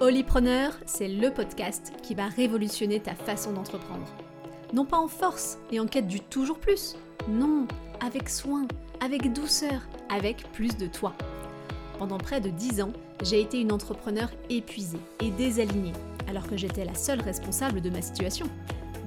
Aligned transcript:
Holypreneur, 0.00 0.74
c'est 0.86 1.08
le 1.08 1.32
podcast 1.32 1.92
qui 2.04 2.14
va 2.14 2.28
révolutionner 2.28 3.00
ta 3.00 3.16
façon 3.16 3.52
d'entreprendre. 3.52 4.06
Non 4.72 4.84
pas 4.84 4.96
en 4.96 5.08
force 5.08 5.58
et 5.72 5.80
en 5.80 5.88
quête 5.88 6.06
du 6.06 6.20
toujours 6.20 6.60
plus, 6.60 6.94
non, 7.28 7.66
avec 7.98 8.28
soin, 8.28 8.68
avec 9.00 9.32
douceur, 9.32 9.88
avec 10.08 10.44
plus 10.52 10.76
de 10.76 10.86
toi. 10.86 11.14
Pendant 11.98 12.18
près 12.18 12.40
de 12.40 12.48
10 12.48 12.82
ans, 12.82 12.92
j'ai 13.24 13.40
été 13.40 13.60
une 13.60 13.72
entrepreneur 13.72 14.30
épuisée 14.48 15.00
et 15.20 15.32
désalignée, 15.32 15.94
alors 16.28 16.46
que 16.46 16.56
j'étais 16.56 16.84
la 16.84 16.94
seule 16.94 17.20
responsable 17.20 17.80
de 17.80 17.90
ma 17.90 18.00
situation. 18.00 18.46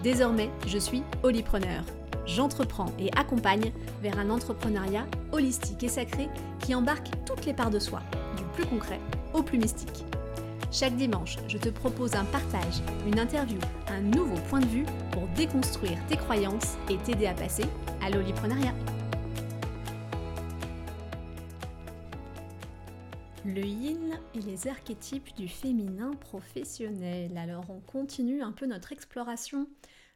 Désormais, 0.04 0.50
je 0.68 0.78
suis 0.78 1.04
Holypreneur. 1.24 1.86
J'entreprends 2.26 2.92
et 3.00 3.10
accompagne 3.16 3.72
vers 4.02 4.20
un 4.20 4.30
entrepreneuriat 4.30 5.08
holistique 5.32 5.84
et 5.84 5.88
sacré 5.88 6.28
qui 6.60 6.76
embarque 6.76 7.08
toutes 7.26 7.46
les 7.46 7.54
parts 7.54 7.72
de 7.72 7.80
soi, 7.80 8.02
du 8.36 8.44
plus 8.56 8.66
concret 8.66 9.00
au 9.34 9.42
plus 9.42 9.58
mystique. 9.58 10.04
Chaque 10.74 10.96
dimanche, 10.96 11.36
je 11.50 11.58
te 11.58 11.68
propose 11.68 12.16
un 12.16 12.24
partage, 12.24 12.82
une 13.06 13.20
interview, 13.20 13.60
un 13.88 14.00
nouveau 14.00 14.38
point 14.48 14.62
de 14.62 14.68
vue 14.68 14.86
pour 15.12 15.28
déconstruire 15.36 15.98
tes 16.08 16.16
croyances 16.16 16.78
et 16.90 16.98
t'aider 17.00 17.26
à 17.26 17.34
passer 17.34 17.66
à 18.02 18.10
l'oliprenariat. 18.10 18.74
Le 23.44 23.66
yin 23.66 24.18
et 24.34 24.40
les 24.40 24.68
archétypes 24.68 25.36
du 25.36 25.50
féminin 25.50 26.12
professionnel. 26.14 27.38
Alors 27.38 27.66
on 27.70 27.82
continue 27.82 28.42
un 28.42 28.54
peu 28.54 28.66
notre 28.66 28.94
exploration 28.94 29.68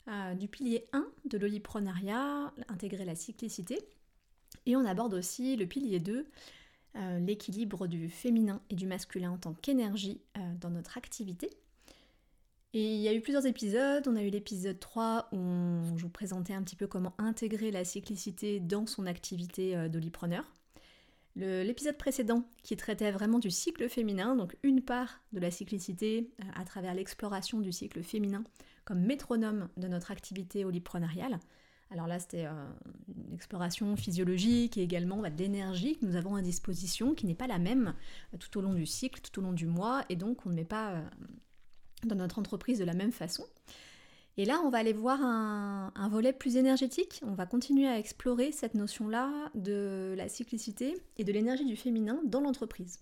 euh, 0.08 0.35
du 0.35 0.48
pilier 0.48 0.88
1 0.94 1.05
de 1.26 1.38
l'oliprenariat, 1.38 2.54
intégrer 2.70 3.04
la 3.04 3.16
cyclicité. 3.16 3.80
Et 4.66 4.77
on 4.77 4.85
aborde 4.85 5.16
aussi 5.16 5.58
le 5.58 5.66
pilier 5.66 5.99
2, 5.99 6.26
euh, 6.98 7.20
l'équilibre 7.20 7.88
du 7.88 8.09
féminin 8.09 8.62
et 8.70 8.76
du 8.76 8.88
masculin 8.88 9.31
en 9.31 9.38
tant 9.38 9.54
qu'énergie 9.54 10.22
euh, 10.38 10.41
dans 10.62 10.70
notre 10.70 10.98
activité. 10.98 11.49
Et 12.73 12.96
il 12.96 13.01
y 13.01 13.07
a 13.07 13.13
eu 13.13 13.21
plusieurs 13.21 13.46
épisodes. 13.46 14.07
On 14.07 14.15
a 14.15 14.21
eu 14.21 14.29
l'épisode 14.29 14.79
3 14.79 15.29
où 15.34 15.98
je 15.98 16.04
vous 16.04 16.10
présentais 16.10 16.54
un 16.54 16.63
petit 16.63 16.76
peu 16.76 16.88
comment 16.88 17.13
intégrer 17.18 17.71
la 17.71 17.84
cyclicité 17.84 18.60
dans 18.60 18.85
son 18.85 19.05
activité 19.07 19.76
euh, 19.76 19.90
d'olipreneur. 19.90 20.46
L'épisode 21.38 21.98
précédent 21.98 22.46
qui 22.63 22.77
traitait 22.77 23.12
vraiment 23.12 23.40
du 23.40 23.51
cycle 23.51 23.90
féminin, 23.90 24.38
donc 24.38 24.55
une 24.63 24.82
part 24.82 25.20
de 25.34 25.41
la 25.41 25.51
cyclicité 25.51 26.29
à 26.55 26.63
travers 26.63 26.93
l'exploration 26.93 27.60
du 27.60 27.73
cycle 27.73 28.04
féminin 28.04 28.46
comme 28.85 29.01
métronome 29.01 29.68
de 29.76 29.90
notre 29.90 30.12
activité 30.12 30.63
oliprenariale. 30.63 31.40
Alors 31.91 32.08
là, 32.08 32.20
c'était 32.20 32.46
euh, 32.46 32.68
une 33.08 33.34
exploration 33.34 33.96
physiologique 33.96 34.78
et 34.78 34.84
également 34.84 35.18
bah, 35.18 35.30
d'énergie 35.30 35.98
que 35.98 36.05
nous 36.05 36.16
avons 36.16 36.36
à 36.36 36.41
disposition, 36.41 37.14
qui 37.14 37.26
n'est 37.26 37.36
pas 37.36 37.48
la 37.48 37.60
même 37.60 37.94
euh, 38.34 38.38
tout 38.38 38.58
au 38.58 38.62
long 38.62 38.74
du 38.74 38.86
cycle, 38.86 39.22
tout 39.22 39.40
au 39.40 39.44
long 39.44 39.54
du 39.54 39.68
mois, 39.68 40.04
et 40.10 40.16
donc 40.16 40.46
on 40.46 40.50
ne 40.50 40.56
met 40.56 40.66
pas 40.66 40.94
euh, 40.94 41.02
dans 42.04 42.16
notre 42.16 42.40
entreprise 42.40 42.80
de 42.80 42.86
la 42.86 42.94
même 42.94 43.12
façon. 43.12 43.46
Et 44.38 44.46
là, 44.46 44.60
on 44.66 44.70
va 44.70 44.80
aller 44.80 44.94
voir 44.94 45.22
un, 45.22 45.94
un 45.96 46.10
volet 46.10 46.34
plus 46.34 46.58
énergétique. 46.58 47.22
On 47.26 47.36
va 47.36 47.46
continuer 47.46 47.88
à 47.88 47.98
explorer 47.98 48.52
cette 48.52 48.74
notion-là 48.74 49.32
de 49.56 50.13
la 50.18 50.28
cyclicité 50.28 50.98
et 51.18 51.24
de 51.24 51.32
l'énergie 51.32 51.66
du 51.66 51.78
féminin 51.78 52.20
dans 52.26 52.41
l'entreprise. 52.41 53.00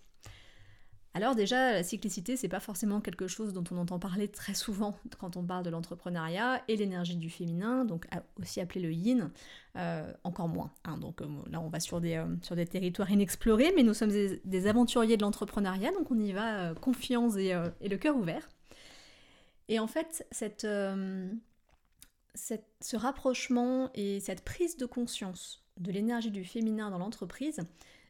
Alors 1.16 1.36
déjà, 1.36 1.74
la 1.74 1.84
cyclicité, 1.84 2.36
c'est 2.36 2.48
pas 2.48 2.60
forcément 2.60 3.00
quelque 3.00 3.28
chose 3.28 3.54
dont 3.54 3.64
on 3.70 3.78
entend 3.78 4.00
parler 4.00 4.28
très 4.28 4.56
souvent 4.56 4.98
quand 5.20 5.38
on 5.38 5.44
parle 5.44 5.64
de 5.64 5.70
l'entrepreneuriat 5.70 6.64
et 6.68 6.76
l'énergie 6.76 7.18
du 7.18 7.30
féminin, 7.30 7.86
donc 7.86 8.08
aussi 8.40 8.60
appelé 8.60 8.82
le 8.82 8.92
yin, 8.92 9.32
euh, 9.78 10.12
encore 10.24 10.48
moins. 10.48 10.72
Hein. 10.86 10.98
donc 10.98 11.22
euh, 11.22 11.28
là, 11.52 11.62
on 11.62 11.70
va 11.70 11.80
sur 11.80 12.02
des, 12.02 12.16
euh, 12.16 12.26
sur 12.42 12.56
des 12.56 12.66
territoires 12.66 13.12
inexplorés, 13.12 13.72
mais 13.76 13.84
nous 13.84 13.94
sommes 13.94 14.10
des, 14.10 14.68
aventuriers 14.68 15.18
de 15.18 15.22
l'entrepreneuriat, 15.22 15.92
donc 15.92 16.10
on 16.10 16.20
y 16.20 16.32
va 16.32 16.74
confiance 16.76 17.36
et, 17.38 17.56
et, 17.82 17.90
le 17.90 17.98
cœur 17.98 18.16
ouvert. 18.16 18.50
Et 19.68 19.78
en 19.80 19.88
fait, 19.88 20.26
ce 22.34 22.96
rapprochement 22.96 23.92
et 23.94 24.20
cette 24.20 24.44
prise 24.44 24.78
de 24.78 24.88
conscience 24.88 25.64
de 25.78 25.92
l'énergie 25.92 26.32
du 26.32 26.44
féminin 26.44 26.90
dans 26.90 26.98
l'entreprise, 26.98 27.60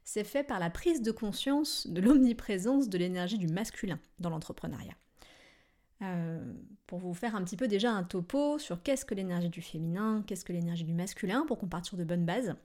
c'est 0.04 0.24
fait 0.24 0.44
par 0.44 0.60
la 0.60 0.70
prise 0.70 1.02
de 1.02 1.12
conscience 1.12 1.88
de 1.88 2.02
l'omniprésence 2.02 2.90
de 2.90 2.98
l'énergie 2.98 3.38
du 3.38 3.48
masculin 3.48 4.00
dans 4.20 4.30
l'entrepreneuriat. 4.30 4.96
Euh, 6.04 6.40
pour 6.88 7.00
vous 7.00 7.14
faire 7.14 7.36
un 7.36 7.44
petit 7.44 7.56
peu 7.56 7.68
déjà 7.68 7.92
un 7.92 8.04
topo 8.04 8.60
sur 8.60 8.84
qu'est-ce 8.84 9.06
que 9.06 9.16
l'énergie 9.16 9.50
du 9.50 9.62
féminin, 9.62 10.24
qu'est-ce 10.28 10.44
que 10.44 10.54
l'énergie 10.54 10.84
du 10.84 10.94
masculin, 10.94 11.46
pour 11.48 11.58
qu'on 11.58 11.68
parte 11.68 11.96
de 11.96 12.04
bonnes 12.04 12.26
bases. 12.26 12.56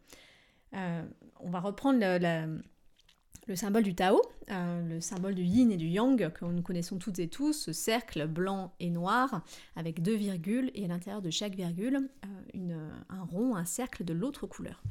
Euh, 0.75 1.03
on 1.41 1.49
va 1.49 1.61
reprendre 1.61 1.99
le, 2.01 3.55
symbole 3.55 3.85
du 3.85 3.95
Tao, 3.95 4.21
euh, 4.51 4.83
le 4.83 5.01
symbole 5.01 5.35
du 5.35 5.45
yin 5.45 5.71
et 5.71 5.77
du 5.77 5.87
yang 5.87 6.31
que 6.33 6.45
nous 6.45 6.63
connaissons 6.63 6.99
toutes 6.99 7.21
et 7.21 7.29
tous, 7.29 7.53
ce 7.53 7.73
cercle 7.73 8.27
blanc 8.27 8.75
et 8.81 8.91
noir 8.91 9.43
avec 9.77 10.03
deux 10.03 10.17
virgules 10.17 10.71
et 10.75 10.85
à 10.85 10.89
l'intérieur 10.89 11.23
de 11.23 11.31
chaque 11.31 11.55
virgule 11.55 12.11
un 12.55 13.23
rond, 13.23 13.55
un 13.55 13.65
cercle 13.65 14.05
de 14.05 14.13
l'autre 14.13 14.47
couleur. 14.47 14.83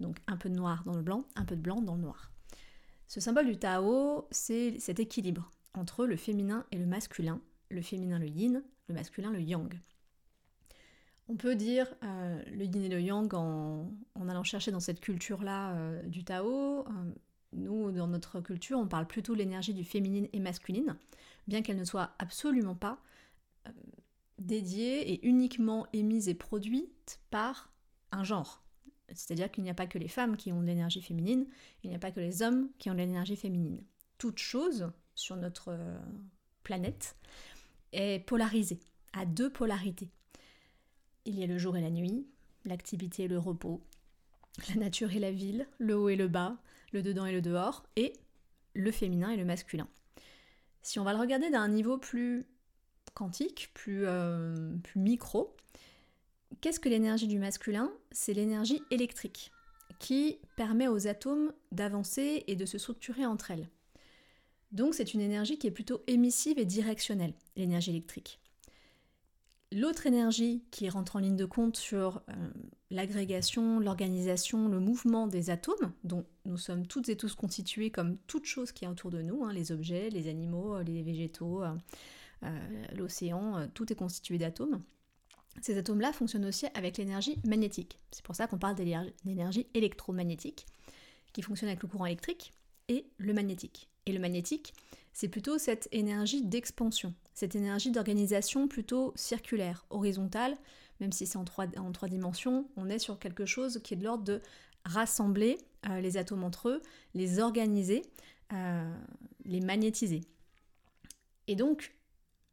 Donc 0.00 0.18
un 0.26 0.36
peu 0.36 0.48
de 0.48 0.54
noir 0.54 0.82
dans 0.84 0.94
le 0.94 1.02
blanc, 1.02 1.24
un 1.34 1.44
peu 1.44 1.56
de 1.56 1.60
blanc 1.60 1.80
dans 1.80 1.94
le 1.94 2.02
noir. 2.02 2.30
Ce 3.06 3.20
symbole 3.20 3.46
du 3.46 3.56
Tao, 3.56 4.28
c'est 4.30 4.78
cet 4.78 5.00
équilibre 5.00 5.50
entre 5.74 6.06
le 6.06 6.16
féminin 6.16 6.66
et 6.72 6.76
le 6.76 6.86
masculin, 6.86 7.40
le 7.70 7.80
féminin 7.80 8.18
le 8.18 8.28
yin, 8.28 8.62
le 8.88 8.94
masculin 8.94 9.30
le 9.30 9.40
yang. 9.40 9.80
On 11.28 11.36
peut 11.36 11.56
dire 11.56 11.92
euh, 12.04 12.42
le 12.50 12.64
yin 12.64 12.82
et 12.82 12.88
le 12.88 13.00
yang 13.00 13.32
en, 13.34 13.90
allant 14.28 14.44
chercher 14.44 14.70
dans 14.70 14.80
cette 14.80 15.00
culture-là 15.00 15.74
euh, 15.74 16.02
du 16.02 16.24
Tao. 16.24 16.80
Euh, 16.80 17.12
nous, 17.54 17.90
dans 17.92 18.08
notre 18.08 18.40
culture, 18.40 18.78
on 18.78 18.86
parle 18.86 19.06
plutôt 19.06 19.32
de 19.32 19.38
l'énergie 19.38 19.72
du 19.72 19.84
féminine 19.84 20.28
et 20.32 20.40
masculine, 20.40 20.96
bien 21.46 21.62
qu'elle 21.62 21.78
ne 21.78 21.84
soit 21.84 22.10
absolument 22.18 22.74
pas 22.74 22.98
dédiée 24.38 25.12
et 25.12 25.26
uniquement 25.26 25.86
émise 25.92 26.28
et 26.28 26.34
produite 26.34 27.20
par 27.30 27.72
un 28.12 28.24
genre. 28.24 28.62
C'est-à-dire 29.14 29.50
qu'il 29.50 29.64
n'y 29.64 29.70
a 29.70 29.74
pas 29.74 29.86
que 29.86 29.98
les 29.98 30.08
femmes 30.08 30.36
qui 30.36 30.52
ont 30.52 30.60
de 30.60 30.66
l'énergie 30.66 31.02
féminine, 31.02 31.46
il 31.82 31.90
n'y 31.90 31.96
a 31.96 31.98
pas 31.98 32.10
que 32.10 32.20
les 32.20 32.42
hommes 32.42 32.68
qui 32.78 32.90
ont 32.90 32.94
de 32.94 32.98
l'énergie 32.98 33.36
féminine. 33.36 33.82
Toute 34.18 34.38
chose 34.38 34.90
sur 35.14 35.36
notre 35.36 35.68
euh, 35.68 35.98
planète 36.62 37.16
est 37.92 38.24
polarisée, 38.26 38.80
à 39.12 39.24
deux 39.24 39.50
polarités. 39.50 40.10
Il 41.24 41.38
y 41.38 41.42
a 41.42 41.46
le 41.46 41.58
jour 41.58 41.76
et 41.76 41.80
la 41.80 41.90
nuit, 41.90 42.26
l'activité 42.64 43.24
et 43.24 43.28
le 43.28 43.38
repos, 43.38 43.82
la 44.68 44.74
nature 44.76 45.12
et 45.12 45.18
la 45.18 45.32
ville, 45.32 45.66
le 45.78 45.96
haut 45.96 46.08
et 46.08 46.16
le 46.16 46.28
bas, 46.28 46.56
le 46.92 47.02
dedans 47.02 47.26
et 47.26 47.32
le 47.32 47.42
dehors, 47.42 47.86
et 47.96 48.12
le 48.74 48.90
féminin 48.90 49.30
et 49.30 49.36
le 49.36 49.44
masculin. 49.44 49.88
Si 50.82 50.98
on 50.98 51.04
va 51.04 51.12
le 51.12 51.18
regarder 51.18 51.50
d'un 51.50 51.68
niveau 51.68 51.98
plus 51.98 52.46
quantique, 53.14 53.70
plus, 53.74 54.06
euh, 54.06 54.76
plus 54.82 55.00
micro, 55.00 55.56
Qu'est-ce 56.60 56.80
que 56.80 56.88
l'énergie 56.88 57.28
du 57.28 57.38
masculin? 57.38 57.92
C'est 58.10 58.34
l'énergie 58.34 58.82
électrique 58.90 59.52
qui 59.98 60.38
permet 60.56 60.88
aux 60.88 61.06
atomes 61.06 61.52
d'avancer 61.72 62.44
et 62.46 62.56
de 62.56 62.66
se 62.66 62.78
structurer 62.78 63.26
entre 63.26 63.50
elles. 63.50 63.68
Donc 64.72 64.94
c'est 64.94 65.14
une 65.14 65.20
énergie 65.20 65.58
qui 65.58 65.66
est 65.66 65.72
plutôt 65.72 66.02
émissive 66.06 66.58
et 66.58 66.64
directionnelle, 66.64 67.34
l'énergie 67.56 67.90
électrique. 67.90 68.40
L'autre 69.70 70.06
énergie 70.06 70.64
qui 70.70 70.88
rentre 70.88 71.16
en 71.16 71.18
ligne 71.18 71.36
de 71.36 71.44
compte 71.44 71.76
sur 71.76 72.22
euh, 72.30 72.32
l'agrégation, 72.90 73.80
l'organisation, 73.80 74.66
le 74.68 74.80
mouvement 74.80 75.26
des 75.26 75.50
atomes, 75.50 75.92
dont 76.04 76.24
nous 76.46 76.56
sommes 76.56 76.86
toutes 76.86 77.10
et 77.10 77.16
tous 77.16 77.34
constitués 77.34 77.90
comme 77.90 78.16
toute 78.26 78.46
chose 78.46 78.72
qui 78.72 78.86
est 78.86 78.88
autour 78.88 79.10
de 79.10 79.20
nous, 79.20 79.44
hein, 79.44 79.52
les 79.52 79.70
objets, 79.70 80.08
les 80.08 80.28
animaux, 80.28 80.80
les 80.80 81.02
végétaux, 81.02 81.62
euh, 81.62 81.74
euh, 82.44 82.84
l'océan, 82.96 83.68
tout 83.74 83.92
est 83.92 83.96
constitué 83.96 84.38
d'atomes. 84.38 84.82
Ces 85.62 85.76
atomes-là 85.78 86.12
fonctionnent 86.12 86.46
aussi 86.46 86.66
avec 86.74 86.96
l'énergie 86.98 87.38
magnétique. 87.44 87.98
C'est 88.10 88.24
pour 88.24 88.36
ça 88.36 88.46
qu'on 88.46 88.58
parle 88.58 88.76
d'énergie 88.76 89.66
électromagnétique, 89.74 90.66
qui 91.32 91.42
fonctionne 91.42 91.68
avec 91.68 91.82
le 91.82 91.88
courant 91.88 92.06
électrique 92.06 92.54
et 92.88 93.06
le 93.18 93.32
magnétique. 93.32 93.88
Et 94.06 94.12
le 94.12 94.18
magnétique, 94.18 94.72
c'est 95.12 95.28
plutôt 95.28 95.58
cette 95.58 95.88
énergie 95.92 96.42
d'expansion, 96.42 97.12
cette 97.34 97.54
énergie 97.54 97.90
d'organisation 97.90 98.68
plutôt 98.68 99.12
circulaire, 99.16 99.84
horizontale, 99.90 100.56
même 101.00 101.12
si 101.12 101.26
c'est 101.26 101.38
en 101.38 101.44
trois, 101.44 101.66
en 101.76 101.92
trois 101.92 102.08
dimensions, 102.08 102.68
on 102.76 102.88
est 102.88 102.98
sur 102.98 103.18
quelque 103.18 103.46
chose 103.46 103.80
qui 103.82 103.94
est 103.94 103.96
de 103.96 104.04
l'ordre 104.04 104.24
de 104.24 104.40
rassembler 104.84 105.58
euh, 105.88 106.00
les 106.00 106.16
atomes 106.16 106.44
entre 106.44 106.68
eux, 106.68 106.82
les 107.14 107.40
organiser, 107.40 108.02
euh, 108.52 108.94
les 109.44 109.60
magnétiser. 109.60 110.22
Et 111.46 111.56
donc, 111.56 111.94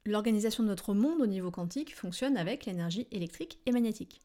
l'organisation 0.05 0.63
de 0.63 0.67
notre 0.67 0.93
monde 0.93 1.21
au 1.21 1.27
niveau 1.27 1.51
quantique 1.51 1.95
fonctionne 1.95 2.37
avec 2.37 2.65
l'énergie 2.65 3.07
électrique 3.11 3.59
et 3.65 3.71
magnétique. 3.71 4.21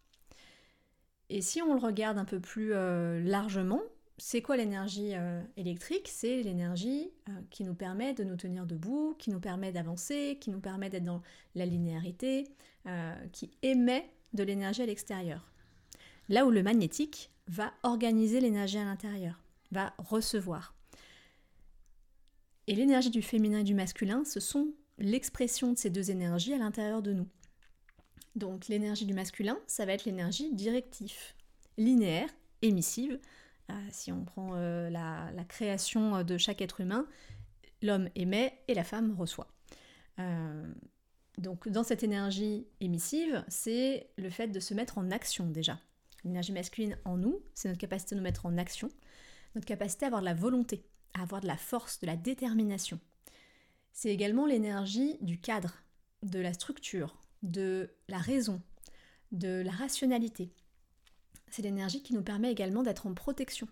Et 1.30 1.42
si 1.42 1.62
on 1.62 1.74
le 1.74 1.80
regarde 1.80 2.18
un 2.18 2.24
peu 2.24 2.40
plus 2.40 2.72
euh, 2.74 3.22
largement, 3.22 3.80
c'est 4.18 4.42
quoi 4.42 4.56
l'énergie 4.56 5.14
euh, 5.14 5.40
électrique? 5.56 6.08
C'est 6.08 6.42
l'énergie 6.42 7.10
euh, 7.28 7.32
qui 7.50 7.64
nous 7.64 7.74
permet 7.74 8.12
de 8.14 8.24
nous 8.24 8.36
tenir 8.36 8.66
debout, 8.66 9.14
qui 9.18 9.30
nous 9.30 9.40
permet 9.40 9.72
d'avancer, 9.72 10.38
qui 10.40 10.50
nous 10.50 10.60
permet 10.60 10.90
d'être 10.90 11.04
dans 11.04 11.22
la 11.54 11.66
linéarité, 11.66 12.48
qui 13.32 13.50
émet 13.62 14.10
de 14.32 14.42
l'énergie 14.42 14.80
à 14.80 14.86
l'extérieur. 14.86 15.50
Là 16.30 16.46
où 16.46 16.50
le 16.50 16.62
magnétique 16.62 17.30
va 17.46 17.72
organiser 17.82 18.40
l'énergie 18.40 18.78
à 18.78 18.84
l'intérieur, 18.84 19.38
va 19.70 19.92
recevoir. 19.98 20.74
Et 22.66 22.74
l'énergie 22.74 23.10
du 23.10 23.20
féminin 23.20 23.58
et 23.58 23.64
du 23.64 23.74
masculin, 23.74 24.24
ce 24.24 24.40
sont 24.40 24.72
l'expression 25.00 25.72
de 25.72 25.78
ces 25.78 25.90
deux 25.90 26.10
énergies 26.10 26.54
à 26.54 26.58
l'intérieur 26.58 27.02
de 27.02 27.12
nous. 27.12 27.26
Donc 28.36 28.68
l'énergie 28.68 29.06
du 29.06 29.14
masculin, 29.14 29.58
ça 29.66 29.84
va 29.84 29.92
être 29.92 30.04
l'énergie 30.04 30.52
directive, 30.54 31.16
linéaire, 31.76 32.28
émissive. 32.62 33.18
Euh, 33.70 33.74
si 33.90 34.12
on 34.12 34.24
prend 34.24 34.50
euh, 34.54 34.90
la, 34.90 35.44
création 35.48 36.22
de 36.22 36.38
chaque 36.38 36.60
être 36.60 36.80
humain, 36.80 37.06
l'homme 37.82 38.08
émet 38.14 38.62
et 38.68 38.74
la 38.74 38.84
femme 38.84 39.14
reçoit. 39.18 39.48
Euh, 40.18 40.72
donc 41.38 41.68
dans 41.68 41.82
cette 41.82 42.02
énergie 42.02 42.66
émissive, 42.80 43.44
c'est 43.48 44.10
le 44.16 44.30
fait 44.30 44.48
de 44.48 44.60
se 44.60 44.74
mettre 44.74 44.98
en 44.98 45.10
action 45.10 45.46
déjà. 45.46 45.78
L'énergie 46.24 46.52
masculine 46.52 46.98
en 47.04 47.16
nous, 47.16 47.40
c'est 47.54 47.68
notre 47.68 47.80
capacité 47.80 48.14
de 48.14 48.20
nous 48.20 48.24
mettre 48.24 48.44
en 48.44 48.58
action, 48.58 48.90
notre 49.54 49.66
capacité 49.66 50.04
à 50.04 50.08
avoir 50.08 50.20
de 50.20 50.26
la 50.26 50.34
volonté, 50.34 50.84
à 51.14 51.22
avoir 51.22 51.40
de 51.40 51.46
la 51.46 51.56
force, 51.56 52.00
de 52.00 52.06
la 52.06 52.16
détermination. 52.16 53.00
C'est 53.92 54.10
également 54.10 54.46
l'énergie 54.46 55.18
du 55.20 55.40
cadre, 55.40 55.74
de 56.22 56.38
la 56.38 56.52
structure, 56.52 57.16
de 57.42 57.90
la 58.08 58.18
raison, 58.18 58.62
de 59.32 59.62
la 59.62 59.72
rationalité. 59.72 60.52
C'est 61.50 61.62
l'énergie 61.62 62.02
qui 62.02 62.14
nous 62.14 62.22
permet 62.22 62.50
également 62.50 62.82
d'être 62.82 63.06
en 63.06 63.14
protection, 63.14 63.68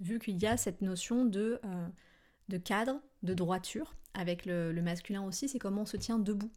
vu 0.00 0.18
qu'il 0.18 0.38
y 0.38 0.46
a 0.46 0.56
cette 0.56 0.80
notion 0.80 1.24
de, 1.24 1.60
euh, 1.64 2.58
cadre, 2.58 3.00
de 3.22 3.34
droiture. 3.34 3.94
Avec 4.14 4.46
le, 4.46 4.72
masculin 4.82 5.22
aussi, 5.22 5.48
c'est 5.48 5.58
comment 5.58 5.82
on 5.82 5.86
se 5.86 5.96
tient 5.96 6.18
debout, 6.18 6.50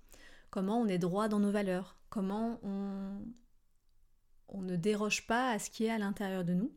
comment 0.49 0.79
on 0.79 0.87
est 0.87 0.97
droit 0.97 1.27
dans 1.27 1.39
nos 1.39 1.51
valeurs, 1.51 1.97
comment 2.09 2.59
on, 2.63 4.61
ne 4.61 4.75
déroge 4.75 5.27
pas 5.27 5.51
à 5.51 5.59
ce 5.59 5.69
qui 5.69 5.85
est 5.85 5.89
à 5.89 5.97
l'intérieur 5.97 6.43
de 6.43 6.53
nous. 6.53 6.71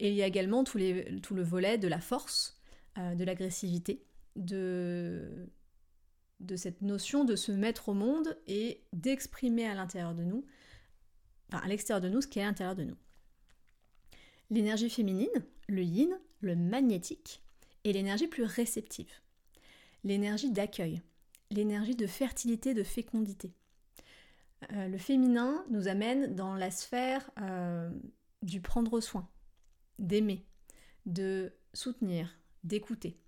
Et 0.00 0.08
il 0.08 0.14
y 0.14 0.22
a 0.22 0.26
également 0.26 0.64
tout 0.64 0.78
le 0.78 1.42
volet 1.42 1.78
de 1.78 1.86
la 1.86 2.00
force, 2.00 2.60
euh, 2.98 3.14
de 3.14 3.24
l'agressivité, 3.24 4.04
de, 4.36 5.48
cette 6.56 6.82
notion 6.82 7.24
de 7.24 7.36
se 7.36 7.52
mettre 7.52 7.88
au 7.88 7.94
monde 7.94 8.36
et 8.46 8.82
d'exprimer 8.92 9.66
à 9.66 9.74
l'intérieur 9.74 10.14
de 10.14 10.24
nous, 10.24 10.44
enfin 11.48 11.64
à 11.64 11.68
l'extérieur 11.68 12.00
de 12.00 12.08
nous, 12.08 12.20
ce 12.20 12.26
qui 12.26 12.38
est 12.38 12.42
à 12.42 12.46
l'intérieur 12.46 12.76
de 12.76 12.84
nous. 12.84 12.96
L'énergie 14.50 14.90
féminine, 14.90 15.28
le 15.68 15.82
yin, 15.82 16.18
le 16.40 16.54
magnétique, 16.54 17.42
et 17.84 17.92
l'énergie 17.92 18.28
plus 18.28 18.44
réceptive. 18.44 19.12
L'énergie 20.04 20.50
d'accueil, 20.50 21.02
l'énergie 21.50 21.96
de 21.96 22.06
fertilité, 22.06 22.74
de 22.74 22.82
fécondité. 22.82 23.52
Euh, 24.72 24.88
le 24.88 24.98
féminin 24.98 25.64
nous 25.70 25.88
amène 25.88 26.34
dans 26.34 26.54
la 26.54 26.70
sphère 26.70 27.30
euh, 27.40 27.90
du 28.42 28.60
prendre 28.60 29.00
soin, 29.00 29.28
d'aimer, 29.98 30.46
de 31.06 31.52
soutenir, 31.72 32.38
d'écouter 32.64 33.18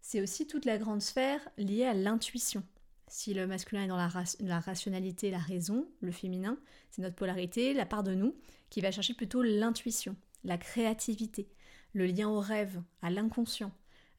c'est 0.00 0.20
aussi 0.20 0.46
toute 0.46 0.64
la 0.64 0.78
grande 0.78 1.02
sphère 1.02 1.40
liée 1.56 1.84
à 1.84 1.94
l'intuition. 1.94 2.62
Si 3.06 3.34
le 3.34 3.46
masculin 3.46 3.84
est 3.84 3.88
dans 3.88 3.96
la, 3.96 4.60
rationalité, 4.60 5.30
la 5.30 5.38
raison, 5.38 5.88
le 6.00 6.12
féminin, 6.12 6.56
c'est 6.90 7.02
notre 7.02 7.16
polarité, 7.16 7.74
la 7.74 7.86
part 7.86 8.04
de 8.04 8.14
nous, 8.14 8.36
qui 8.70 8.80
va 8.80 8.92
chercher 8.92 9.14
plutôt 9.14 9.42
l'intuition, 9.42 10.14
la 10.44 10.58
créativité, 10.58 11.48
le 11.92 12.06
lien 12.06 12.28
au 12.28 12.38
rêve, 12.38 12.80
à 13.02 13.10
l'inconscient. 13.10 13.72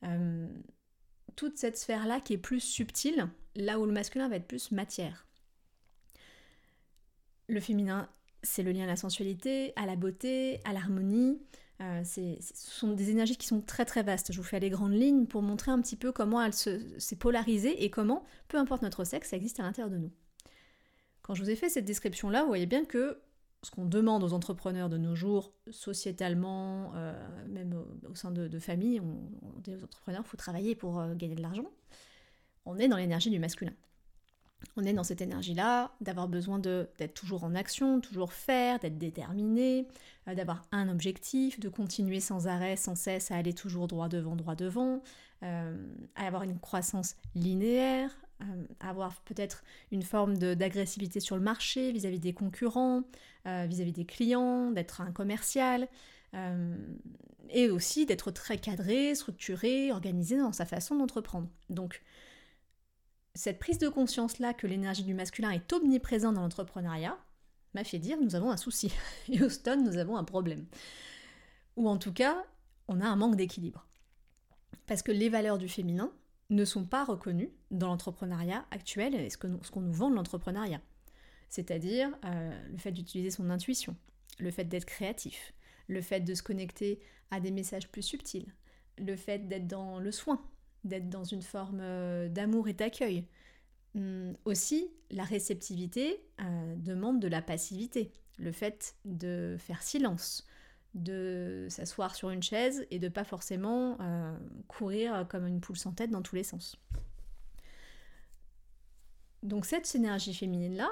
Euh, 0.04 0.48
toute 1.36 1.58
cette 1.58 1.78
sphère-là 1.78 2.20
qui 2.20 2.34
est 2.34 2.38
plus 2.38 2.60
subtile, 2.60 3.30
là 3.56 3.80
où 3.80 3.86
le 3.86 3.94
masculin 3.94 4.28
va 4.28 4.36
être 4.36 4.48
plus 4.48 4.72
matière. 4.72 5.26
Le 7.48 7.60
féminin, 7.62 8.10
c'est 8.44 8.64
le 8.64 8.72
lien 8.72 8.84
à 8.84 8.88
la 8.88 8.96
sensualité, 8.96 9.72
à 9.78 9.86
la 9.86 9.96
beauté, 9.96 10.60
à 10.66 10.74
l'harmonie, 10.74 11.42
euh, 11.82 12.04
ce 12.04 12.38
sont 12.54 12.94
des 12.94 13.10
énergies 13.10 13.38
qui 13.38 13.48
sont 13.48 13.62
très 13.62 13.86
très 13.86 14.04
vastes. 14.04 14.32
Je 14.32 14.38
vous 14.38 14.44
fais 14.44 14.60
les 14.60 14.70
grandes 14.70 14.94
lignes 14.94 15.26
pour 15.26 15.42
montrer 15.42 15.72
un 15.72 15.82
petit 15.82 15.96
peu 15.96 16.12
comment 16.12 16.42
elles 16.42 16.54
s'est 16.54 17.16
polarisée 17.18 17.84
et 17.84 17.90
comment, 17.90 18.24
peu 18.48 18.58
importe 18.58 18.84
notre 18.84 19.04
sexe, 19.04 19.30
ça 19.30 19.38
existe 19.38 19.60
à 19.60 19.64
l'intérieur 19.64 19.90
de 19.90 19.98
nous. 19.98 20.12
Quand 21.24 21.34
je 21.34 21.44
vous 21.44 21.50
ai 21.50 21.56
fait 21.56 21.70
cette 21.70 21.86
description-là, 21.86 22.42
vous 22.42 22.48
voyez 22.48 22.66
bien 22.66 22.86
que 22.86 23.20
ce 23.64 23.72
qu'on 23.72 23.86
demande 23.86 24.24
aux 24.24 24.34
entrepreneurs 24.34 24.90
de 24.90 24.98
nos 24.98 25.16
jours, 25.16 25.54
sociétalement, 25.70 26.94
euh, 26.96 27.14
même 27.48 27.84
au, 28.10 28.16
sein 28.16 28.32
de, 28.32 28.60
familles, 28.60 29.00
on, 29.00 29.60
dit 29.60 29.76
aux 29.76 29.84
entrepreneurs, 29.84 30.24
il 30.26 30.30
faut 30.30 30.38
travailler 30.38 30.76
pour 30.76 31.00
euh, 31.00 31.14
gagner 31.16 31.36
de 31.36 31.42
l'argent. 31.42 31.66
On 32.66 32.78
est 32.78 32.88
dans 32.88 32.98
l'énergie 32.98 33.30
du 33.30 33.40
masculin 33.40 33.74
on 34.78 34.84
est 34.86 34.94
dans 34.94 35.04
cette 35.04 35.22
énergie-là, 35.22 35.92
d'avoir 36.02 36.28
besoin 36.28 36.60
d'être 36.60 37.14
toujours 37.14 37.44
en 37.44 37.56
action, 37.56 38.00
toujours 38.00 38.34
faire, 38.34 38.80
d'être 38.80 38.98
déterminé, 38.98 39.88
euh, 40.28 40.36
d'avoir 40.36 40.64
un 40.72 40.90
objectif, 40.90 41.60
de 41.60 41.70
continuer 41.70 42.20
sans 42.20 42.48
arrêt, 42.48 42.76
sans 42.76 42.96
cesse 42.96 43.32
à 43.32 43.36
aller 43.36 43.54
toujours 43.54 43.88
droit 43.88 44.08
devant, 44.08 44.36
droit 44.36 44.56
devant, 44.56 45.02
euh, 45.44 45.76
à 46.16 46.28
avoir 46.28 46.44
une 46.44 46.60
croissance 46.60 47.16
linéaire, 47.36 48.12
euh, 48.42 48.46
avoir 48.80 49.22
peut-être 49.22 49.64
une 49.92 50.04
forme 50.04 50.38
d'agressivité 50.38 51.20
sur 51.20 51.36
le 51.36 51.42
marché 51.42 51.92
vis-à-vis 51.92 52.20
des 52.20 52.34
concurrents, 52.34 53.04
vis-à-vis 53.46 53.92
des 53.92 54.06
clients, 54.06 54.70
d'être 54.70 55.02
un 55.02 55.12
commercial, 55.12 55.88
et 57.50 57.70
aussi 57.70 58.06
d'être 58.06 58.30
très 58.30 58.58
cadré, 58.60 59.16
structuré, 59.16 59.92
organisé 59.92 60.38
dans 60.38 60.54
sa 60.54 60.66
façon 60.66 60.96
d'entreprendre. 60.96 61.48
Donc, 61.70 62.04
cette 63.34 63.60
prise 63.60 63.78
de 63.78 63.90
conscience-là 63.90 64.54
que 64.54 64.68
l'énergie 64.68 65.04
du 65.04 65.14
masculin 65.14 65.52
est 65.52 65.72
omniprésente 65.74 66.36
dans 66.36 66.42
l'entrepreneuriat 66.42 67.18
m'a 67.74 67.84
fait 67.84 68.00
dire 68.00 68.18
nous 68.20 68.36
avons 68.36 68.52
un 68.52 68.58
souci. 68.58 68.92
Et 69.30 69.42
Houston, 69.42 69.82
nous 69.84 69.98
avons 69.98 70.18
un 70.18 70.24
problème. 70.24 70.66
Ou 71.78 71.88
en 71.88 71.98
tout 71.98 72.14
cas, 72.14 72.44
on 72.88 73.00
a 73.00 73.06
un 73.06 73.16
manque 73.16 73.38
d'équilibre. 73.38 73.88
Parce 74.88 75.02
que 75.02 75.12
les 75.12 75.30
valeurs 75.30 75.58
du 75.58 75.70
féminin 75.70 76.12
ne 76.50 76.66
sont 76.66 76.84
pas 76.84 77.06
reconnues 77.06 77.52
dans 77.72 77.88
l'entrepreneuriat 77.88 78.66
actuel 78.72 79.16
et 79.16 79.30
ce 79.30 79.38
qu'on 79.38 79.82
nous 79.82 79.94
vend 79.94 80.10
de 80.10 80.16
l'entrepreneuriat. 80.16 80.82
C'est-à-dire 81.50 82.10
euh, 82.26 82.70
le 82.70 82.78
fait 82.78 82.92
d'utiliser 82.92 83.32
son 83.32 83.50
intuition, 83.50 83.96
le 84.40 84.52
fait 84.52 84.66
d'être 84.66 84.86
créatif, 84.86 85.54
le 85.88 86.02
fait 86.02 86.20
de 86.22 86.34
se 86.34 86.44
connecter 86.44 87.00
à 87.30 87.40
des 87.40 87.52
messages 87.52 87.90
plus 87.90 88.02
subtils, 88.02 88.54
le 88.98 89.16
fait 89.16 89.48
d'être 89.48 89.68
dans 89.68 90.00
le 90.00 90.12
soin, 90.12 90.42
d'être 90.84 91.10
dans 91.10 91.24
une 91.24 91.42
forme 91.42 91.80
euh, 91.82 92.30
d'amour 92.30 92.68
et 92.68 92.74
d'accueil. 92.74 93.26
Hum, 93.96 94.36
aussi, 94.46 94.90
la 95.10 95.24
réceptivité 95.24 96.24
euh, 96.42 96.76
demande 96.78 97.20
de 97.20 97.28
la 97.28 97.42
passivité, 97.42 98.12
le 98.40 98.52
fait 98.52 98.96
de 99.06 99.58
faire 99.60 99.84
silence, 99.84 100.48
de 100.94 101.68
s'asseoir 101.70 102.16
sur 102.16 102.30
une 102.30 102.44
chaise 102.44 102.86
et 102.90 103.00
de 103.00 103.10
pas 103.10 103.24
forcément 103.24 103.98
euh, 104.02 104.36
courir 104.68 105.26
comme 105.30 105.48
une 105.48 105.62
poule 105.62 105.78
sans 105.78 105.92
tête 105.92 106.10
dans 106.10 106.22
tous 106.22 106.36
les 106.36 106.44
sens. 106.44 106.78
Donc 109.44 109.66
cette 109.66 109.94
énergie 109.96 110.34
féminine-là, 110.34 110.90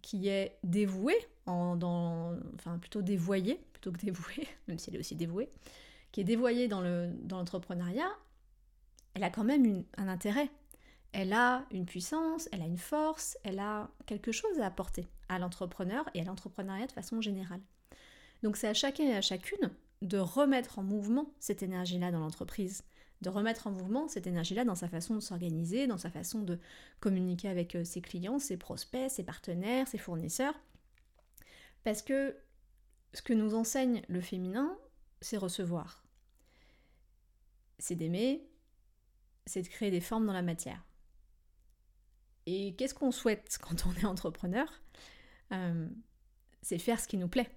qui 0.00 0.28
est 0.28 0.58
dévouée, 0.64 1.28
en, 1.46 1.76
dans, 1.76 2.36
enfin 2.54 2.78
plutôt 2.78 3.02
dévoyée, 3.02 3.60
plutôt 3.72 3.92
que 3.92 3.98
dévouée, 3.98 4.48
même 4.68 4.78
si 4.78 4.90
elle 4.90 4.96
est 4.96 5.00
aussi 5.00 5.14
dévouée, 5.14 5.48
qui 6.10 6.20
est 6.20 6.24
dévoyée 6.24 6.68
dans 6.68 6.82
l'entrepreneuriat, 7.30 8.10
elle 9.14 9.24
a 9.24 9.30
quand 9.30 9.44
même 9.44 9.84
un 9.96 10.08
intérêt. 10.08 10.50
Elle 11.12 11.34
a 11.34 11.66
une 11.70 11.84
puissance, 11.84 12.48
elle 12.52 12.62
a 12.62 12.66
une 12.66 12.78
force, 12.78 13.36
elle 13.44 13.58
a 13.58 13.90
quelque 14.06 14.32
chose 14.32 14.60
à 14.60 14.66
apporter 14.66 15.06
à 15.28 15.38
l'entrepreneur 15.38 16.08
et 16.14 16.22
à 16.22 16.24
l'entrepreneuriat 16.24 16.86
de 16.86 16.92
façon 16.92 17.20
générale. 17.20 17.60
Donc 18.42 18.56
c'est 18.56 18.68
à 18.68 18.74
chacun 18.74 19.04
et 19.04 19.14
à 19.14 19.20
chacune 19.20 19.70
de 20.00 20.18
remettre 20.18 20.78
en 20.78 20.82
mouvement 20.82 21.32
cette 21.38 21.62
énergie-là 21.62 22.10
dans 22.10 22.18
l'entreprise, 22.18 22.82
de 23.20 23.28
remettre 23.28 23.66
en 23.66 23.70
mouvement 23.70 24.08
cette 24.08 24.26
énergie-là 24.26 24.64
dans 24.64 24.74
sa 24.74 24.88
façon 24.88 25.14
de 25.14 25.20
s'organiser, 25.20 25.86
dans 25.86 25.98
sa 25.98 26.10
façon 26.10 26.40
de 26.40 26.58
communiquer 26.98 27.48
avec 27.48 27.76
euh, 27.76 27.84
ses 27.84 28.00
clients, 28.00 28.38
ses 28.38 28.56
prospects, 28.56 29.10
ses 29.10 29.22
partenaires, 29.22 29.86
ses 29.86 29.98
fournisseurs. 29.98 30.58
Parce 31.84 32.02
que 32.02 32.36
ce 33.14 33.22
que 33.22 33.32
nous 33.32 33.54
enseigne 33.54 34.02
le 34.08 34.20
féminin, 34.20 34.76
c'est 35.20 35.36
recevoir. 35.36 36.04
C'est 37.78 37.94
d'aimer, 37.94 38.48
c'est 39.46 39.62
de 39.62 39.68
créer 39.68 39.90
des 39.90 40.00
formes 40.00 40.26
dans 40.26 40.32
la 40.32 40.42
matière. 40.42 40.84
Et 42.46 42.74
qu'est-ce 42.76 42.94
qu'on 42.94 43.12
souhaite 43.12 43.58
quand 43.60 43.86
on 43.86 43.92
est 44.00 44.04
entrepreneur? 44.04 44.66
Euh, 45.52 45.88
C'est 46.62 46.78
faire 46.78 47.00
ce 47.00 47.08
qui 47.08 47.16
nous 47.16 47.28
plaît. 47.28 47.50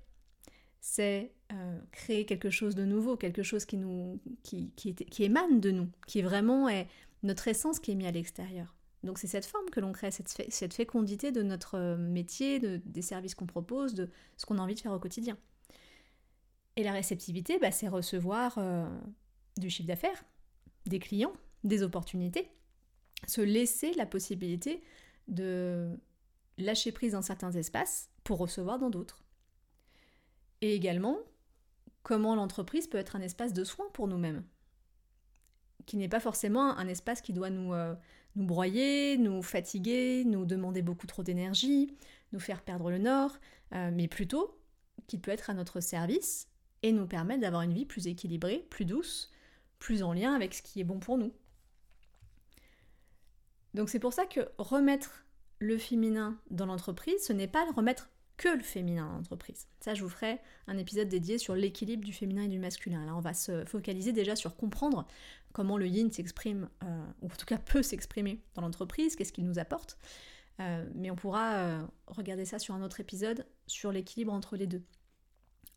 C'est 0.82 1.34
euh, 1.51 1.80
créer 1.92 2.25
quelque 2.25 2.50
chose 2.50 2.75
de 2.75 2.86
nouveau, 2.86 3.18
quelque 3.18 3.44
chose 3.44 3.65
qui, 3.65 3.77
nous, 3.77 4.20
qui, 4.44 4.72
qui, 4.75 5.24
émane 5.24 5.60
de 5.60 5.72
nous, 5.72 5.89
qui 6.06 6.22
vraiment 6.22 6.70
est 6.70 6.88
notre 7.24 7.48
essence 7.48 7.80
qui 7.80 7.92
est 7.92 7.96
mise 7.96 8.08
à 8.08 8.12
l'extérieur. 8.12 8.75
Donc 9.04 9.18
c'est 9.18 9.27
cette 9.27 9.46
forme 9.46 9.70
que 9.72 9.80
l'on 9.80 9.92
crée, 9.92 10.12
cette, 10.12 10.30
cette, 10.50 10.74
fécondité 10.74 11.32
de 11.32 11.42
notre 11.42 11.75
euh, 11.75 11.98
métier, 11.98 12.60
de, 12.60 12.82
des 12.86 13.01
services 13.01 13.34
qu'on 13.34 13.48
propose, 13.48 13.96
de 13.96 14.10
ce 14.38 14.46
qu'on 14.46 14.58
a 14.58 14.62
envie 14.62 14.75
de 14.75 14.80
faire 14.80 14.94
au 14.94 15.00
quotidien. 15.00 15.38
Et 16.75 16.84
la 16.84 16.92
réceptivité, 16.92 17.58
bah, 17.58 17.72
c'est 17.72 17.88
recevoir 17.88 18.60
du 19.56 19.70
chiffre 19.70 19.88
d'affaires, 19.88 20.25
des 20.86 21.00
clients, 21.00 21.32
des 21.65 21.84
opportunités, 21.84 22.50
se 23.27 23.41
laisser 23.41 23.93
la 23.93 24.05
possibilité 24.05 24.84
de 25.27 25.98
lâcher 26.57 26.91
prise 26.91 27.13
dans 27.13 27.22
certains 27.22 27.51
espaces 27.51 28.10
pour 28.24 28.38
recevoir 28.38 28.79
dans 28.79 28.89
d'autres. 28.89 29.24
Et 30.62 30.74
également, 30.74 31.17
comment 32.03 32.36
l'entreprise 32.36 32.88
peut 32.88 32.98
être 32.98 33.15
un 33.15 33.22
espace 33.22 33.53
de 33.53 33.63
soins 33.63 33.89
pour 33.93 34.07
nous-mêmes. 34.07 34.43
qui 35.86 35.98
n'est 35.98 36.10
pas 36.10 36.19
forcément 36.19 36.75
un 36.77 36.88
espace 36.88 37.22
qui 37.22 37.31
doit 37.31 37.51
nous, 37.51 37.72
euh, 37.75 37.93
nous 38.36 38.45
broyer, 38.45 39.19
nous 39.19 39.43
fatiguer, 39.43 40.24
nous 40.25 40.43
demander 40.43 40.81
beaucoup 40.81 41.05
trop 41.05 41.22
d'énergie, 41.22 41.95
nous 42.31 42.39
faire 42.39 42.63
perdre 42.63 42.89
le 42.89 42.98
nord, 42.98 43.38
euh, 43.74 43.91
mais 43.93 44.07
plutôt 44.07 44.57
qui 45.05 45.19
peut 45.19 45.29
être 45.29 45.51
à 45.51 45.53
notre 45.53 45.81
service 45.81 46.48
et 46.81 46.91
nous 46.91 47.05
permettre 47.05 47.41
d'avoir 47.41 47.62
une 47.62 47.74
vie 47.74 47.86
plus 47.86 48.07
équilibrée, 48.07 48.65
plus 48.72 48.86
douce, 48.86 49.31
plus 49.77 50.01
en 50.01 50.13
lien 50.13 50.34
avec 50.34 50.55
ce 50.55 50.63
qui 50.63 50.79
est 50.79 50.84
bon 50.84 51.00
pour 51.00 51.19
nous. 51.19 51.31
Donc 53.75 53.89
c'est 53.89 54.00
pour 54.00 54.13
ça 54.13 54.25
que 54.25 54.39
remettre 54.58 55.25
le 55.60 55.77
féminin 55.77 56.39
dans 56.50 56.65
l'entreprise, 56.65 57.25
ce 57.25 57.34
n'est 57.34 57.48
pas 57.48 57.65
remettre 57.75 58.10
que 58.38 58.48
le 58.48 58.63
féminin 58.63 59.05
dans 59.05 59.13
l'entreprise. 59.13 59.67
Ça, 59.82 59.94
je 59.94 60.03
vous 60.03 60.10
ferai 60.10 60.39
un 60.67 60.77
épisode 60.77 61.10
dédié 61.10 61.38
sur 61.38 61.55
l'équilibre 61.55 62.03
du 62.03 62.13
féminin 62.13 62.44
et 62.44 62.48
du 62.48 62.58
masculin. 62.58 63.05
Là, 63.05 63.15
on 63.15 63.20
va 63.20 63.34
se 63.34 63.65
focaliser 63.65 64.13
déjà 64.13 64.36
sur 64.36 64.55
comprendre 64.55 65.05
comment 65.53 65.77
le 65.77 65.88
yin 65.88 66.12
s'exprime, 66.12 66.70
euh, 66.84 67.05
ou 67.22 67.27
en 67.27 67.36
tout 67.36 67.46
cas 67.46 67.58
peut 67.58 67.84
s'exprimer 67.84 68.41
dans 68.55 68.62
l'entreprise, 68.62 69.15
qu'est-ce 69.15 69.34
qu'il 69.34 69.46
nous 69.46 69.60
apporte. 69.60 69.98
Euh, 70.62 70.86
mais 70.96 71.12
on 71.12 71.15
pourra 71.15 71.55
euh, 71.55 71.84
regarder 72.08 72.46
ça 72.46 72.60
sur 72.60 72.75
un 72.75 72.82
autre 72.82 73.01
épisode 73.01 73.46
sur 73.67 73.91
l'équilibre 73.91 74.34
entre 74.34 74.55
les 74.55 74.67
deux. 74.67 74.84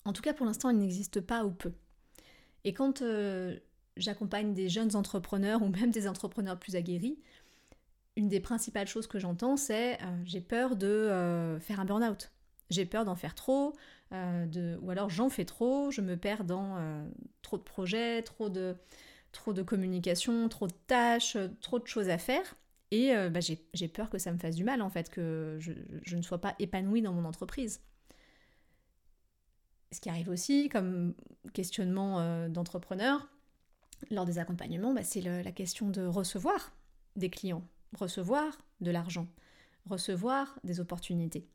En 0.04 0.12
tout 0.12 0.22
cas, 0.22 0.34
pour 0.34 0.46
l'instant, 0.46 0.70
il 0.70 0.78
n'existe 0.78 1.20
pas 1.20 1.44
ou 1.44 1.50
peu. 1.50 1.72
Et 2.64 2.72
quand 2.74 3.02
j'accompagne 3.96 4.54
des 4.54 4.68
jeunes 4.68 4.94
entrepreneurs 4.96 5.62
ou 5.62 5.68
même 5.68 5.90
des 5.90 6.08
entrepreneurs 6.08 6.58
plus 6.58 6.76
aguerris, 6.76 7.18
une 8.18 8.28
des 8.28 8.40
principales 8.40 8.86
choses 8.86 9.06
que 9.06 9.18
j'entends, 9.18 9.56
c'est 9.56 9.98
j'ai 10.24 10.42
peur 10.42 10.76
de 10.76 11.56
faire 11.60 11.80
un 11.80 11.86
burn-out. 11.86 12.30
J'ai 12.68 12.84
peur 12.84 13.06
d'en 13.06 13.14
faire 13.14 13.34
trop, 13.34 13.72
de, 14.10 14.78
ou 14.82 14.90
alors 14.90 15.08
j'en 15.08 15.30
fais 15.30 15.46
trop, 15.46 15.90
je 15.90 16.02
me 16.02 16.16
perds 16.16 16.44
dans 16.44 16.76
trop 17.42 17.56
de 17.56 17.62
projets, 17.62 18.22
trop 18.22 18.50
de, 18.50 18.76
trop 19.32 19.52
de 19.52 19.62
communication, 19.62 20.48
trop 20.48 20.66
de 20.66 20.74
tâches, 20.86 21.36
euh, 21.36 21.48
trop 21.60 21.78
de 21.78 21.86
choses 21.86 22.08
à 22.08 22.18
faire. 22.18 22.56
Et 22.90 23.14
euh, 23.14 23.28
bah, 23.28 23.40
j'ai 23.40 23.88
peur 23.88 24.08
que 24.08 24.18
ça 24.18 24.32
me 24.32 24.38
fasse 24.38 24.56
du 24.56 24.64
mal, 24.64 24.80
en 24.80 24.88
fait, 24.88 25.10
que 25.10 25.58
je, 25.60 26.16
ne 26.16 26.22
sois 26.22 26.40
pas 26.40 26.54
épanouie 26.58 27.02
dans 27.02 27.12
mon 27.12 27.26
entreprise. 27.26 27.82
Ce 29.92 30.00
qui 30.00 30.08
arrive 30.08 30.28
aussi 30.28 30.68
comme 30.68 31.14
questionnement 31.52 32.20
euh, 32.20 32.48
d'entrepreneur 32.48 33.28
lors 34.10 34.24
des 34.24 34.38
accompagnements, 34.38 34.94
bah, 34.94 35.02
c'est 35.02 35.20
la 35.20 35.52
question 35.52 35.90
de 35.90 36.06
recevoir 36.06 36.72
des 37.16 37.30
clients, 37.30 37.66
recevoir 37.94 38.58
de 38.80 38.90
l'argent, 38.90 39.26
recevoir 39.86 40.58
des 40.64 40.80
opportunités. 40.80 41.48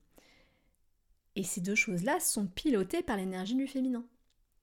Et 1.36 1.44
ces 1.44 1.62
deux 1.62 1.76
choses-là 1.76 2.20
sont 2.20 2.48
pilotées 2.48 3.02
par 3.02 3.18
l'énergie 3.18 3.56
du 3.56 3.68
féminin. 3.68 4.06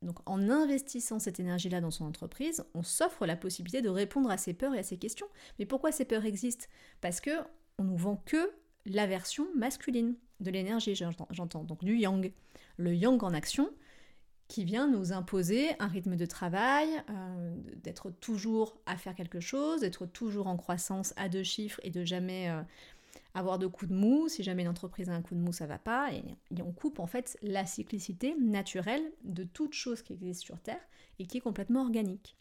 Donc 0.03 0.19
en 0.27 0.49
investissant 0.49 1.19
cette 1.19 1.41
énergie-là 1.41 1.81
dans 1.81 1.91
son 1.91 2.07
entreprise, 2.07 2.65
on 2.75 2.83
s'offre 2.83 3.27
la 3.27 3.37
possibilité 3.37 3.83
de 3.83 3.91
répondre 3.91 4.31
à 4.31 4.39
ses 4.39 4.55
peurs 4.55 4.75
et 4.75 4.79
à 4.79 4.83
ses 4.83 4.97
questions. 4.97 5.29
Mais 5.59 5.67
pourquoi 5.67 5.93
ces 5.93 6.05
peurs 6.05 6.25
existent? 6.25 6.67
Parce 7.01 7.21
que 7.21 7.31
on 7.79 7.85
nous 7.85 7.97
vend 7.97 8.17
que 8.17 8.53
la 8.87 9.07
version 9.07 9.47
masculine 9.55 10.17
de 10.41 10.51
l'énergie, 10.51 10.95
j'entends, 10.95 11.65
donc 11.65 11.85
du 11.85 11.97
yang. 11.97 12.33
Le 12.77 12.95
yang 12.95 13.23
en 13.23 13.35
action 13.35 13.71
qui 14.51 14.65
vient 14.65 14.89
nous 14.89 15.13
imposer 15.13 15.71
un 15.79 15.87
rythme 15.87 16.17
de 16.17 16.27
travail, 16.27 16.89
euh, 17.09 17.55
d'être 17.85 18.11
toujours 18.11 18.77
à 18.85 18.97
faire 18.97 19.15
quelque 19.15 19.39
chose, 19.39 19.83
d'être 19.83 20.07
toujours 20.07 20.49
en 20.49 20.57
croissance 20.57 21.15
à 21.17 21.29
deux 21.29 21.45
chiffres 21.45 21.79
et 21.85 21.91
de 21.91 22.05
jamais 22.05 22.51
euh, 22.51 22.61
avoir 23.35 23.61
de 23.61 23.69
coups 23.69 23.93
de 23.93 23.97
mou. 23.97 24.29
Si 24.29 24.43
jamais 24.43 24.65
une 24.65 24.69
a 24.69 25.15
un 25.15 25.23
coup 25.23 25.37
de 25.37 25.41
mou, 25.41 25.53
ça 25.53 25.69
va 25.69 25.79
pas. 25.79 26.13
Et, 26.13 26.25
on 26.61 26.73
coupe 26.73 26.99
en 26.99 27.07
fait 27.07 27.39
la 27.43 27.65
cyclicité 27.65 28.35
naturelle 28.41 29.13
de 29.23 29.45
toute 29.45 29.73
chose 29.73 30.03
qui 30.03 30.15
existe 30.15 30.43
sur 30.43 30.59
Terre 30.59 30.83
et 31.21 31.27
qui 31.27 31.39
est 31.39 31.43
complètement 31.43 31.83
organique. 31.83 32.37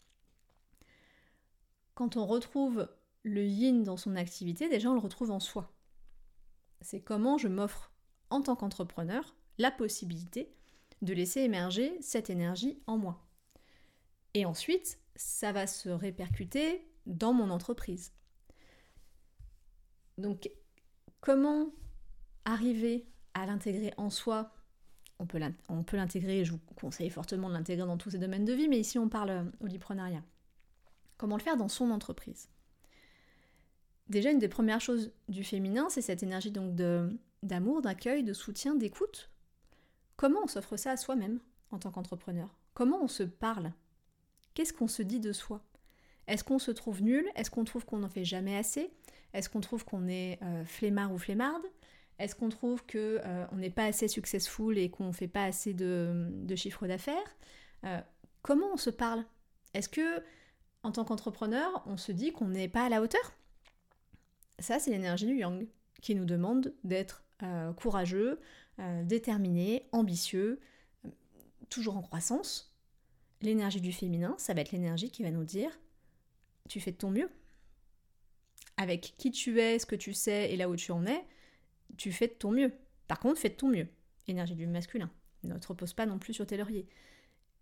Quand 1.94 2.16
on 2.16 2.26
retrouve 2.26 2.88
le 3.22 3.44
yin 3.44 3.84
dans 3.84 3.96
son 3.96 4.16
activité, 4.16 4.68
déjà 4.68 4.90
on 4.90 4.94
le 4.94 5.00
retrouve 5.00 5.30
en 5.30 5.38
soi. 5.38 5.72
C'est 6.80 7.00
comment 7.00 7.38
je 7.38 7.46
m'offre 7.46 7.92
en 8.30 8.42
tant 8.42 8.56
qu'entrepreneur 8.56 9.36
la 9.58 9.70
possibilité 9.70 10.52
de 11.02 11.14
laisser 11.14 11.40
émerger 11.40 11.96
cette 12.00 12.30
énergie 12.30 12.78
en 12.86 12.98
moi. 12.98 13.26
Et 14.34 14.44
ensuite, 14.44 14.98
ça 15.16 15.52
va 15.52 15.66
se 15.66 15.88
répercuter 15.88 16.86
dans 17.06 17.32
mon 17.32 17.50
entreprise. 17.50 18.12
Donc 20.18 20.50
Comment 21.20 21.70
arriver 22.46 23.06
à 23.34 23.44
l'intégrer 23.44 23.92
en 23.98 24.08
soi? 24.08 24.52
On 25.18 25.26
peut 25.26 25.38
l'intégrer, 25.96 26.46
je 26.46 26.52
vous 26.52 26.60
conseille 26.76 27.10
fortement 27.10 27.48
de 27.50 27.54
l'intégrer 27.54 27.86
dans 27.86 27.98
tous 27.98 28.10
ces 28.10 28.18
domaines 28.18 28.46
de 28.46 28.54
vie, 28.54 28.68
mais 28.68 28.80
ici 28.80 28.98
on 28.98 29.10
parle 29.10 29.30
euh, 29.30 29.44
au 29.60 29.66
liprenariat. 29.66 30.22
Comment 31.18 31.36
le 31.36 31.42
faire 31.42 31.58
dans 31.58 31.68
son 31.68 31.90
entreprise? 31.90 32.48
Déjà, 34.08 34.30
une 34.30 34.38
des 34.38 34.48
premières 34.48 34.80
choses 34.80 35.12
du 35.28 35.44
féminin, 35.44 35.88
c'est 35.90 36.00
cette 36.00 36.22
énergie 36.22 36.50
donc 36.50 36.74
d'amour, 37.42 37.82
d'accueil, 37.82 38.24
de 38.24 38.32
soutien, 38.32 38.74
d'écoute. 38.74 39.30
Comment 40.20 40.40
on 40.44 40.48
s'offre 40.48 40.76
ça 40.76 40.90
à 40.90 40.96
soi-même 40.98 41.40
en 41.70 41.78
tant 41.78 41.90
qu'entrepreneur? 41.90 42.54
Comment 42.74 43.02
on 43.02 43.08
se 43.08 43.22
parle? 43.22 43.72
Qu'est-ce 44.52 44.74
qu'on 44.74 44.86
se 44.86 45.00
dit 45.00 45.18
de 45.18 45.32
soi? 45.32 45.64
Est-ce 46.26 46.44
qu'on 46.44 46.58
se 46.58 46.70
trouve 46.70 47.00
nul? 47.02 47.26
Est-ce 47.36 47.50
qu'on 47.50 47.64
trouve 47.64 47.86
qu'on 47.86 48.00
n'en 48.00 48.10
fait 48.10 48.26
jamais 48.26 48.54
assez? 48.54 48.92
Est-ce 49.32 49.48
qu'on 49.48 49.62
trouve 49.62 49.86
qu'on 49.86 50.08
est 50.08 50.38
euh, 50.42 50.66
flemmard 50.66 51.10
ou 51.14 51.16
flemmarde? 51.16 51.64
Est-ce 52.18 52.34
qu'on 52.34 52.50
trouve 52.50 52.82
qu'on 52.82 52.98
euh, 52.98 53.46
n'est 53.54 53.70
pas 53.70 53.86
assez 53.86 54.08
successful 54.08 54.76
et 54.76 54.90
qu'on 54.90 55.06
ne 55.06 55.12
fait 55.12 55.26
pas 55.26 55.44
assez 55.44 55.72
de, 55.72 56.28
de 56.30 56.54
chiffre 56.54 56.86
d'affaires? 56.86 57.34
Euh, 57.86 58.02
Comment 58.42 58.74
on 58.74 58.76
se 58.76 58.90
parle? 58.90 59.24
Est-ce 59.72 59.88
que, 59.88 60.22
en 60.82 60.92
tant 60.92 61.06
qu'entrepreneur, 61.06 61.82
on 61.86 61.96
se 61.96 62.12
dit 62.12 62.32
qu'on 62.32 62.48
n'est 62.48 62.68
pas 62.68 62.84
à 62.84 62.88
la 62.90 63.00
hauteur? 63.00 63.32
Ça, 64.58 64.78
c'est 64.80 64.90
l'énergie 64.90 65.24
du 65.24 65.36
yang 65.36 65.66
qui 66.02 66.14
nous 66.14 66.26
demande 66.26 66.74
d'être 66.84 67.24
courageux, 67.76 68.38
déterminé, 69.04 69.86
ambitieux, 69.92 70.60
toujours 71.68 71.96
en 71.96 72.02
croissance. 72.02 72.74
L'énergie 73.42 73.80
du 73.80 73.92
féminin, 73.92 74.34
ça 74.38 74.54
va 74.54 74.60
être 74.60 74.72
l'énergie 74.72 75.10
qui 75.10 75.22
va 75.22 75.30
nous 75.30 75.44
dire 75.44 75.70
tu 76.68 76.80
fais 76.80 76.92
de 76.92 76.96
ton 76.96 77.10
mieux 77.10 77.28
avec 78.80 79.14
qui 79.18 79.30
tu 79.30 79.60
es, 79.60 79.78
ce 79.78 79.84
que 79.84 79.94
tu 79.94 80.14
sais 80.14 80.50
et 80.50 80.56
là 80.56 80.70
où 80.70 80.74
tu 80.74 80.90
en 80.90 81.04
es, 81.04 81.22
tu 81.98 82.12
fais 82.12 82.28
de 82.28 82.32
ton 82.32 82.50
mieux. 82.50 82.72
Par 83.08 83.20
contre, 83.20 83.38
fais 83.38 83.50
de 83.50 83.54
ton 83.54 83.68
mieux. 83.68 83.86
Énergie 84.26 84.54
du 84.54 84.66
masculin. 84.66 85.10
Ne 85.44 85.58
te 85.58 85.68
repose 85.68 85.92
pas 85.92 86.06
non 86.06 86.18
plus 86.18 86.32
sur 86.32 86.46
tes 86.46 86.56
lauriers. 86.56 86.88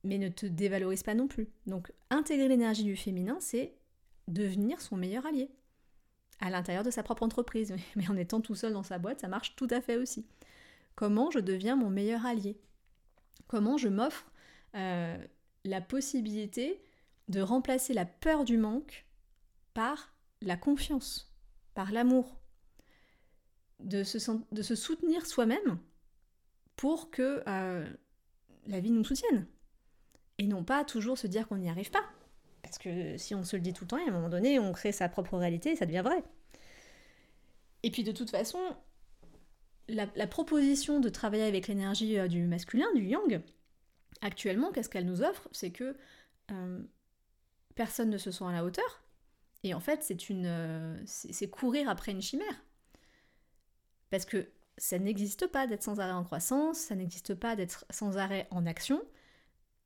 Mais 0.04 0.16
ne 0.18 0.28
te 0.28 0.46
dévalorise 0.46 1.02
pas 1.02 1.14
non 1.14 1.26
plus. 1.26 1.48
Donc, 1.66 1.90
intégrer 2.10 2.46
l'énergie 2.46 2.84
du 2.84 2.94
féminin, 2.94 3.36
c'est 3.40 3.74
devenir 4.28 4.80
son 4.80 4.96
meilleur 4.96 5.26
allié. 5.26 5.50
À 6.38 6.50
l'intérieur 6.50 6.84
de 6.84 6.90
sa 6.92 7.02
propre 7.02 7.24
entreprise. 7.24 7.74
Mais 7.96 8.08
en 8.08 8.16
étant 8.16 8.40
tout 8.40 8.54
seul 8.54 8.72
dans 8.72 8.84
sa 8.84 9.00
boîte, 9.00 9.20
ça 9.20 9.26
marche 9.28 9.56
tout 9.56 9.68
à 9.70 9.80
fait 9.80 9.96
aussi. 9.96 10.24
Comment 10.98 11.30
je 11.30 11.38
deviens 11.38 11.76
mon 11.76 11.90
meilleur 11.90 12.26
allié 12.26 12.58
Comment 13.46 13.76
je 13.76 13.86
m'offre 13.86 14.32
euh, 14.74 15.16
la 15.62 15.80
possibilité 15.80 16.82
de 17.28 17.40
remplacer 17.40 17.94
la 17.94 18.04
peur 18.04 18.42
du 18.42 18.56
manque 18.58 19.06
par 19.74 20.12
la 20.42 20.56
confiance, 20.56 21.32
par 21.74 21.92
l'amour, 21.92 22.40
de 23.78 24.02
se, 24.02 24.18
soutenir 24.74 25.24
soi-même 25.24 25.78
pour 26.74 27.12
que 27.12 27.44
euh, 27.46 27.88
la 28.66 28.80
vie 28.80 28.90
nous 28.90 29.04
soutienne. 29.04 29.46
Et 30.38 30.48
non 30.48 30.64
pas 30.64 30.84
toujours 30.84 31.16
se 31.16 31.28
dire 31.28 31.46
qu'on 31.46 31.58
n'y 31.58 31.70
arrive 31.70 31.92
pas. 31.92 32.06
Parce 32.60 32.76
que 32.76 33.16
si 33.18 33.36
on 33.36 33.44
se 33.44 33.54
le 33.54 33.62
dit 33.62 33.72
tout 33.72 33.84
le 33.84 33.88
temps, 33.88 34.04
à 34.04 34.08
un 34.08 34.12
moment 34.12 34.30
donné, 34.30 34.58
on 34.58 34.72
crée 34.72 34.90
sa 34.90 35.08
propre 35.08 35.38
réalité 35.38 35.70
et 35.70 35.76
ça 35.76 35.86
devient 35.86 36.02
vrai. 36.04 36.24
Et 37.84 37.92
puis 37.92 38.02
de 38.02 38.10
toute 38.10 38.30
façon, 38.30 38.58
la, 39.88 40.26
proposition 40.26 41.00
de 41.00 41.08
travailler 41.08 41.44
avec 41.44 41.68
l'énergie 41.68 42.18
euh, 42.18 42.28
du 42.28 42.46
masculin, 42.46 42.86
du 42.94 43.04
yang, 43.04 43.40
actuellement, 44.20 44.70
qu'est-ce 44.72 44.88
qu'elle 44.88 45.06
nous 45.06 45.22
offre? 45.22 45.48
C'est 45.52 45.70
que 45.70 45.96
euh, 46.50 46.82
personne 47.74 48.10
ne 48.10 48.18
se 48.18 48.30
sent 48.30 48.44
à 48.44 48.52
la 48.52 48.64
hauteur, 48.64 49.02
et 49.64 49.74
en 49.74 49.80
fait, 49.80 50.14
euh, 50.30 51.02
c'est 51.06 51.50
courir 51.50 51.88
après 51.88 52.12
une 52.12 52.22
chimère. 52.22 52.64
Parce 54.10 54.24
que 54.24 54.48
ça 54.76 54.98
n'existe 54.98 55.48
pas 55.48 55.66
d'être 55.66 55.82
sans 55.82 56.00
arrêt 56.00 56.12
en 56.12 56.24
croissance, 56.24 56.78
ça 56.78 56.94
n'existe 56.94 57.34
pas 57.34 57.56
d'être 57.56 57.84
sans 57.90 58.16
arrêt 58.16 58.46
en 58.50 58.66
action. 58.66 59.02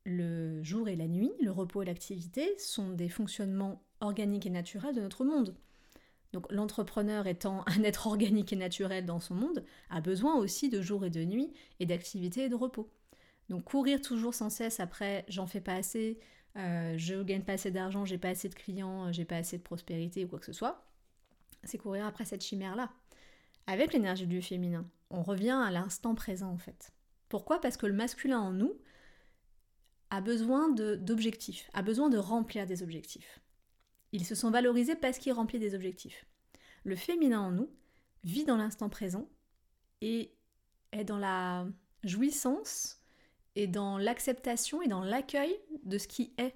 Le 0.05 0.61
jour 0.63 0.87
et 0.89 0.95
la 0.95 1.07
nuit, 1.07 1.31
le 1.41 1.51
repos 1.51 1.81
et 1.81 1.85
l'activité 1.85 2.57
sont 2.57 2.89
des 2.89 3.09
fonctionnements 3.09 3.83
organiques 4.01 4.45
et 4.45 4.49
naturels 4.49 4.95
de 4.95 5.01
notre 5.01 5.23
monde. 5.23 5.55
Donc 6.33 6.51
l'entrepreneur 6.51 7.27
étant 7.27 7.63
un 7.67 7.83
être 7.83 8.07
organique 8.07 8.51
et 8.51 8.57
naturel 8.57 9.05
dans 9.05 9.19
son 9.19 9.35
monde, 9.35 9.63
a 9.89 10.01
besoin 10.01 10.35
aussi 10.35 10.69
de 10.69 10.81
jour 10.81 11.05
et 11.05 11.09
de 11.09 11.23
nuit 11.23 11.53
et 11.79 11.85
d'activité 11.85 12.45
et 12.45 12.49
de 12.49 12.55
repos. 12.55 12.91
Donc 13.49 13.63
courir 13.63 14.01
toujours 14.01 14.33
sans 14.33 14.49
cesse 14.49 14.79
après 14.79 15.25
j'en 15.27 15.47
fais 15.47 15.61
pas 15.61 15.75
assez, 15.75 16.19
euh, 16.57 16.95
je 16.97 17.21
gagne 17.23 17.43
pas 17.43 17.53
assez 17.53 17.71
d'argent, 17.71 18.03
j'ai 18.05 18.17
pas 18.17 18.29
assez 18.29 18.49
de 18.49 18.55
clients, 18.55 19.11
j'ai 19.11 19.25
pas 19.25 19.37
assez 19.37 19.57
de 19.57 19.63
prospérité 19.63 20.25
ou 20.25 20.27
quoi 20.27 20.39
que 20.39 20.45
ce 20.45 20.53
soit, 20.53 20.85
c'est 21.63 21.77
courir 21.77 22.05
après 22.05 22.25
cette 22.25 22.43
chimère-là. 22.43 22.91
Avec 23.67 23.93
l'énergie 23.93 24.27
du 24.27 24.41
féminin, 24.41 24.85
on 25.09 25.23
revient 25.23 25.61
à 25.65 25.71
l'instant 25.71 26.15
présent 26.15 26.51
en 26.51 26.57
fait. 26.57 26.91
Pourquoi? 27.29 27.61
Parce 27.61 27.77
que 27.77 27.85
le 27.85 27.93
masculin 27.93 28.39
en 28.39 28.51
nous 28.51 28.73
a 30.09 30.21
besoin 30.21 30.69
d'objectifs, 30.69 31.69
a 31.73 31.81
besoin 31.81 32.09
de 32.09 32.17
remplir 32.17 32.67
des 32.67 32.83
objectifs. 32.83 33.39
Ils 34.13 34.25
se 34.25 34.35
sont 34.35 34.51
valorisés 34.51 34.95
parce 34.95 35.17
qu'ils 35.17 35.33
remplissent 35.33 35.59
des 35.59 35.75
objectifs. 35.75 36.25
Le 36.85 36.95
féminin 36.95 37.41
en 37.41 37.51
nous 37.51 37.69
vit 38.23 38.45
dans 38.45 38.57
l'instant 38.57 38.87
présent 38.87 39.27
et 40.01 40.31
est 40.91 41.03
dans 41.03 41.17
la 41.17 41.65
jouissance 42.03 43.01
et 43.55 43.67
dans 43.67 43.97
l'acceptation 43.97 44.81
et 44.81 44.87
dans 44.87 45.03
l'accueil 45.03 45.59
de 45.83 45.97
ce 45.97 46.07
qui 46.07 46.33
est 46.37 46.55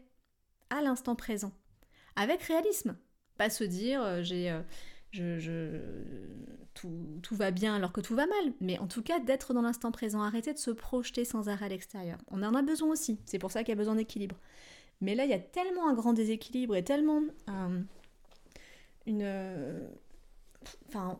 à 0.70 0.82
l'instant 0.82 1.16
présent. 1.16 1.52
Avec 2.16 2.42
réalisme. 2.44 2.96
Pas 3.38 3.50
se 3.50 3.64
dire 3.64 4.02
euh, 4.04 4.22
j'ai 4.24 4.52
euh, 5.20 6.28
tout, 6.74 7.20
tout, 7.24 7.36
va 7.36 7.52
bien 7.52 7.76
alors 7.76 7.92
que 7.92 8.02
tout 8.02 8.16
va 8.16 8.28
mal, 8.28 8.54
mais 8.60 8.78
en 8.78 8.88
tout 8.88 9.02
cas 9.02 9.20
d'être 9.20 9.54
dans 9.54 9.62
l'instant 9.62 9.92
présent, 9.92 10.22
arrêter 10.22 10.54
de 10.54 10.60
se 10.60 10.72
projeter 10.72 11.26
sans 11.26 11.50
arrêt 11.50 11.66
à 11.66 11.70
l'extérieur. 11.70 12.20
On 12.28 12.44
en 12.44 12.54
a 12.54 12.62
besoin 12.62 12.90
aussi, 12.90 13.20
c'est 13.26 13.40
pour 13.40 13.52
ça 13.52 13.62
qu'il 13.64 13.70
y 13.70 13.74
a 13.74 13.76
besoin 13.78 13.96
d'équilibre. 13.96 14.40
Mais 15.01 15.16
là, 15.16 15.25
il 15.25 15.30
y 15.30 15.34
a 15.34 15.39
tellement 15.39 15.88
un 15.88 15.94
grand 15.94 16.13
déséquilibre 16.13 16.75
et 16.75 16.84
tellement 16.84 17.22
une... 19.06 19.89
enfin, 20.88 21.20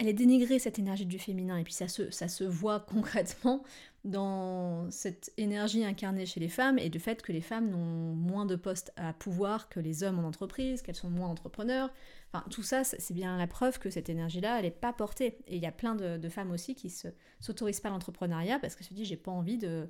elle 0.00 0.08
est 0.08 0.14
dénigrée 0.14 0.58
cette 0.58 0.78
énergie 0.78 1.04
du 1.04 1.18
féminin 1.18 1.58
et 1.58 1.62
puis 1.62 1.74
ça 1.74 1.86
se, 1.86 2.44
voit 2.44 2.80
concrètement 2.88 3.62
dans 4.04 4.90
cette 4.90 5.30
énergie 5.36 5.84
incarnée 5.84 6.24
chez 6.24 6.40
les 6.40 6.48
femmes 6.48 6.78
et 6.78 6.88
du 6.88 6.98
fait 6.98 7.20
que 7.20 7.32
les 7.32 7.42
femmes 7.42 7.68
n'ont 7.68 8.14
moins 8.14 8.46
de 8.46 8.56
postes 8.56 8.94
à 8.96 9.12
pouvoir 9.12 9.68
que 9.68 9.78
les 9.78 10.02
hommes 10.02 10.18
en 10.18 10.26
entreprise, 10.26 10.80
qu'elles 10.80 10.96
sont 10.96 11.10
moins 11.10 11.28
entrepreneurs. 11.28 11.90
Enfin, 12.32 12.42
tout 12.48 12.62
ça, 12.62 12.82
c'est 12.82 13.12
bien 13.12 13.36
la 13.36 13.46
preuve 13.46 13.78
que 13.78 13.90
cette 13.90 14.08
énergie-là, 14.08 14.56
elle 14.56 14.64
n'est 14.64 14.70
pas 14.70 14.94
portée. 14.94 15.36
Et 15.46 15.56
il 15.56 15.62
y 15.62 15.66
a 15.66 15.72
plein 15.72 15.94
de, 15.94 16.28
femmes 16.30 16.50
aussi 16.50 16.74
qui 16.74 16.86
ne 16.86 17.10
s'autorisent 17.40 17.80
pas 17.80 17.90
l'entrepreneuriat 17.90 18.58
parce 18.58 18.76
qu'elles 18.76 18.86
se 18.86 18.94
disent 18.94 19.08
j'ai 19.08 19.18
pas 19.18 19.32
envie 19.32 19.58
de, 19.58 19.86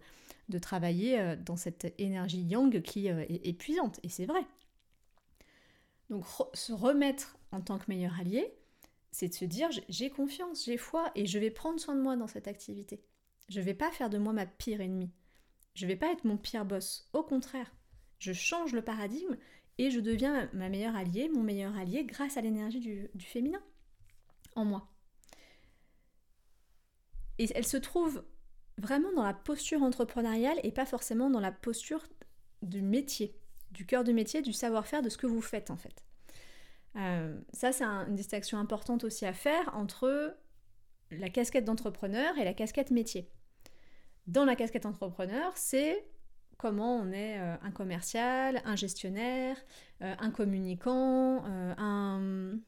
de, 0.49 0.59
travailler 0.59 1.21
euh, 1.21 1.37
dans 1.37 1.57
cette 1.57 1.95
énergie 1.99 2.43
yang 2.43 2.83
qui 2.83 3.09
euh, 3.11 3.25
est 3.29 3.47
épuisante. 3.47 4.01
Et 4.03 4.09
c'est 4.09 4.27
vrai. 4.27 4.45
Donc 6.09 6.25
se 6.55 6.73
remettre 6.73 7.39
en 7.53 7.61
tant 7.61 7.79
que 7.79 7.85
meilleur 7.87 8.19
allié, 8.19 8.53
c'est 9.13 9.29
de 9.29 9.35
se 9.35 9.45
dire 9.45 9.69
j'ai 9.89 10.11
confiance, 10.11 10.65
j'ai 10.65 10.77
foi 10.77 11.11
et 11.15 11.27
je 11.27 11.39
vais 11.39 11.51
prendre 11.51 11.81
soin 11.81 11.95
de 11.95 12.01
moi 12.01 12.17
dans 12.17 12.27
cette 12.27 12.49
activité. 12.49 13.03
Je 13.49 13.61
vais 13.61 13.75
pas 13.75 13.91
faire 13.91 14.11
de 14.11 14.19
moi 14.19 14.33
ma 14.33 14.47
pire 14.47 14.81
ennemie. 14.81 15.11
Je 15.75 15.87
vais 15.87 15.97
pas 15.97 16.13
être 16.13 16.25
mon 16.25 16.37
pire 16.37 16.65
boss. 16.65 17.09
Au 17.13 17.23
contraire, 17.23 17.73
je 18.19 18.33
change 18.33 18.73
le 18.73 18.83
paradigme 18.83 19.37
et 19.79 19.91
je 19.91 19.99
deviens 19.99 20.49
ma 20.53 20.69
meilleure 20.69 20.95
alliée, 20.95 21.29
mon 21.29 21.43
meilleur 21.43 21.77
allié 21.77 22.05
grâce 22.05 22.37
à 22.37 22.43
l'énergie 22.43 22.81
du, 22.81 23.11
féminin 23.19 23.63
en 24.55 24.65
moi. 24.65 24.89
Et 27.39 27.49
elle 27.55 27.67
se 27.67 27.79
trouve 27.79 28.25
vraiment 28.79 29.13
dans 29.15 29.23
la 29.23 29.35
posture 29.35 29.83
entrepreneuriale 29.83 30.61
et 30.63 30.73
pas 30.73 30.87
forcément 30.87 31.31
dans 31.31 31.41
la 31.41 31.53
posture 31.53 32.07
du 32.63 32.83
métier, 32.83 33.35
du 33.71 33.87
cœur 33.87 34.05
du 34.05 34.13
métier, 34.13 34.43
du 34.43 34.53
savoir-faire, 34.53 35.03
de 35.03 35.09
ce 35.09 35.17
que 35.17 35.27
vous 35.27 35.41
faites 35.41 35.71
en 35.71 35.77
fait. 35.77 36.05
Euh, 36.97 37.39
ça, 37.53 37.73
c'est 37.73 37.85
une 37.85 38.15
distinction 38.15 38.59
importante 38.59 39.05
aussi 39.05 39.25
à 39.25 39.33
faire 39.33 39.75
entre 39.75 40.37
la 41.11 41.29
casquette 41.29 41.65
d'entrepreneur 41.65 42.37
et 42.39 42.45
la 42.45 42.55
casquette 42.55 42.91
métier 42.91 43.29
dans 44.27 44.45
la 44.45 44.55
casquette 44.55 44.87
entrepreneur, 44.87 45.51
c'est 45.57 46.05
comment 46.57 46.97
on 46.97 47.11
est 47.11 47.41
euh, 47.41 47.57
un 47.63 47.71
commercial, 47.73 48.63
un 48.65 48.77
gestionnaire, 48.77 49.57
euh, 50.03 50.15
un 50.21 50.31
communicant, 50.31 51.43
un, 51.47 52.61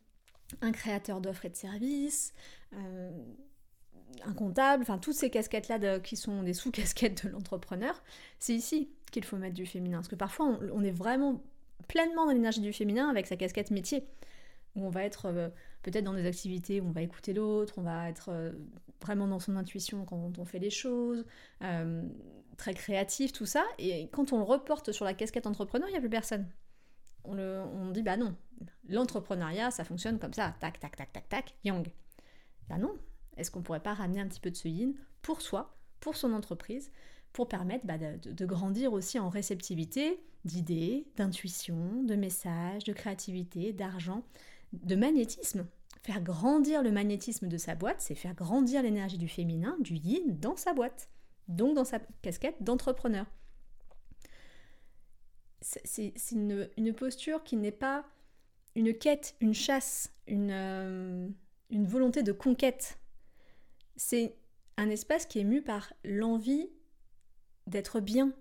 créateur 0.73 1.21
d'offres 1.21 1.45
et 1.45 1.51
de 1.51 1.57
services, 1.57 2.35
un 2.73 4.33
comptable, 4.35 4.83
enfin 4.83 4.99
toutes 4.99 5.15
ces 5.15 5.31
casquettes-là 5.31 6.01
qui 6.01 6.17
sont 6.17 6.43
des 6.43 6.55
sous-casquettes 6.55 7.27
de 7.27 7.31
l'entrepreneur, 7.31 8.03
c'est 8.39 8.55
ici 8.55 8.91
qu'il 9.13 9.25
faut 9.25 9.37
mettre 9.37 9.55
du 9.55 9.67
féminin. 9.67 9.99
Parce 9.99 10.09
que 10.09 10.17
parfois 10.17 10.59
on 10.73 10.83
est 10.83 10.91
vraiment 10.91 11.43
pleinement 11.89 12.27
dans 12.27 12.33
l'énergie 12.33 12.61
du 12.61 12.73
féminin 12.73 13.09
avec 13.09 13.27
sa 13.27 13.37
casquette 13.37 13.71
métier, 13.71 14.07
où 14.75 14.87
on 14.87 14.91
va 14.91 15.05
être 15.05 15.53
peut-être 15.83 16.05
dans 16.05 16.15
des 16.15 16.27
activités 16.27 16.81
où 16.81 16.87
on 16.87 16.93
va 16.93 17.03
écouter 17.03 17.33
l'autre, 17.33 17.75
on 17.77 17.83
va 17.83 18.09
être 18.09 18.31
euh, 18.31 18.53
vraiment 19.01 19.27
dans 19.27 19.41
son 19.41 19.57
intuition 19.57 20.05
quand 20.05 20.39
on 20.39 20.45
fait 20.45 20.59
les 20.59 20.71
choses, 20.71 21.25
euh, 21.63 22.03
très 22.57 22.75
créatif, 22.75 23.33
tout 23.33 23.47
ça. 23.47 23.65
Et 23.79 24.09
quand 24.13 24.33
on 24.33 24.39
le 24.39 24.45
reporte 24.45 24.93
sur 24.93 25.05
la 25.05 25.15
casquette 25.15 25.47
entrepreneur, 25.47 25.89
il 25.89 25.93
n'y 25.93 25.99
a 25.99 26.01
plus 26.01 26.11
personne. 26.11 26.47
On, 27.25 27.35
le, 27.35 27.61
on 27.61 27.91
dit, 27.91 28.03
bah 28.03 28.17
non, 28.17 28.35
l'entrepreneuriat, 28.89 29.71
ça 29.71 29.85
fonctionne 29.85 30.19
comme 30.19 30.33
ça, 30.33 30.55
tac, 30.61 30.81
tac, 30.81 30.97
tac, 30.97 31.13
tac, 31.13 31.29
tac, 31.29 31.55
yang. 31.65 31.87
Bah 32.69 32.79
non, 32.79 32.97
est-ce 33.37 33.51
qu'on 33.51 33.63
pourrait 33.63 33.81
pas 33.81 33.95
ramener 33.95 34.21
un 34.21 34.29
petit 34.29 34.41
peu 34.41 34.51
de 34.51 34.57
ce 34.57 34.69
yin 34.69 34.95
pour 35.21 35.41
soi, 35.43 35.77
pour 36.01 36.17
son 36.17 36.33
entreprise, 36.33 36.91
pour 37.33 37.49
permettre 37.49 37.87
bah, 37.87 37.99
de, 37.99 38.47
grandir 38.47 38.93
aussi 38.93 39.19
en 39.19 39.29
réceptivité 39.29 40.23
d'idées, 40.45 41.07
d'intuition, 41.17 42.03
de 42.03 42.15
messages, 42.15 42.85
de 42.85 42.93
créativité, 42.93 43.73
d'argent 43.73 44.23
de 44.73 44.97
magnétisme. 44.97 45.67
Faire 46.03 46.21
grandir 46.21 46.83
le 46.83 46.91
magnétisme 46.91 47.49
de 47.49 47.57
sa 47.57 47.75
boîte, 47.75 48.01
c'est 48.01 48.15
faire 48.15 48.35
grandir 48.35 48.83
l'énergie 48.83 49.19
du 49.19 49.29
féminin, 49.29 49.77
du 49.81 49.95
yin, 49.95 50.39
dans 50.41 50.57
sa 50.57 50.73
boîte, 50.73 51.09
donc 51.49 51.75
dans 51.77 51.85
sa 51.85 52.01
casquette 52.23 52.63
d'entrepreneur. 52.63 53.27
C'est 55.61 56.13
une, 56.33 56.93
posture 56.93 57.45
qui 57.45 57.57
n'est 57.57 57.71
pas 57.71 58.05
une 58.75 58.93
quête, 58.93 59.37
une 59.41 59.55
chasse, 59.55 60.13
une, 60.27 60.51
euh, 60.51 61.29
une 61.71 61.87
volonté 61.87 62.25
de 62.25 62.33
conquête. 62.33 62.99
C'est 63.95 64.35
un 64.77 64.91
espace 64.91 65.25
qui 65.27 65.39
est 65.39 65.45
mu 65.45 65.63
par 65.63 65.93
l'envie 66.03 66.69
d'être 67.67 68.01
bien, 68.01 68.33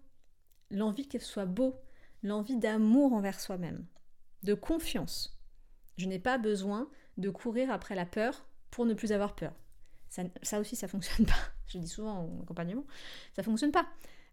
l'envie 0.69 1.07
qu'elle 1.07 1.21
soit 1.21 1.45
beau, 1.45 1.79
l'envie 2.23 2.57
d'amour 2.57 3.13
envers 3.13 3.39
soi-même, 3.39 3.85
de 4.43 4.53
confiance. 4.53 5.39
Je 5.97 6.07
n'ai 6.07 6.19
pas 6.19 6.37
besoin 6.37 6.89
de 7.17 7.29
courir 7.29 7.71
après 7.71 7.95
la 7.95 8.05
peur 8.05 8.45
pour 8.69 8.85
ne 8.85 8.93
plus 8.93 9.11
avoir 9.11 9.35
peur. 9.35 9.53
Ça, 10.09 10.59
aussi, 10.59 10.75
ça 10.75 10.87
fonctionne 10.87 11.25
pas. 11.25 11.33
Je 11.67 11.77
dis 11.77 11.87
souvent 11.87 12.25
en 12.25 12.41
accompagnement, 12.41 12.85
ça 13.35 13.43
fonctionne 13.43 13.71
pas. 13.71 13.87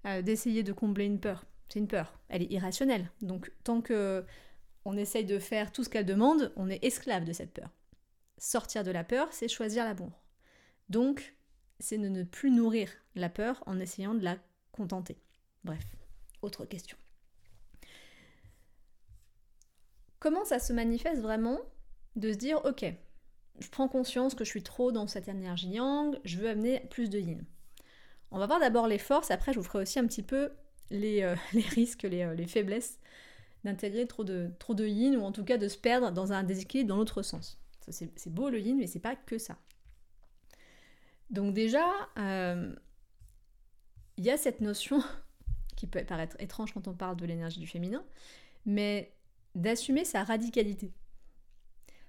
Euh, 0.06 0.22
d'essayer 0.22 0.62
de 0.62 0.72
combler 0.72 1.04
une 1.04 1.20
peur, 1.20 1.44
c'est 1.68 1.78
une 1.78 1.88
peur. 1.88 2.18
Elle 2.28 2.42
est 2.42 2.52
irrationnelle. 2.52 3.10
Donc, 3.20 3.52
tant 3.64 3.80
que 3.80 4.24
on 4.84 4.96
essaye 4.96 5.24
de 5.24 5.38
faire 5.38 5.70
tout 5.70 5.84
ce 5.84 5.88
qu'elle 5.88 6.06
demande, 6.06 6.52
on 6.56 6.70
est 6.70 6.82
esclave 6.82 7.24
de 7.24 7.32
cette 7.32 7.52
peur. 7.52 7.68
Sortir 8.38 8.84
de 8.84 8.90
la 8.90 9.04
peur, 9.04 9.28
c'est 9.32 9.48
choisir 9.48 9.84
l'amour. 9.84 10.22
Donc, 10.88 11.36
c'est 11.78 11.98
de 11.98 12.08
ne 12.08 12.22
plus 12.22 12.50
nourrir 12.50 12.90
la 13.14 13.28
peur 13.28 13.62
en 13.66 13.78
essayant 13.78 14.14
de 14.14 14.24
la 14.24 14.38
Bref, 15.64 15.84
autre 16.42 16.64
question. 16.64 16.96
Comment 20.20 20.44
ça 20.44 20.58
se 20.58 20.72
manifeste 20.72 21.20
vraiment 21.20 21.58
de 22.16 22.32
se 22.32 22.38
dire, 22.38 22.64
ok, 22.64 22.84
je 23.60 23.68
prends 23.68 23.88
conscience 23.88 24.34
que 24.34 24.44
je 24.44 24.50
suis 24.50 24.62
trop 24.62 24.92
dans 24.92 25.06
cette 25.06 25.28
énergie 25.28 25.70
yang, 25.70 26.18
je 26.24 26.38
veux 26.38 26.48
amener 26.48 26.80
plus 26.90 27.08
de 27.08 27.18
yin. 27.18 27.44
On 28.30 28.38
va 28.38 28.46
voir 28.46 28.60
d'abord 28.60 28.88
les 28.88 28.98
forces, 28.98 29.30
après 29.30 29.52
je 29.52 29.58
vous 29.58 29.64
ferai 29.64 29.82
aussi 29.82 29.98
un 29.98 30.06
petit 30.06 30.22
peu 30.22 30.50
les, 30.90 31.22
euh, 31.22 31.34
risques, 31.52 32.04
euh, 32.04 32.34
les, 32.34 32.46
faiblesses 32.46 32.98
d'intégrer 33.64 34.06
trop 34.06 34.24
de, 34.24 34.50
trop 34.58 34.74
de 34.74 34.86
yin 34.86 35.16
ou 35.16 35.22
en 35.22 35.32
tout 35.32 35.44
cas 35.44 35.56
de 35.56 35.68
se 35.68 35.78
perdre 35.78 36.10
dans 36.12 36.32
un 36.32 36.42
déséquilibre 36.42 36.88
dans 36.88 36.96
l'autre 36.96 37.22
sens. 37.22 37.60
C'est 37.88 38.32
beau 38.32 38.50
le 38.50 38.60
yin, 38.60 38.76
mais 38.76 38.86
c'est 38.86 38.98
pas 38.98 39.16
que 39.16 39.38
ça. 39.38 39.56
Donc 41.30 41.54
déjà, 41.54 41.86
euh, 42.18 42.74
il 44.18 44.24
y 44.24 44.30
a 44.30 44.36
cette 44.36 44.60
notion 44.60 45.02
qui 45.76 45.86
peut 45.86 46.04
paraître 46.04 46.36
étrange 46.40 46.74
quand 46.74 46.88
on 46.88 46.94
parle 46.94 47.16
de 47.16 47.24
l'énergie 47.24 47.60
du 47.60 47.66
féminin, 47.66 48.04
mais 48.66 49.14
d'assumer 49.54 50.04
sa 50.04 50.24
radicalité. 50.24 50.92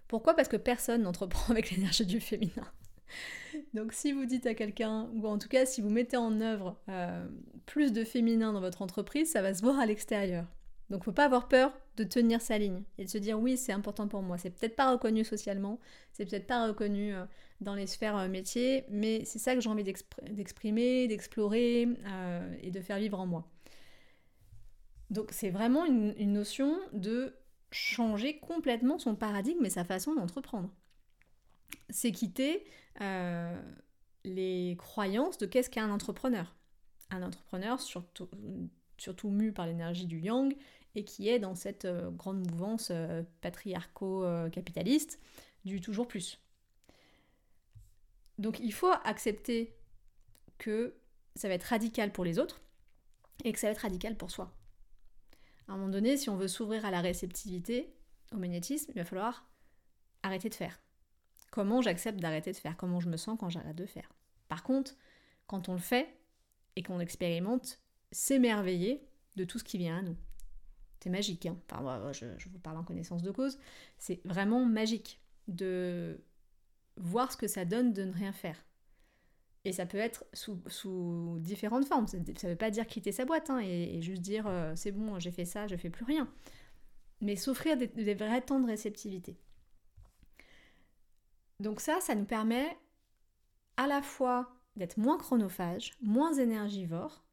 Pourquoi? 0.07 0.33
Parce 0.33 0.49
que 0.49 0.57
personne 0.57 1.03
n'entreprend 1.03 1.51
avec 1.51 1.71
l'énergie 1.71 2.05
du 2.05 2.19
féminin. 2.19 2.67
Donc 3.73 3.93
si 3.93 4.11
vous 4.11 4.25
dites 4.25 4.45
à 4.45 4.53
quelqu'un, 4.53 5.09
ou 5.13 5.27
en 5.27 5.37
tout 5.37 5.47
cas 5.47 5.65
si 5.65 5.81
vous 5.81 5.89
mettez 5.89 6.17
en 6.17 6.41
œuvre 6.41 6.79
euh, 6.89 7.27
plus 7.65 7.93
de 7.93 8.03
féminin 8.03 8.53
dans 8.53 8.59
votre 8.59 8.81
entreprise, 8.81 9.31
ça 9.31 9.41
va 9.41 9.53
se 9.53 9.61
voir 9.61 9.79
à 9.79 9.85
l'extérieur. 9.85 10.45
Donc 10.89 11.03
faut 11.03 11.11
pas 11.11 11.25
avoir 11.25 11.47
peur 11.47 11.71
de 11.97 12.03
tenir 12.03 12.41
sa 12.41 12.57
ligne 12.57 12.83
et 12.97 13.05
de 13.05 13.09
se 13.09 13.17
dire 13.17 13.39
oui 13.39 13.57
c'est 13.57 13.71
important 13.71 14.07
pour 14.07 14.21
moi. 14.21 14.37
C'est 14.37 14.49
peut-être 14.49 14.75
pas 14.75 14.91
reconnu 14.91 15.23
socialement, 15.23 15.79
c'est 16.13 16.25
peut-être 16.25 16.47
pas 16.47 16.67
reconnu 16.67 17.13
euh, 17.13 17.25
dans 17.61 17.75
les 17.75 17.87
sphères 17.87 18.17
euh, 18.17 18.27
métiers, 18.27 18.85
mais 18.89 19.23
c'est 19.25 19.39
ça 19.39 19.53
que 19.53 19.61
j'ai 19.61 19.69
envie 19.69 19.83
d'exprimer, 19.83 21.07
d'explorer 21.07 21.87
et 22.63 22.71
de 22.71 22.81
faire 22.81 22.97
vivre 22.97 23.19
en 23.19 23.27
moi. 23.27 23.47
Donc 25.09 25.29
c'est 25.31 25.49
vraiment 25.49 25.85
une, 25.85 26.33
notion 26.33 26.77
de 26.93 27.35
changer 27.71 28.39
complètement 28.39 28.99
son 28.99 29.15
paradigme 29.15 29.65
et 29.65 29.69
sa 29.69 29.83
façon 29.83 30.13
d'entreprendre. 30.13 30.69
C'est 31.89 32.11
quitter 32.11 32.63
euh, 33.01 33.59
les 34.23 34.75
croyances 34.77 35.37
de 35.37 35.45
qu'est-ce 35.45 35.69
qu'un 35.69 35.89
entrepreneur. 35.89 36.55
Un 37.09 37.23
entrepreneur, 37.23 37.79
surtout, 37.79 38.29
surtout 38.97 39.29
mu 39.29 39.51
par 39.51 39.65
l'énergie 39.65 40.05
du 40.05 40.19
yang, 40.19 40.55
et 40.95 41.03
qui 41.05 41.29
est 41.29 41.39
dans 41.39 41.55
cette 41.55 41.85
euh, 41.85 42.09
grande 42.09 42.49
mouvance 42.49 42.89
euh, 42.91 43.23
patriarco-capitaliste 43.41 45.19
du 45.65 45.81
toujours 45.81 46.07
plus. 46.07 46.39
Donc 48.37 48.59
il 48.59 48.73
faut 48.73 48.91
accepter 49.03 49.75
que 50.57 50.95
ça 51.35 51.47
va 51.47 51.53
être 51.53 51.63
radical 51.63 52.11
pour 52.11 52.25
les 52.25 52.39
autres 52.39 52.61
et 53.43 53.53
que 53.53 53.59
ça 53.59 53.67
va 53.67 53.71
être 53.71 53.79
radical 53.79 54.15
pour 54.15 54.31
soi 54.31 54.53
À 55.67 55.73
un 55.73 55.77
moment 55.77 55.89
donné, 55.89 56.17
si 56.17 56.29
on 56.29 56.37
veut 56.37 56.47
s'ouvrir 56.47 56.85
à 56.85 56.91
la 56.91 57.01
réceptivité, 57.01 57.93
au 58.33 58.37
magnétisme, 58.37 58.91
il 58.93 58.95
va 58.95 59.05
falloir 59.05 59.47
arrêter 60.23 60.49
de 60.49 60.55
faire. 60.55 60.79
Comment 61.51 61.81
j'accepte 61.81 62.19
d'arrêter 62.19 62.51
de 62.51 62.57
faire? 62.57 62.77
Comment 62.77 62.99
je 62.99 63.09
me 63.09 63.17
sens 63.17 63.37
quand 63.39 63.49
j'arrête 63.49 63.75
de 63.75 63.85
faire? 63.85 64.11
Par 64.47 64.63
contre, 64.63 64.95
quand 65.47 65.69
on 65.69 65.73
le 65.73 65.79
fait 65.79 66.19
et 66.75 66.83
qu'on 66.83 66.99
expérimente, 66.99 67.79
s'émerveiller 68.11 69.07
de 69.35 69.45
tout 69.45 69.59
ce 69.59 69.63
qui 69.63 69.77
vient 69.77 69.97
à 69.97 70.01
nous. 70.01 70.17
C'est 70.99 71.09
magique, 71.09 71.45
hein 71.45 71.57
je, 72.11 72.49
vous 72.49 72.59
parle 72.59 72.77
en 72.77 72.83
connaissance 72.83 73.21
de 73.21 73.31
cause. 73.31 73.57
C'est 73.97 74.19
vraiment 74.25 74.65
magique 74.65 75.21
de 75.47 76.19
voir 76.97 77.31
ce 77.31 77.37
que 77.37 77.47
ça 77.47 77.65
donne 77.65 77.93
de 77.93 78.03
ne 78.03 78.11
rien 78.11 78.33
faire. 78.33 78.65
Et 79.65 79.71
ça 79.71 79.85
peut 79.85 79.97
être 79.97 80.25
sous, 80.33 81.37
différentes 81.39 81.85
formes. 81.85 82.07
Ça 82.07 82.17
ne 82.17 82.49
veut 82.49 82.55
pas 82.55 82.71
dire 82.71 82.87
quitter 82.87 83.11
sa 83.11 83.25
boîte 83.25 83.49
hein, 83.49 83.59
et, 83.59 84.01
juste 84.01 84.21
dire 84.21 84.47
euh, 84.47 84.73
c'est 84.75 84.91
bon, 84.91 85.19
j'ai 85.19 85.31
fait 85.31 85.45
ça, 85.45 85.67
je 85.67 85.75
fais 85.75 85.89
plus 85.89 86.05
rien. 86.05 86.29
Mais 87.21 87.35
s'offrir 87.35 87.77
des, 87.77 87.87
des, 87.87 88.13
vrais 88.13 88.41
temps 88.41 88.59
de 88.59 88.67
réceptivité. 88.67 89.37
Donc 91.59 91.81
ça, 91.81 91.99
ça 91.99 92.15
nous 92.15 92.25
permet 92.25 92.77
à 93.75 93.87
la 93.87 94.01
fois 94.01 94.55
d'être 94.75 94.97
moins 94.97 95.17
chronophage, 95.17 95.93
moins 96.01 96.33
énergivore 96.33 97.23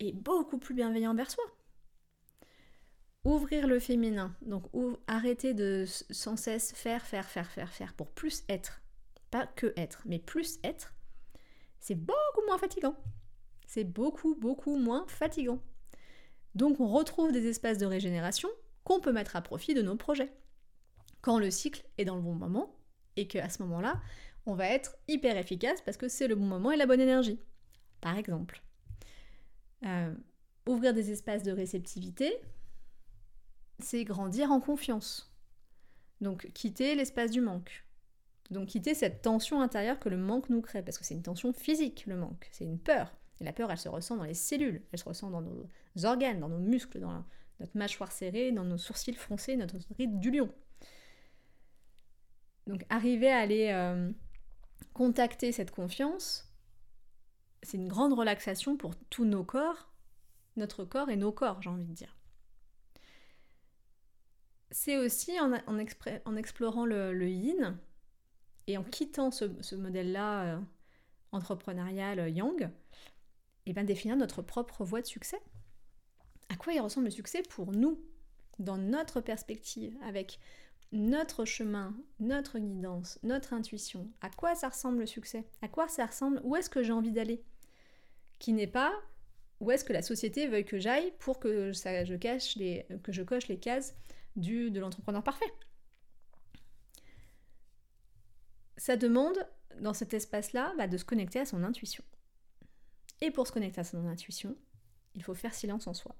et 0.00 0.12
beaucoup 0.12 0.58
plus 0.58 0.74
bienveillant 0.74 1.12
envers 1.12 1.30
soi. 1.30 1.44
Ouvrir 3.24 3.66
le 3.66 3.78
féminin, 3.78 4.34
donc 4.42 4.64
arrêter 5.06 5.54
de 5.54 5.86
sans 6.10 6.36
cesse 6.36 6.72
faire, 6.72 7.06
faire, 7.06 7.28
faire, 7.28 7.50
faire, 7.50 7.72
faire 7.72 7.94
pour 7.94 8.10
plus 8.10 8.44
être. 8.48 8.82
Pas 9.30 9.46
que 9.46 9.72
être, 9.76 10.02
mais 10.04 10.18
plus 10.18 10.58
être 10.62 10.94
c'est 11.84 11.94
beaucoup 11.94 12.40
moins 12.46 12.56
fatigant. 12.56 12.96
C'est 13.66 13.84
beaucoup, 13.84 14.34
beaucoup 14.34 14.78
moins 14.78 15.04
fatigant. 15.06 15.60
Donc 16.54 16.80
on 16.80 16.88
retrouve 16.88 17.30
des 17.30 17.46
espaces 17.46 17.76
de 17.76 17.84
régénération 17.84 18.48
qu'on 18.84 19.00
peut 19.00 19.12
mettre 19.12 19.36
à 19.36 19.42
profit 19.42 19.74
de 19.74 19.82
nos 19.82 19.94
projets. 19.94 20.32
Quand 21.20 21.38
le 21.38 21.50
cycle 21.50 21.84
est 21.98 22.06
dans 22.06 22.16
le 22.16 22.22
bon 22.22 22.32
moment 22.32 22.74
et 23.16 23.28
qu'à 23.28 23.50
ce 23.50 23.62
moment-là, 23.64 24.00
on 24.46 24.54
va 24.54 24.66
être 24.68 24.96
hyper 25.08 25.36
efficace 25.36 25.82
parce 25.82 25.98
que 25.98 26.08
c'est 26.08 26.26
le 26.26 26.36
bon 26.36 26.46
moment 26.46 26.70
et 26.70 26.78
la 26.78 26.86
bonne 26.86 27.02
énergie. 27.02 27.38
Par 28.00 28.16
exemple, 28.16 28.62
euh, 29.84 30.14
ouvrir 30.66 30.94
des 30.94 31.10
espaces 31.10 31.42
de 31.42 31.52
réceptivité, 31.52 32.34
c'est 33.78 34.04
grandir 34.04 34.50
en 34.52 34.60
confiance. 34.60 35.34
Donc 36.20 36.50
quitter 36.52 36.94
l'espace 36.94 37.30
du 37.30 37.40
manque. 37.40 37.84
Donc 38.50 38.68
quitter 38.68 38.94
cette 38.94 39.22
tension 39.22 39.60
intérieure 39.60 39.98
que 39.98 40.08
le 40.08 40.16
manque 40.16 40.48
nous 40.50 40.60
crée, 40.60 40.82
parce 40.82 40.98
que 40.98 41.04
c'est 41.04 41.14
une 41.14 41.22
tension 41.22 41.52
physique, 41.52 42.04
le 42.06 42.16
manque, 42.16 42.48
c'est 42.52 42.64
une 42.64 42.78
peur. 42.78 43.14
Et 43.40 43.44
la 43.44 43.52
peur, 43.52 43.70
elle 43.70 43.78
se 43.78 43.88
ressent 43.88 44.16
dans 44.16 44.24
les 44.24 44.34
cellules, 44.34 44.82
elle 44.92 44.98
se 44.98 45.04
ressent 45.04 45.30
dans 45.30 45.40
nos 45.40 45.68
organes, 46.04 46.40
dans 46.40 46.48
nos 46.48 46.58
muscles, 46.58 47.00
dans 47.00 47.24
notre 47.60 47.76
mâchoire 47.76 48.12
serrée, 48.12 48.52
dans 48.52 48.64
nos 48.64 48.78
sourcils 48.78 49.14
froncés, 49.14 49.56
notre 49.56 49.76
ride 49.96 50.20
du 50.20 50.30
lion. 50.30 50.52
Donc 52.66 52.84
arriver 52.88 53.30
à 53.30 53.38
aller 53.38 53.70
euh, 53.72 54.10
contacter 54.92 55.52
cette 55.52 55.70
confiance, 55.70 56.50
c'est 57.62 57.76
une 57.76 57.88
grande 57.88 58.12
relaxation 58.12 58.76
pour 58.76 58.94
tous 59.10 59.24
nos 59.24 59.44
corps, 59.44 59.92
notre 60.56 60.84
corps 60.84 61.10
et 61.10 61.16
nos 61.16 61.32
corps, 61.32 61.60
j'ai 61.62 61.70
envie 61.70 61.84
de 61.84 61.92
dire. 61.92 62.16
C'est 64.76 64.96
aussi 64.96 65.38
en, 65.38 65.78
explorant 66.36 66.84
le, 66.84 67.12
le 67.12 67.28
yin, 67.28 67.78
et 68.66 68.76
en 68.76 68.82
quittant 68.82 69.30
ce, 69.30 69.74
modèle-là 69.76 70.56
euh, 70.56 70.60
entrepreneurial 71.30 72.18
euh, 72.18 72.28
Yang, 72.28 72.68
et 73.66 73.72
bien 73.72 73.84
définir 73.84 74.16
notre 74.16 74.42
propre 74.42 74.84
voie 74.84 75.00
de 75.00 75.06
succès. 75.06 75.40
À 76.48 76.56
quoi 76.56 76.72
il 76.72 76.80
ressemble 76.80 77.04
le 77.04 77.12
succès 77.12 77.44
pour 77.48 77.70
nous, 77.70 78.02
dans 78.58 78.76
notre 78.76 79.20
perspective, 79.20 79.96
avec 80.02 80.40
notre 80.90 81.44
chemin, 81.44 81.94
notre 82.18 82.58
guidance, 82.58 83.20
notre 83.22 83.52
intuition? 83.52 84.10
À 84.22 84.28
quoi 84.28 84.56
ça 84.56 84.70
ressemble 84.70 84.98
le 84.98 85.06
succès? 85.06 85.44
À 85.62 85.68
quoi 85.68 85.86
ça 85.86 86.04
ressemble? 86.04 86.40
Où 86.42 86.56
est-ce 86.56 86.68
que 86.68 86.82
j'ai 86.82 86.92
envie 86.92 87.12
d'aller? 87.12 87.44
Qui 88.40 88.52
n'est 88.52 88.66
pas 88.66 88.92
où 89.60 89.70
est-ce 89.70 89.84
que 89.84 89.92
la 89.92 90.02
société 90.02 90.48
veuille 90.48 90.64
que 90.64 90.80
j'aille 90.80 91.12
pour 91.20 91.38
que 91.38 91.72
ça, 91.72 92.04
je, 92.04 92.16
cache 92.16 92.56
les, 92.56 92.84
que 93.04 93.12
je 93.12 93.22
coche 93.22 93.46
les 93.46 93.60
cases 93.60 93.94
du, 94.36 94.70
de 94.70 94.80
l'entrepreneur 94.80 95.22
parfait 95.22 95.52
ça 98.76 98.96
demande, 98.96 99.38
dans 99.80 99.94
cet 99.94 100.14
espace-là, 100.14 100.74
bah, 100.76 100.86
de 100.86 100.96
se 100.96 101.04
connecter 101.04 101.40
à 101.40 101.46
son 101.46 101.64
intuition. 101.64 102.04
Et 103.20 103.30
pour 103.30 103.46
se 103.46 103.52
connecter 103.52 103.80
à 103.80 103.84
son 103.84 104.06
intuition, 104.06 104.56
il 105.14 105.22
faut 105.22 105.34
faire 105.34 105.54
silence 105.54 105.86
en 105.86 105.94
soi 105.94 106.14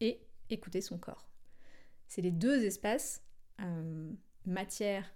et 0.00 0.20
écouter 0.48 0.80
son 0.80 0.98
corps. 0.98 1.28
C'est 2.08 2.22
les 2.22 2.32
deux 2.32 2.64
espaces, 2.64 3.22
euh, 3.60 4.10
matière 4.46 5.14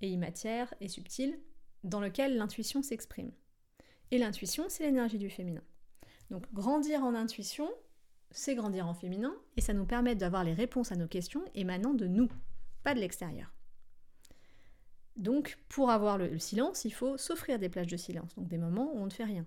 et 0.00 0.08
immatière 0.08 0.74
et 0.80 0.88
subtil, 0.88 1.38
dans 1.84 2.00
lesquels 2.00 2.36
l'intuition 2.36 2.82
s'exprime. 2.82 3.30
Et 4.10 4.18
l'intuition, 4.18 4.64
c'est 4.68 4.84
l'énergie 4.84 5.18
du 5.18 5.30
féminin. 5.30 5.62
Donc 6.30 6.52
grandir 6.52 7.04
en 7.04 7.14
intuition, 7.14 7.70
c'est 8.34 8.56
grandir 8.56 8.88
en 8.88 8.94
féminin, 8.94 9.32
et 9.56 9.60
ça 9.60 9.72
nous 9.72 9.86
permet 9.86 10.16
d'avoir 10.16 10.42
les 10.42 10.52
réponses 10.52 10.90
à 10.90 10.96
nos 10.96 11.06
questions 11.06 11.44
émanant 11.54 11.94
de 11.94 12.06
nous, 12.06 12.28
pas 12.82 12.92
de 12.92 13.00
l'extérieur. 13.00 13.54
Donc, 15.16 15.56
pour 15.68 15.90
avoir 15.90 16.18
le, 16.18 16.38
silence, 16.40 16.84
il 16.84 16.90
faut 16.90 17.16
s'offrir 17.16 17.60
des 17.60 17.68
plages 17.68 17.86
de 17.86 17.96
silence, 17.96 18.34
donc 18.34 18.48
des 18.48 18.58
moments 18.58 18.92
où 18.92 18.98
on 18.98 19.04
ne 19.04 19.10
fait 19.10 19.24
rien. 19.24 19.46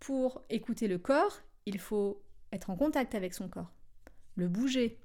Pour 0.00 0.42
écouter 0.50 0.88
le 0.88 0.98
corps, 0.98 1.40
il 1.64 1.78
faut 1.78 2.20
être 2.50 2.70
en 2.70 2.76
contact 2.76 3.14
avec 3.14 3.32
son 3.32 3.48
corps, 3.48 3.72
le 4.34 4.48
bouger, 4.48 4.98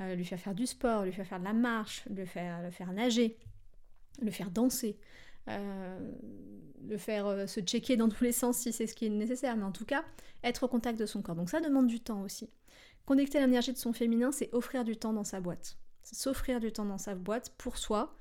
euh, 0.00 0.14
lui 0.14 0.24
faire 0.24 0.38
faire 0.38 0.54
du 0.54 0.66
sport, 0.66 1.04
lui 1.04 1.12
faire 1.12 1.26
faire 1.26 1.40
de 1.40 1.44
la 1.44 1.52
marche, 1.52 2.04
le 2.08 2.24
faire, 2.24 2.92
nager, 2.92 3.36
le 4.20 4.30
faire 4.30 4.52
danser, 4.52 5.00
le 5.48 6.98
faire 6.98 7.26
euh, 7.26 7.46
se 7.46 7.60
checker 7.60 7.96
dans 7.96 8.08
tous 8.08 8.24
les 8.24 8.32
sens 8.32 8.58
si 8.58 8.72
c'est 8.72 8.86
ce 8.86 8.94
qui 8.94 9.06
est 9.06 9.10
nécessaire, 9.10 9.56
mais 9.56 9.64
en 9.64 9.72
tout 9.72 9.84
cas, 9.84 10.04
être 10.44 10.64
au 10.64 10.68
contact 10.68 10.98
de 10.98 11.06
son 11.06 11.22
corps. 11.22 11.34
Donc 11.34 11.50
ça 11.50 11.60
demande 11.60 11.86
du 11.86 12.00
temps 12.00 12.22
aussi. 12.22 12.50
Connecter 13.04 13.40
l'énergie 13.40 13.72
de 13.72 13.78
son 13.78 13.92
féminin, 13.92 14.32
c'est 14.32 14.52
offrir 14.52 14.84
du 14.84 14.96
temps 14.96 15.12
dans 15.12 15.24
sa 15.24 15.40
boîte. 15.40 15.76
S'offrir 16.02 16.60
du 16.60 16.72
temps 16.72 16.84
dans 16.84 16.98
sa 16.98 17.14
boîte 17.14 17.54
pour 17.58 17.78
soi, 17.78 18.16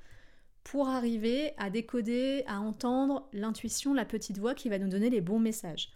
pour 0.63 0.89
arriver 0.89 1.53
à 1.57 1.69
décoder, 1.69 2.43
à 2.47 2.59
entendre 2.59 3.27
l'intuition, 3.33 3.93
la 3.93 4.05
petite 4.05 4.37
voix 4.37 4.53
qui 4.53 4.69
va 4.69 4.77
nous 4.77 4.89
donner 4.89 5.09
les 5.09 5.21
bons 5.21 5.39
messages 5.39 5.91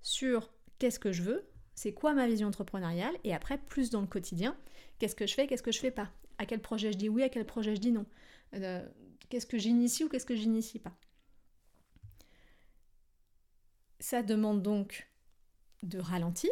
sur 0.00 0.50
qu'est-ce 0.78 0.98
que 0.98 1.12
je 1.12 1.22
veux, 1.22 1.46
c'est 1.74 1.92
quoi 1.92 2.14
ma 2.14 2.26
vision 2.26 2.48
entrepreneuriale, 2.48 3.14
et 3.24 3.34
après, 3.34 3.58
plus 3.58 3.90
dans 3.90 4.00
le 4.00 4.06
quotidien, 4.06 4.56
qu'est-ce 4.98 5.14
que 5.14 5.26
je 5.26 5.34
fais, 5.34 5.46
qu'est-ce 5.46 5.62
que 5.62 5.72
je 5.72 5.80
fais 5.80 5.90
pas, 5.90 6.10
à 6.38 6.46
quel 6.46 6.60
projet 6.60 6.92
je 6.92 6.96
dis 6.96 7.08
oui, 7.08 7.22
à 7.22 7.28
quel 7.28 7.44
projet 7.44 7.74
je 7.74 7.80
dis 7.80 7.92
non, 7.92 8.06
euh, 8.54 8.86
qu'est-ce 9.28 9.46
que 9.46 9.58
j'initie 9.58 10.04
ou 10.04 10.08
qu'est-ce 10.08 10.26
que 10.26 10.36
j'initie 10.36 10.78
pas? 10.78 10.96
Ça 14.00 14.22
demande 14.22 14.62
donc 14.62 15.08
de 15.82 15.98
ralentir, 15.98 16.50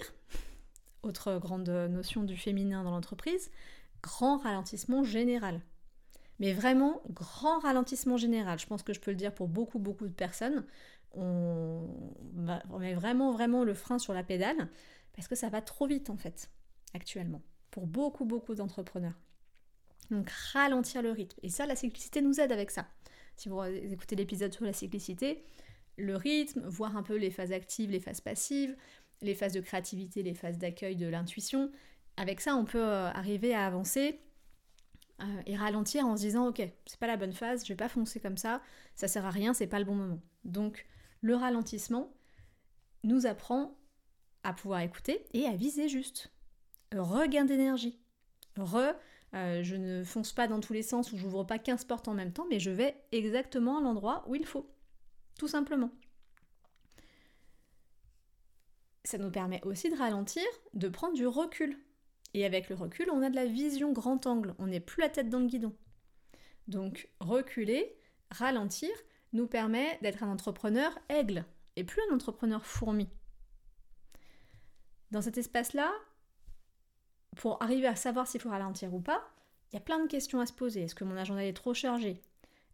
autre 1.02 1.38
grande 1.38 1.68
notion 1.68 2.22
du 2.22 2.36
féminin 2.36 2.84
dans 2.84 2.90
l'entreprise, 2.90 3.50
grand 4.02 4.38
ralentissement 4.38 5.04
général. 5.04 5.60
Mais 6.40 6.52
vraiment, 6.52 7.00
grand 7.10 7.60
ralentissement 7.60 8.16
général. 8.16 8.58
Je 8.58 8.66
pense 8.66 8.82
que 8.82 8.92
je 8.92 9.00
peux 9.00 9.10
le 9.10 9.16
dire 9.16 9.34
pour 9.34 9.48
beaucoup, 9.48 9.78
beaucoup 9.78 10.06
de 10.06 10.12
personnes. 10.12 10.64
On, 11.12 11.88
met 12.78 12.94
vraiment, 12.94 13.30
vraiment 13.30 13.62
le 13.62 13.74
frein 13.74 13.98
sur 13.98 14.12
la 14.12 14.24
pédale 14.24 14.68
parce 15.14 15.28
que 15.28 15.36
ça 15.36 15.48
va 15.48 15.62
trop 15.62 15.86
vite 15.86 16.10
en 16.10 16.16
fait, 16.16 16.50
actuellement, 16.92 17.40
pour 17.70 17.86
beaucoup, 17.86 18.24
beaucoup 18.24 18.54
d'entrepreneurs. 18.54 19.14
Donc 20.10 20.30
ralentir 20.52 21.02
le 21.02 21.10
rythme. 21.10 21.38
Et 21.42 21.48
ça, 21.48 21.66
la 21.66 21.76
cyclicité 21.76 22.20
nous 22.22 22.40
aide 22.40 22.52
avec 22.52 22.70
ça. 22.70 22.86
Si 23.36 23.48
vous 23.48 23.62
écoutez 23.62 24.16
l'épisode 24.16 24.52
sur 24.52 24.64
la 24.64 24.72
cyclicité, 24.72 25.44
le 25.96 26.16
rythme, 26.16 26.60
voir 26.66 26.96
un 26.96 27.02
peu 27.02 27.16
les 27.16 27.30
phases 27.30 27.52
actives, 27.52 27.90
les 27.90 28.00
phases 28.00 28.20
passives, 28.20 28.76
les 29.22 29.34
phases 29.34 29.52
de 29.52 29.60
créativité, 29.60 30.22
les 30.22 30.34
phases 30.34 30.58
d'accueil 30.58 30.96
de 30.96 31.06
l'intuition. 31.06 31.70
Avec 32.16 32.40
ça, 32.40 32.54
on 32.54 32.64
peut 32.64 32.82
euh, 32.82 33.10
arriver 33.10 33.54
à 33.54 33.66
avancer 33.66 34.20
euh, 35.22 35.42
et 35.46 35.56
ralentir 35.56 36.06
en 36.06 36.16
se 36.16 36.22
disant 36.22 36.48
ok, 36.48 36.62
c'est 36.86 36.98
pas 36.98 37.06
la 37.06 37.16
bonne 37.16 37.32
phase, 37.32 37.64
je 37.64 37.68
vais 37.68 37.76
pas 37.76 37.88
foncer 37.88 38.20
comme 38.20 38.36
ça, 38.36 38.60
ça 38.94 39.08
sert 39.08 39.24
à 39.24 39.30
rien, 39.30 39.54
c'est 39.54 39.66
pas 39.66 39.78
le 39.78 39.84
bon 39.84 39.94
moment. 39.94 40.20
Donc 40.44 40.86
le 41.20 41.34
ralentissement 41.34 42.12
nous 43.02 43.26
apprend 43.26 43.76
à 44.42 44.52
pouvoir 44.52 44.80
écouter 44.80 45.24
et 45.32 45.46
à 45.46 45.52
viser 45.52 45.88
juste. 45.88 46.30
Regain 46.92 47.44
d'énergie. 47.44 47.98
Re, 48.56 48.94
euh, 49.34 49.62
je 49.62 49.74
ne 49.74 50.04
fonce 50.04 50.32
pas 50.32 50.46
dans 50.46 50.60
tous 50.60 50.72
les 50.72 50.82
sens 50.82 51.12
ou 51.12 51.18
j'ouvre 51.18 51.44
pas 51.44 51.58
15 51.58 51.84
portes 51.84 52.08
en 52.08 52.14
même 52.14 52.32
temps, 52.32 52.46
mais 52.48 52.60
je 52.60 52.70
vais 52.70 52.96
exactement 53.10 53.78
à 53.78 53.82
l'endroit 53.82 54.24
où 54.28 54.34
il 54.34 54.46
faut. 54.46 54.70
Tout 55.38 55.48
simplement. 55.48 55.90
Ça 59.04 59.18
nous 59.18 59.30
permet 59.30 59.60
aussi 59.64 59.90
de 59.90 59.96
ralentir, 59.96 60.44
de 60.72 60.88
prendre 60.88 61.14
du 61.14 61.26
recul. 61.26 61.78
Et 62.32 62.44
avec 62.44 62.68
le 62.68 62.74
recul, 62.74 63.10
on 63.10 63.22
a 63.22 63.30
de 63.30 63.36
la 63.36 63.46
vision 63.46 63.92
grand 63.92 64.26
angle, 64.26 64.54
on 64.58 64.66
n'est 64.66 64.80
plus 64.80 65.00
la 65.00 65.08
tête 65.08 65.28
dans 65.28 65.40
le 65.40 65.46
guidon. 65.46 65.74
Donc 66.68 67.08
reculer, 67.20 67.96
ralentir, 68.30 68.90
nous 69.32 69.46
permet 69.46 69.98
d'être 70.02 70.22
un 70.22 70.30
entrepreneur 70.30 70.96
aigle 71.08 71.44
et 71.76 71.84
plus 71.84 72.00
un 72.08 72.14
entrepreneur 72.14 72.64
fourmi. 72.64 73.08
Dans 75.10 75.22
cet 75.22 75.38
espace-là, 75.38 75.92
pour 77.36 77.62
arriver 77.62 77.86
à 77.86 77.96
savoir 77.96 78.26
s'il 78.26 78.40
faut 78.40 78.50
ralentir 78.50 78.92
ou 78.94 79.00
pas, 79.00 79.22
il 79.70 79.74
y 79.74 79.78
a 79.78 79.80
plein 79.80 79.98
de 79.98 80.08
questions 80.08 80.40
à 80.40 80.46
se 80.46 80.52
poser. 80.52 80.82
Est-ce 80.82 80.94
que 80.94 81.04
mon 81.04 81.16
agenda 81.16 81.44
est 81.44 81.52
trop 81.52 81.74
chargé? 81.74 82.20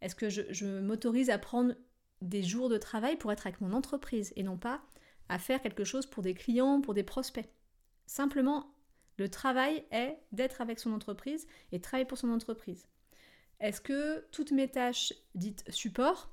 Est-ce 0.00 0.14
que 0.14 0.28
je, 0.28 0.80
m'autorise 0.80 1.30
à 1.30 1.38
prendre 1.38 1.74
des 2.22 2.42
jours 2.42 2.68
de 2.68 2.78
travail 2.78 3.16
pour 3.16 3.32
être 3.32 3.46
avec 3.46 3.60
mon 3.60 3.72
entreprise 3.72 4.32
et 4.36 4.42
non 4.42 4.56
pas 4.56 4.82
à 5.28 5.38
faire 5.38 5.62
quelque 5.62 5.84
chose 5.84 6.06
pour 6.06 6.22
des 6.22 6.34
clients, 6.34 6.80
pour 6.80 6.94
des 6.94 7.02
prospects? 7.02 7.48
Simplement, 8.06 8.74
le 9.18 9.28
travail 9.28 9.84
est 9.90 10.18
d'être 10.32 10.60
avec 10.60 10.78
son 10.78 10.92
entreprise 10.92 11.46
et 11.72 11.80
travailler 11.80 12.06
pour 12.06 12.18
son 12.18 12.30
entreprise. 12.30 12.86
Est-ce 13.60 13.80
que 13.80 14.26
toutes 14.32 14.52
mes 14.52 14.68
tâches 14.68 15.12
dites 15.34 15.64
support, 15.70 16.30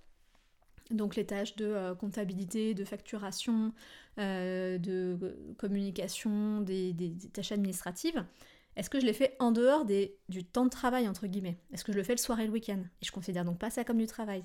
donc 0.91 1.15
les 1.15 1.25
tâches 1.25 1.55
de 1.55 1.65
euh, 1.65 1.95
comptabilité, 1.95 2.73
de 2.73 2.85
facturation, 2.85 3.73
euh, 4.19 4.77
de 4.77 5.55
communication, 5.57 6.61
des, 6.61 6.95
tâches 7.33 7.51
administratives, 7.51 8.25
est-ce 8.75 8.89
que 8.89 8.99
je 8.99 9.05
les 9.05 9.13
fais 9.13 9.35
en 9.39 9.51
dehors 9.51 9.85
du 9.85 10.43
temps 10.43 10.65
de 10.65 10.69
travail, 10.69 11.07
entre 11.07 11.25
guillemets? 11.25 11.57
Est-ce 11.73 11.83
que 11.83 11.91
je 11.91 11.97
le 11.97 12.03
fais 12.03 12.13
le 12.13 12.19
soir 12.19 12.39
et 12.39 12.45
le 12.45 12.51
week-end? 12.51 12.79
Et 13.01 13.05
je 13.05 13.11
considère 13.11 13.43
donc 13.43 13.57
pas 13.57 13.71
ça 13.71 13.83
comme 13.83 13.97
du 13.97 14.05
travail. 14.05 14.43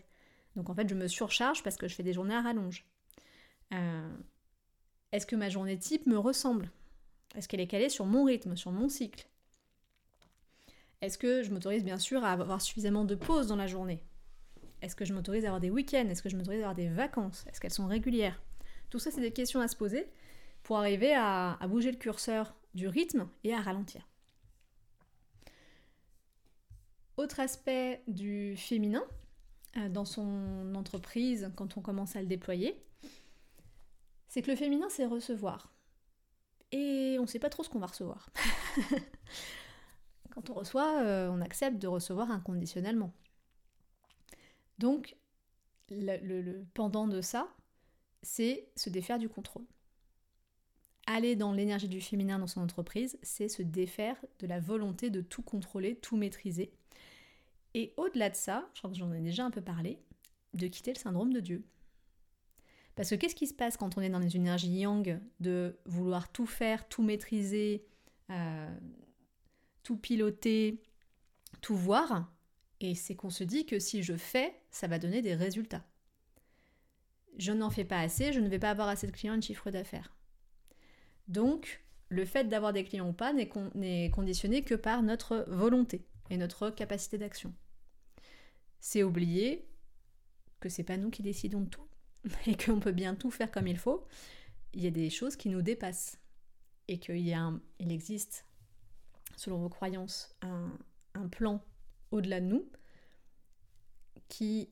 Donc 0.57 0.71
en 0.71 0.75
fait, 0.75 0.89
je 0.89 0.95
me 0.95 1.07
surcharge 1.07 1.63
parce 1.63 1.77
que 1.77 1.87
je 1.87 1.95
fais 1.95 2.03
des 2.03 2.15
journées 2.15 2.35
à 2.35 2.41
rallonge. 2.41 2.87
Euh, 3.75 4.17
est-ce 5.13 5.27
que 5.27 5.37
ma 5.37 5.51
journée 5.51 5.79
type 5.79 6.07
me 6.07 6.19
ressemble? 6.19 6.71
Est-ce 7.35 7.47
qu'elle 7.47 7.61
est 7.61 7.67
calée 7.67 7.91
sur 7.91 8.07
mon 8.07 8.25
rythme, 8.25 8.57
sur 8.57 8.73
mon 8.73 8.89
cycle? 8.89 9.29
Est-ce 11.03 11.19
que 11.19 11.43
je 11.43 11.51
m'autorise 11.51 11.85
bien 11.85 11.99
sûr 11.99 12.25
à 12.25 12.33
avoir 12.33 12.63
suffisamment 12.63 13.05
de 13.05 13.15
pauses 13.15 13.49
dans 13.49 13.57
la 13.57 13.67
journée? 13.67 14.03
Est-ce 14.83 14.97
que 14.97 15.05
je 15.05 15.15
m'autorise 15.15 15.45
à 15.45 15.49
avoir 15.49 15.61
des 15.61 15.71
week-ends? 15.71 16.09
Est-ce 16.11 16.23
que 16.23 16.29
je 16.29 16.37
m'autorise 16.37 16.61
à 16.61 16.65
avoir 16.65 16.75
des 16.75 16.89
vacances? 16.89 17.45
Est-ce 17.49 17.61
qu'elles 17.61 17.73
sont 17.73 17.87
régulières? 17.87 18.43
Tout 18.91 18.99
ça, 18.99 19.11
c'est 19.11 19.21
des 19.21 19.33
questions 19.33 19.61
à 19.61 19.69
se 19.69 19.77
poser 19.77 20.07
pour 20.65 20.77
arriver 20.77 21.15
à, 21.15 21.57
bouger 21.69 21.93
le 21.93 21.97
curseur 21.97 22.55
du 22.75 22.89
rythme 22.89 23.29
et 23.45 23.55
à 23.55 23.61
ralentir. 23.61 24.07
Autre 27.17 27.41
aspect 27.41 28.03
du 28.09 28.57
féminin 28.57 29.05
euh, 29.77 29.89
dans 29.89 30.05
son 30.05 30.75
entreprise 30.75 31.51
quand 31.57 31.77
on 31.77 31.81
commence 31.81 32.17
à 32.17 32.21
le 32.21 32.27
déployer, 32.27 32.83
c'est 34.29 34.43
que 34.43 34.51
le 34.51 34.57
féminin, 34.57 34.89
c'est 34.89 35.07
recevoir. 35.07 35.73
Et 36.73 37.17
on 37.19 37.23
ne 37.23 37.27
sait 37.27 37.39
pas 37.39 37.51
trop 37.51 37.63
ce 37.63 37.69
qu'on 37.69 37.79
va 37.79 37.87
recevoir. 37.87 38.31
quand 40.35 40.51
on 40.51 40.55
reçoit, 40.55 41.03
euh, 41.03 41.29
on 41.31 41.41
accepte 41.41 41.79
de 41.79 41.87
recevoir 41.87 42.31
inconditionnellement. 42.31 43.13
Donc, 44.83 45.15
le, 45.91 46.65
pendant 46.75 47.07
de 47.07 47.21
ça, 47.21 47.49
c'est 48.23 48.69
se 48.75 48.91
défaire 48.91 49.21
du 49.21 49.29
contrôle. 49.29 49.65
Aller 51.07 51.37
dans 51.37 51.53
l'énergie 51.53 51.89
du 51.89 52.01
féminin 52.01 52.41
dans 52.41 52.49
son 52.49 52.61
entreprise, 52.61 53.17
c'est 53.23 53.47
se 53.47 53.63
défaire 53.63 54.17
de 54.41 54.49
la 54.49 54.59
volonté 54.59 55.09
de 55.09 55.21
tout 55.21 55.43
contrôler, 55.43 55.95
tout 55.95 56.17
maîtriser. 56.17 56.73
Et 57.75 57.95
au-delà 57.97 58.29
de 58.29 58.35
ça, 58.35 58.69
je 58.75 58.81
crois 58.81 58.91
que 58.91 58.97
j'en 58.97 59.13
ai 59.13 59.21
déjà 59.21 59.45
un 59.45 59.53
peu 59.53 59.61
parlé, 59.61 60.01
de 60.55 60.67
quitter 60.67 60.93
le 60.93 60.99
syndrome 60.99 61.33
de 61.33 61.39
Dieu. 61.39 61.65
Parce 62.97 63.11
que 63.11 63.15
qu'est-ce 63.15 63.37
qui 63.37 63.47
se 63.47 63.55
passe 63.55 63.77
quand 63.77 63.97
on 63.97 64.01
est 64.01 64.11
dans 64.11 64.19
les 64.19 64.35
énergies 64.35 64.81
yang 64.81 65.21
de 65.39 65.79
vouloir 65.87 66.33
tout 66.33 66.47
faire, 66.47 66.89
tout 66.89 67.05
maîtriser, 67.05 67.87
euh, 68.31 68.77
tout 69.85 69.97
piloter, 69.97 70.83
tout 71.61 71.77
voir? 71.77 72.32
Et 72.83 72.95
c'est 72.95 73.15
qu'on 73.15 73.31
se 73.31 73.45
dit 73.45 73.67
que 73.67 73.79
si 73.79 74.03
je 74.03 74.17
fais, 74.17 74.55
ça 74.71 74.87
va 74.87 74.99
donner 74.99 75.23
des 75.23 75.35
résultats. 75.35 75.85
Je 77.39 77.53
n'en 77.53 77.71
fais 77.71 77.85
pas 77.85 78.01
assez, 78.01 78.33
je 78.33 78.41
ne 78.41 78.49
vais 78.49 78.59
pas 78.59 78.71
avoir 78.71 78.89
assez 78.89 79.07
de 79.07 79.13
clients 79.13 79.35
et 79.35 79.39
de 79.39 79.43
chiffre 79.43 79.71
d'affaires. 79.71 80.15
Donc, 81.29 81.83
le 82.09 82.25
fait 82.25 82.45
d'avoir 82.45 82.73
des 82.73 82.85
clients 82.85 83.09
ou 83.09 83.13
pas 83.13 83.33
n'est 83.33 84.11
conditionné 84.11 84.63
que 84.63 84.75
par 84.75 85.03
notre 85.03 85.47
volonté 85.49 86.07
et 86.29 86.37
notre 86.37 86.71
capacité 86.71 87.17
d'action. 87.17 87.55
C'est 88.81 89.03
oublier 89.03 89.67
que 90.61 90.69
c'est 90.69 90.85
pas 90.85 90.97
nous 90.97 91.11
qui 91.11 91.23
décidons 91.23 91.61
de 91.61 91.71
tout 91.71 91.89
et 92.47 92.57
qu'on 92.57 92.81
peut 92.81 92.93
bien 92.93 93.15
tout 93.15 93.31
faire 93.31 93.51
comme 93.51 93.67
il 93.67 93.79
faut. 93.79 94.07
Il 94.75 94.83
y 94.83 94.87
a 94.87 94.91
des 94.91 95.09
choses 95.09 95.37
qui 95.37 95.49
nous 95.49 95.63
dépassent 95.63 96.19
et 96.89 96.99
qu'il 96.99 97.17
il 97.17 97.93
existe, 97.93 98.45
selon 99.37 99.59
vos 99.59 99.69
croyances, 99.69 100.35
un 100.43 101.29
plan 101.29 101.63
au-delà 102.13 102.41
de 102.41 102.47
nous 102.47 102.71
qui 104.29 104.71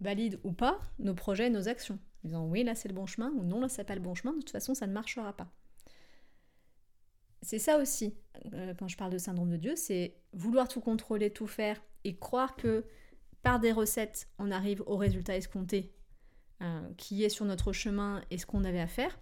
valide 0.00 0.40
ou 0.44 0.52
pas 0.52 0.80
nos 0.98 1.14
projets, 1.14 1.50
nos 1.50 1.68
actions. 1.68 1.98
En 2.24 2.28
disant 2.28 2.46
oui, 2.48 2.64
là 2.64 2.74
c'est 2.74 2.88
le 2.88 2.94
bon 2.94 3.06
chemin 3.06 3.30
ou 3.32 3.44
non, 3.44 3.60
là 3.60 3.68
c'est 3.68 3.84
pas 3.84 3.94
le 3.94 4.00
bon 4.00 4.14
chemin, 4.14 4.32
de 4.32 4.38
toute 4.38 4.50
façon 4.50 4.74
ça 4.74 4.86
ne 4.86 4.92
marchera 4.92 5.32
pas. 5.36 5.48
C'est 7.42 7.58
ça 7.58 7.78
aussi, 7.78 8.16
euh, 8.54 8.74
quand 8.74 8.88
je 8.88 8.96
parle 8.96 9.12
de 9.12 9.18
syndrome 9.18 9.50
de 9.50 9.56
Dieu, 9.56 9.76
c'est 9.76 10.16
vouloir 10.32 10.68
tout 10.68 10.80
contrôler, 10.80 11.30
tout 11.30 11.46
faire 11.46 11.80
et 12.04 12.16
croire 12.16 12.56
que 12.56 12.84
par 13.42 13.60
des 13.60 13.72
recettes 13.72 14.28
on 14.38 14.50
arrive 14.50 14.82
au 14.86 14.96
résultat 14.96 15.36
escompté 15.36 15.92
euh, 16.62 16.92
qui 16.96 17.22
est 17.22 17.28
sur 17.28 17.44
notre 17.44 17.72
chemin 17.72 18.22
et 18.30 18.38
ce 18.38 18.46
qu'on 18.46 18.64
avait 18.64 18.80
à 18.80 18.88
faire, 18.88 19.18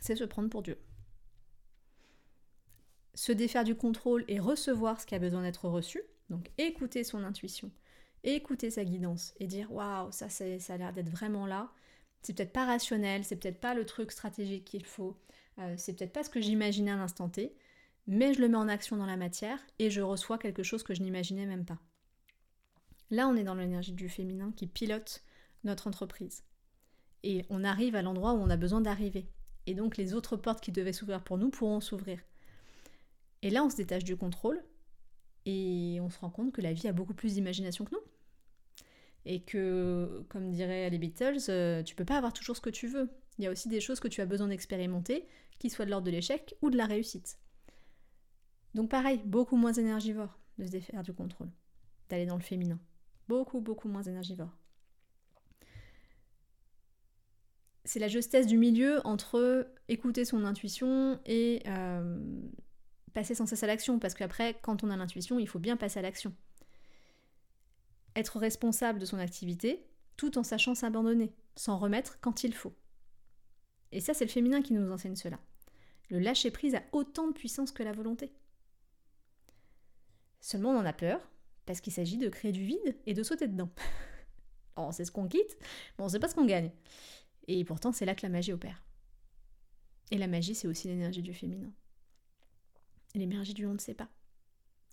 c'est 0.00 0.16
se 0.16 0.24
prendre 0.24 0.48
pour 0.48 0.62
Dieu 0.62 0.78
se 3.16 3.32
défaire 3.32 3.64
du 3.64 3.74
contrôle 3.74 4.24
et 4.28 4.38
recevoir 4.38 5.00
ce 5.00 5.06
qui 5.06 5.14
a 5.14 5.18
besoin 5.18 5.42
d'être 5.42 5.68
reçu, 5.68 6.00
donc 6.30 6.50
écouter 6.58 7.04
son 7.04 7.24
intuition, 7.24 7.70
écouter 8.24 8.70
sa 8.70 8.84
guidance 8.84 9.34
et 9.38 9.46
dire 9.46 9.72
waouh, 9.72 10.10
ça, 10.12 10.28
ça 10.28 10.44
a 10.44 10.76
l'air 10.76 10.92
d'être 10.92 11.10
vraiment 11.10 11.46
là. 11.46 11.72
C'est 12.22 12.34
peut-être 12.34 12.52
pas 12.52 12.66
rationnel, 12.66 13.24
c'est 13.24 13.36
peut-être 13.36 13.60
pas 13.60 13.74
le 13.74 13.84
truc 13.84 14.10
stratégique 14.10 14.64
qu'il 14.64 14.84
faut, 14.84 15.16
euh, 15.58 15.74
c'est 15.76 15.96
peut-être 15.96 16.12
pas 16.12 16.24
ce 16.24 16.30
que 16.30 16.40
j'imaginais 16.40 16.90
à 16.90 16.96
l'instant 16.96 17.28
T, 17.28 17.54
mais 18.06 18.34
je 18.34 18.40
le 18.40 18.48
mets 18.48 18.56
en 18.56 18.68
action 18.68 18.96
dans 18.96 19.06
la 19.06 19.16
matière 19.16 19.64
et 19.78 19.90
je 19.90 20.00
reçois 20.00 20.38
quelque 20.38 20.62
chose 20.62 20.82
que 20.82 20.94
je 20.94 21.02
n'imaginais 21.02 21.46
même 21.46 21.64
pas. 21.64 21.78
Là, 23.10 23.28
on 23.28 23.36
est 23.36 23.44
dans 23.44 23.54
l'énergie 23.54 23.92
du 23.92 24.08
féminin 24.08 24.52
qui 24.56 24.66
pilote 24.66 25.22
notre 25.62 25.86
entreprise. 25.86 26.42
Et 27.22 27.44
on 27.50 27.64
arrive 27.64 27.94
à 27.94 28.02
l'endroit 28.02 28.32
où 28.32 28.38
on 28.38 28.50
a 28.50 28.56
besoin 28.56 28.80
d'arriver. 28.80 29.28
Et 29.66 29.74
donc 29.74 29.96
les 29.96 30.14
autres 30.14 30.36
portes 30.36 30.60
qui 30.60 30.72
devaient 30.72 30.92
s'ouvrir 30.92 31.22
pour 31.22 31.38
nous 31.38 31.50
pourront 31.50 31.80
s'ouvrir. 31.80 32.20
Et 33.42 33.50
là, 33.50 33.64
on 33.64 33.70
se 33.70 33.76
détache 33.76 34.04
du 34.04 34.16
contrôle 34.16 34.62
et 35.46 35.98
on 36.02 36.10
se 36.10 36.18
rend 36.18 36.30
compte 36.30 36.52
que 36.52 36.60
la 36.60 36.72
vie 36.72 36.88
a 36.88 36.92
beaucoup 36.92 37.14
plus 37.14 37.34
d'imagination 37.34 37.84
que 37.84 37.92
nous. 37.92 38.02
Et 39.24 39.40
que, 39.42 40.24
comme 40.28 40.50
diraient 40.50 40.90
les 40.90 40.98
Beatles, 40.98 41.38
euh, 41.48 41.82
tu 41.82 41.94
peux 41.94 42.04
pas 42.04 42.16
avoir 42.16 42.32
toujours 42.32 42.56
ce 42.56 42.60
que 42.60 42.70
tu 42.70 42.88
veux. 42.88 43.08
Il 43.38 43.44
y 43.44 43.46
a 43.46 43.50
aussi 43.50 43.68
des 43.68 43.80
choses 43.80 44.00
que 44.00 44.08
tu 44.08 44.20
as 44.20 44.26
besoin 44.26 44.48
d'expérimenter, 44.48 45.26
qui 45.58 45.70
soient 45.70 45.84
de 45.84 45.90
l'ordre 45.90 46.06
de 46.06 46.10
l'échec 46.10 46.54
ou 46.62 46.70
de 46.70 46.76
la 46.76 46.86
réussite. 46.86 47.38
Donc 48.74 48.90
pareil, 48.90 49.20
beaucoup 49.24 49.56
moins 49.56 49.72
énergivore 49.72 50.36
de 50.58 50.66
se 50.66 50.70
défaire 50.70 51.02
du 51.02 51.12
contrôle, 51.12 51.50
d'aller 52.08 52.26
dans 52.26 52.36
le 52.36 52.42
féminin. 52.42 52.78
Beaucoup, 53.28 53.60
beaucoup 53.60 53.88
moins 53.88 54.02
énergivore. 54.02 54.56
C'est 57.84 58.00
la 58.00 58.08
justesse 58.08 58.46
du 58.46 58.58
milieu 58.58 59.00
entre 59.06 59.68
écouter 59.88 60.24
son 60.24 60.44
intuition 60.44 61.20
et 61.24 61.62
euh, 61.66 62.20
passer 63.16 63.34
sans 63.34 63.46
cesse 63.46 63.62
à 63.62 63.66
l'action, 63.66 63.98
parce 63.98 64.12
qu'après, 64.12 64.58
quand 64.60 64.84
on 64.84 64.90
a 64.90 64.96
l'intuition, 64.96 65.38
il 65.38 65.48
faut 65.48 65.58
bien 65.58 65.78
passer 65.78 65.98
à 65.98 66.02
l'action. 66.02 66.34
Être 68.14 68.38
responsable 68.38 68.98
de 68.98 69.06
son 69.06 69.18
activité, 69.18 69.86
tout 70.18 70.36
en 70.36 70.42
sachant 70.42 70.74
s'abandonner, 70.74 71.32
s'en 71.54 71.78
remettre 71.78 72.20
quand 72.20 72.44
il 72.44 72.52
faut. 72.52 72.74
Et 73.90 74.00
ça, 74.00 74.12
c'est 74.12 74.26
le 74.26 74.30
féminin 74.30 74.60
qui 74.60 74.74
nous 74.74 74.92
enseigne 74.92 75.16
cela. 75.16 75.38
Le 76.10 76.18
lâcher-prise 76.18 76.74
a 76.74 76.82
autant 76.92 77.26
de 77.26 77.32
puissance 77.32 77.72
que 77.72 77.82
la 77.82 77.92
volonté. 77.92 78.34
Seulement, 80.42 80.72
on 80.72 80.78
en 80.78 80.84
a 80.84 80.92
peur, 80.92 81.26
parce 81.64 81.80
qu'il 81.80 81.94
s'agit 81.94 82.18
de 82.18 82.28
créer 82.28 82.52
du 82.52 82.66
vide 82.66 82.98
et 83.06 83.14
de 83.14 83.22
sauter 83.22 83.48
dedans. 83.48 83.70
on 84.76 84.92
sait 84.92 85.06
ce 85.06 85.10
qu'on 85.10 85.26
quitte, 85.26 85.56
mais 85.96 86.04
on 86.04 86.10
sait 86.10 86.20
pas 86.20 86.28
ce 86.28 86.34
qu'on 86.34 86.44
gagne. 86.44 86.70
Et 87.48 87.64
pourtant, 87.64 87.92
c'est 87.92 88.04
là 88.04 88.14
que 88.14 88.26
la 88.26 88.28
magie 88.28 88.52
opère. 88.52 88.84
Et 90.10 90.18
la 90.18 90.26
magie, 90.26 90.54
c'est 90.54 90.68
aussi 90.68 90.88
l'énergie 90.88 91.22
du 91.22 91.32
féminin 91.32 91.72
l'énergie 93.18 93.54
du 93.54 93.66
on 93.66 93.74
ne 93.74 93.78
sait 93.78 93.94
pas. 93.94 94.08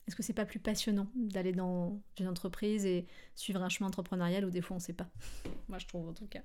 Est-ce 0.08 0.16
que 0.16 0.24
c'est 0.24 0.34
pas 0.34 0.46
plus 0.46 0.60
passionnant 0.60 1.08
d'aller 1.16 1.54
dans 1.54 2.02
une 2.20 2.28
entreprise 2.28 2.86
et 2.86 3.08
suivre 3.36 3.62
un 3.62 3.70
chemin 3.70 3.88
entrepreneurial 3.88 4.46
où 4.46 4.50
des 4.50 4.62
fois 4.62 4.76
on 4.76 4.80
ne 4.80 4.84
sait 4.84 4.94
pas? 4.94 5.10
Moi 5.70 5.80
je 5.80 5.88
trouve 5.88 6.10
en 6.10 6.14
tout 6.14 6.28
cas. 6.28 6.44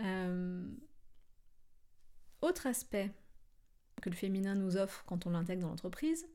Euh, 0.00 0.68
autre 2.42 2.66
aspect 2.66 3.12
que 4.02 4.10
le 4.10 4.16
féminin 4.16 4.54
nous 4.54 4.76
offre 4.76 5.04
quand 5.06 5.26
on 5.26 5.30
l'intègre 5.30 5.62
dans 5.62 5.68
l'entreprise, 5.68 6.28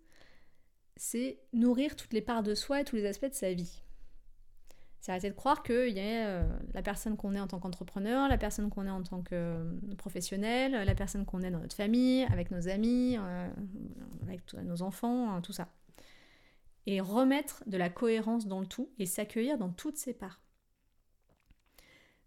c'est 0.95 1.39
nourrir 1.53 1.95
toutes 1.95 2.13
les 2.13 2.21
parts 2.21 2.43
de 2.43 2.55
soi 2.55 2.81
et 2.81 2.83
tous 2.83 2.95
les 2.95 3.05
aspects 3.05 3.29
de 3.29 3.33
sa 3.33 3.53
vie. 3.53 3.83
C'est 5.01 5.11
arrêter 5.11 5.31
de 5.31 5.35
croire 5.35 5.63
qu'il 5.63 5.89
y 5.89 5.99
a 5.99 6.27
euh, 6.27 6.43
la 6.75 6.83
personne 6.83 7.17
qu'on 7.17 7.33
est 7.33 7.39
en 7.39 7.47
tant 7.47 7.59
qu'entrepreneur, 7.59 8.29
la 8.29 8.37
personne 8.37 8.69
qu'on 8.69 8.85
est 8.85 8.91
en 8.91 9.01
tant 9.01 9.23
que 9.23 9.33
euh, 9.33 9.95
professionnel, 9.97 10.73
la 10.85 10.93
personne 10.93 11.25
qu'on 11.25 11.41
est 11.41 11.49
dans 11.49 11.59
notre 11.59 11.75
famille, 11.75 12.23
avec 12.25 12.51
nos 12.51 12.67
amis, 12.67 13.17
euh, 13.17 13.49
avec 14.21 14.53
nos 14.53 14.83
enfants, 14.83 15.31
hein, 15.33 15.41
tout 15.41 15.53
ça. 15.53 15.69
Et 16.85 17.01
remettre 17.01 17.63
de 17.65 17.77
la 17.77 17.89
cohérence 17.89 18.45
dans 18.45 18.59
le 18.59 18.67
tout 18.67 18.91
et 18.99 19.07
s'accueillir 19.07 19.57
dans 19.57 19.69
toutes 19.69 19.97
ses 19.97 20.13
parts. 20.13 20.39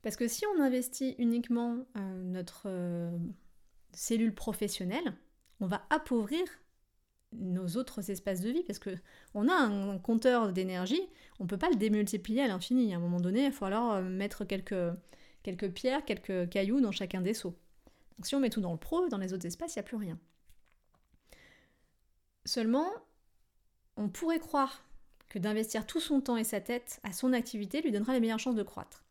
Parce 0.02 0.16
que 0.16 0.26
si 0.26 0.44
on 0.46 0.60
investit 0.60 1.14
uniquement 1.18 1.78
notre 1.94 2.68
cellule 3.92 4.34
professionnelle, 4.34 5.14
on 5.60 5.66
va 5.66 5.86
appauvrir 5.90 6.44
nos 7.38 7.66
autres 7.76 8.10
espaces 8.10 8.40
de 8.40 8.50
vie 8.50 8.62
parce 8.62 8.78
que 8.78 8.90
on 9.34 9.48
a 9.48 9.54
un 9.54 9.98
compteur 9.98 10.52
d'énergie, 10.52 11.00
on 11.40 11.46
peut 11.46 11.58
pas 11.58 11.70
le 11.70 11.76
démultiplier 11.76 12.42
à 12.42 12.48
l'infini. 12.48 12.94
À 12.94 12.96
un 12.96 13.00
moment 13.00 13.20
donné, 13.20 13.44
il 13.44 13.50
va 13.50 13.56
falloir 13.56 13.92
euh, 13.94 14.02
mettre 14.02 14.44
quelques, 14.44 14.74
quelques 15.42 15.70
pierres, 15.70 16.04
quelques 16.04 16.48
cailloux 16.48 16.80
dans 16.80 16.92
chacun 16.92 17.20
des 17.20 17.34
seaux. 17.34 17.56
Donc 18.18 18.26
si 18.26 18.34
on 18.34 18.40
met 18.40 18.50
tout 18.50 18.60
dans 18.60 18.72
le 18.72 18.78
pro, 18.78 19.08
dans 19.08 19.18
les 19.18 19.32
autres 19.32 19.46
espaces, 19.46 19.74
il 19.74 19.78
n'y 19.78 19.84
a 19.84 19.84
plus 19.84 19.96
rien. 19.96 20.18
Seulement, 22.44 22.88
on 23.96 24.08
pourrait 24.08 24.38
croire 24.38 24.84
que 25.28 25.38
d'investir 25.38 25.86
tout 25.86 26.00
son 26.00 26.20
temps 26.20 26.36
et 26.36 26.44
sa 26.44 26.60
tête 26.60 27.00
à 27.02 27.12
son 27.12 27.32
activité 27.32 27.82
lui 27.82 27.90
donnera 27.90 28.12
les 28.12 28.20
meilleures 28.20 28.38
chances 28.38 28.54
de 28.54 28.62
croître. 28.62 29.04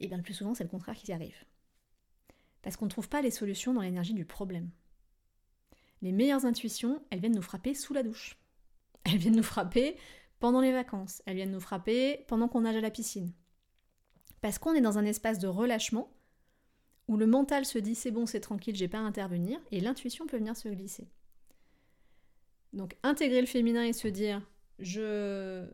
Et 0.00 0.06
bien 0.06 0.18
le 0.18 0.22
plus 0.22 0.34
souvent, 0.34 0.54
c'est 0.54 0.64
le 0.64 0.70
contraire 0.70 0.94
qui 0.94 1.12
arrive. 1.12 1.44
Parce 2.62 2.76
qu'on 2.76 2.84
ne 2.84 2.90
trouve 2.90 3.08
pas 3.08 3.22
les 3.22 3.30
solutions 3.30 3.72
dans 3.72 3.80
l'énergie 3.80 4.14
du 4.14 4.24
problème. 4.24 4.70
Les 6.06 6.12
meilleures 6.12 6.46
intuitions, 6.46 7.02
elles 7.10 7.18
viennent 7.18 7.34
nous 7.34 7.42
frapper 7.42 7.74
sous 7.74 7.92
la 7.92 8.04
douche. 8.04 8.38
Elles 9.02 9.16
viennent 9.16 9.34
nous 9.34 9.42
frapper 9.42 9.96
pendant 10.38 10.60
les 10.60 10.70
vacances. 10.70 11.20
Elles 11.26 11.34
viennent 11.34 11.50
nous 11.50 11.58
frapper 11.58 12.24
pendant 12.28 12.46
qu'on 12.46 12.60
nage 12.60 12.76
à 12.76 12.80
la 12.80 12.92
piscine. 12.92 13.32
Parce 14.40 14.60
qu'on 14.60 14.72
est 14.74 14.80
dans 14.80 14.98
un 14.98 15.04
espace 15.04 15.40
de 15.40 15.48
relâchement 15.48 16.16
où 17.08 17.16
le 17.16 17.26
mental 17.26 17.64
se 17.64 17.80
dit 17.80 17.96
c'est 17.96 18.12
bon, 18.12 18.24
c'est 18.24 18.38
tranquille, 18.38 18.76
j'ai 18.76 18.86
pas 18.86 18.98
à 18.98 19.00
intervenir, 19.00 19.58
et 19.72 19.80
l'intuition 19.80 20.28
peut 20.28 20.36
venir 20.36 20.56
se 20.56 20.68
glisser. 20.68 21.08
Donc 22.72 22.96
intégrer 23.02 23.40
le 23.40 23.48
féminin 23.48 23.82
et 23.82 23.92
se 23.92 24.06
dire 24.06 24.48
je, 24.78 25.66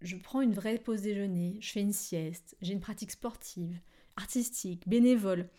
je 0.00 0.16
prends 0.16 0.40
une 0.40 0.54
vraie 0.54 0.78
pause 0.78 1.02
déjeuner, 1.02 1.58
je 1.60 1.72
fais 1.72 1.82
une 1.82 1.92
sieste, 1.92 2.56
j'ai 2.62 2.72
une 2.72 2.80
pratique 2.80 3.10
sportive, 3.10 3.78
artistique, 4.16 4.88
bénévole. 4.88 5.50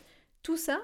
Tout 0.41 0.57
ça, 0.57 0.81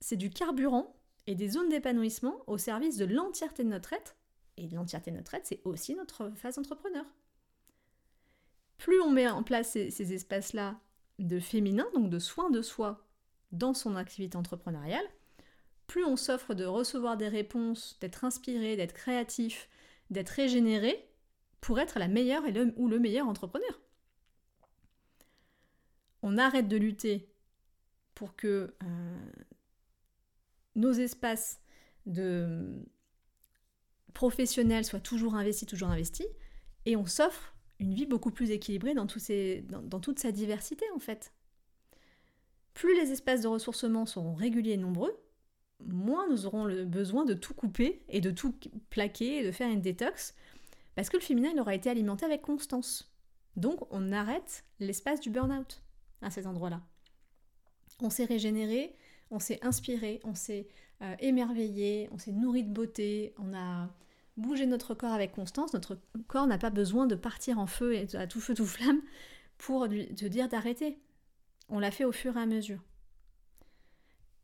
c'est 0.00 0.16
du 0.16 0.28
carburant 0.28 0.97
et 1.28 1.34
des 1.34 1.50
zones 1.50 1.68
d'épanouissement 1.68 2.42
au 2.46 2.56
service 2.56 2.96
de 2.96 3.04
l'entièreté 3.04 3.62
de 3.62 3.68
notre 3.68 3.92
être. 3.92 4.16
Et 4.56 4.66
l'entièreté 4.68 5.10
de 5.10 5.16
notre 5.16 5.34
être, 5.34 5.46
c'est 5.46 5.60
aussi 5.64 5.94
notre 5.94 6.30
phase 6.30 6.58
entrepreneur. 6.58 7.04
Plus 8.78 8.98
on 9.02 9.10
met 9.10 9.28
en 9.28 9.42
place 9.42 9.72
ces, 9.72 9.90
ces 9.90 10.14
espaces-là 10.14 10.80
de 11.18 11.38
féminin, 11.38 11.86
donc 11.92 12.08
de 12.08 12.18
soins 12.18 12.48
de 12.48 12.62
soi 12.62 13.06
dans 13.52 13.74
son 13.74 13.94
activité 13.94 14.38
entrepreneuriale, 14.38 15.04
plus 15.86 16.02
on 16.02 16.16
s'offre 16.16 16.54
de 16.54 16.64
recevoir 16.64 17.18
des 17.18 17.28
réponses, 17.28 17.98
d'être 18.00 18.24
inspiré, 18.24 18.76
d'être 18.76 18.94
créatif, 18.94 19.68
d'être 20.08 20.30
régénéré 20.30 21.10
pour 21.60 21.78
être 21.78 21.98
la 21.98 22.08
meilleure 22.08 22.46
et 22.46 22.52
le, 22.52 22.72
ou 22.76 22.88
le 22.88 22.98
meilleur 22.98 23.28
entrepreneur. 23.28 23.80
On 26.22 26.38
arrête 26.38 26.68
de 26.68 26.76
lutter 26.78 27.30
pour 28.14 28.34
que 28.34 28.74
euh, 28.82 29.18
nos 30.78 30.92
espaces 30.92 31.60
de 32.06 32.86
professionnels 34.14 34.84
soient 34.84 35.00
toujours 35.00 35.34
investis, 35.34 35.68
toujours 35.68 35.90
investis, 35.90 36.26
et 36.86 36.96
on 36.96 37.06
s'offre 37.06 37.54
une 37.78 37.94
vie 37.94 38.06
beaucoup 38.06 38.30
plus 38.30 38.50
équilibrée 38.50 38.94
dans, 38.94 39.06
toute 39.06 40.18
sa 40.18 40.32
diversité 40.32 40.84
en 40.94 40.98
fait. 40.98 41.32
Plus 42.74 42.94
les 42.96 43.12
espaces 43.12 43.42
de 43.42 43.48
ressourcement 43.48 44.06
seront 44.06 44.34
réguliers 44.34 44.72
et 44.72 44.76
nombreux, 44.76 45.16
moins 45.84 46.28
nous 46.28 46.46
aurons 46.46 46.64
le 46.64 46.84
besoin 46.84 47.24
de 47.24 47.34
tout 47.34 47.54
couper 47.54 48.02
et 48.08 48.20
de 48.20 48.30
tout 48.30 48.54
plaquer 48.90 49.38
et 49.38 49.44
de 49.44 49.52
faire 49.52 49.70
une 49.70 49.80
détox, 49.80 50.34
parce 50.94 51.10
que 51.10 51.16
le 51.16 51.22
féminin 51.22 51.56
aura 51.58 51.74
été 51.74 51.90
alimenté 51.90 52.24
avec 52.24 52.42
constance. 52.42 53.12
Donc 53.56 53.86
on 53.92 54.12
arrête 54.12 54.64
l'espace 54.80 55.20
du 55.20 55.30
burn-out 55.30 55.82
à 56.22 56.30
cet 56.30 56.46
endroit-là. 56.46 56.82
On 58.00 58.10
s'est 58.10 58.24
régénéré, 58.24 58.94
on 59.30 59.38
s'est 59.38 59.58
inspiré, 59.62 60.20
on 60.24 60.34
s'est 60.34 60.66
euh, 61.02 61.14
émerveillé, 61.20 62.08
on 62.12 62.18
s'est 62.18 62.32
nourri 62.32 62.64
de 62.64 62.72
beauté, 62.72 63.34
on 63.38 63.54
a 63.54 63.88
bougé 64.36 64.66
notre 64.66 64.94
corps 64.94 65.12
avec 65.12 65.32
constance. 65.32 65.72
Notre 65.72 65.98
corps 66.26 66.46
n'a 66.46 66.58
pas 66.58 66.70
besoin 66.70 67.06
de 67.06 67.14
partir 67.14 67.58
en 67.58 67.66
feu 67.66 67.94
et 67.94 68.16
à 68.16 68.26
tout 68.26 68.40
feu 68.40 68.54
tout 68.54 68.66
flamme 68.66 69.00
pour 69.58 69.88
te 69.88 70.26
dire 70.26 70.48
d'arrêter. 70.48 70.98
On 71.68 71.78
l'a 71.78 71.90
fait 71.90 72.04
au 72.04 72.12
fur 72.12 72.36
et 72.36 72.40
à 72.40 72.46
mesure. 72.46 72.82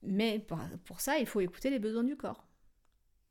Mais 0.02 0.44
pour, 0.84 1.00
ça, 1.00 1.18
il 1.18 1.26
faut 1.26 1.40
écouter 1.40 1.70
les 1.70 1.78
besoins 1.78 2.04
du 2.04 2.16
corps. 2.16 2.44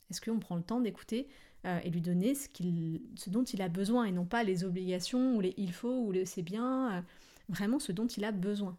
Est-ce 0.10 0.22
qu'on 0.22 0.40
prend 0.40 0.56
le 0.56 0.64
temps 0.64 0.82
d'écouter 0.82 1.28
euh, 1.66 1.80
et 1.84 1.90
lui 1.90 2.02
donner 2.02 2.34
ce, 2.36 3.30
dont 3.30 3.44
il 3.44 3.62
a 3.62 3.70
besoin 3.70 4.06
et 4.06 4.12
non 4.12 4.26
pas 4.26 4.44
les 4.44 4.64
obligations 4.64 5.36
ou 5.36 5.42
les 5.42 5.54
il 5.58 5.72
faut 5.72 6.00
ou 6.00 6.12
le 6.12 6.26
c'est 6.26 6.42
bien, 6.42 6.98
euh, 6.98 7.02
vraiment 7.50 7.80
ce 7.80 7.92
dont 7.92 8.08
il 8.08 8.26
a 8.26 8.32
besoin? 8.32 8.78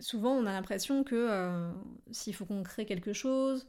Souvent, 0.00 0.32
on 0.32 0.44
a 0.46 0.52
l'impression 0.52 1.04
que 1.04 1.14
euh, 1.14 1.72
s'il 2.10 2.34
faut 2.34 2.44
qu'on 2.44 2.62
crée 2.62 2.84
quelque 2.84 3.12
chose, 3.12 3.66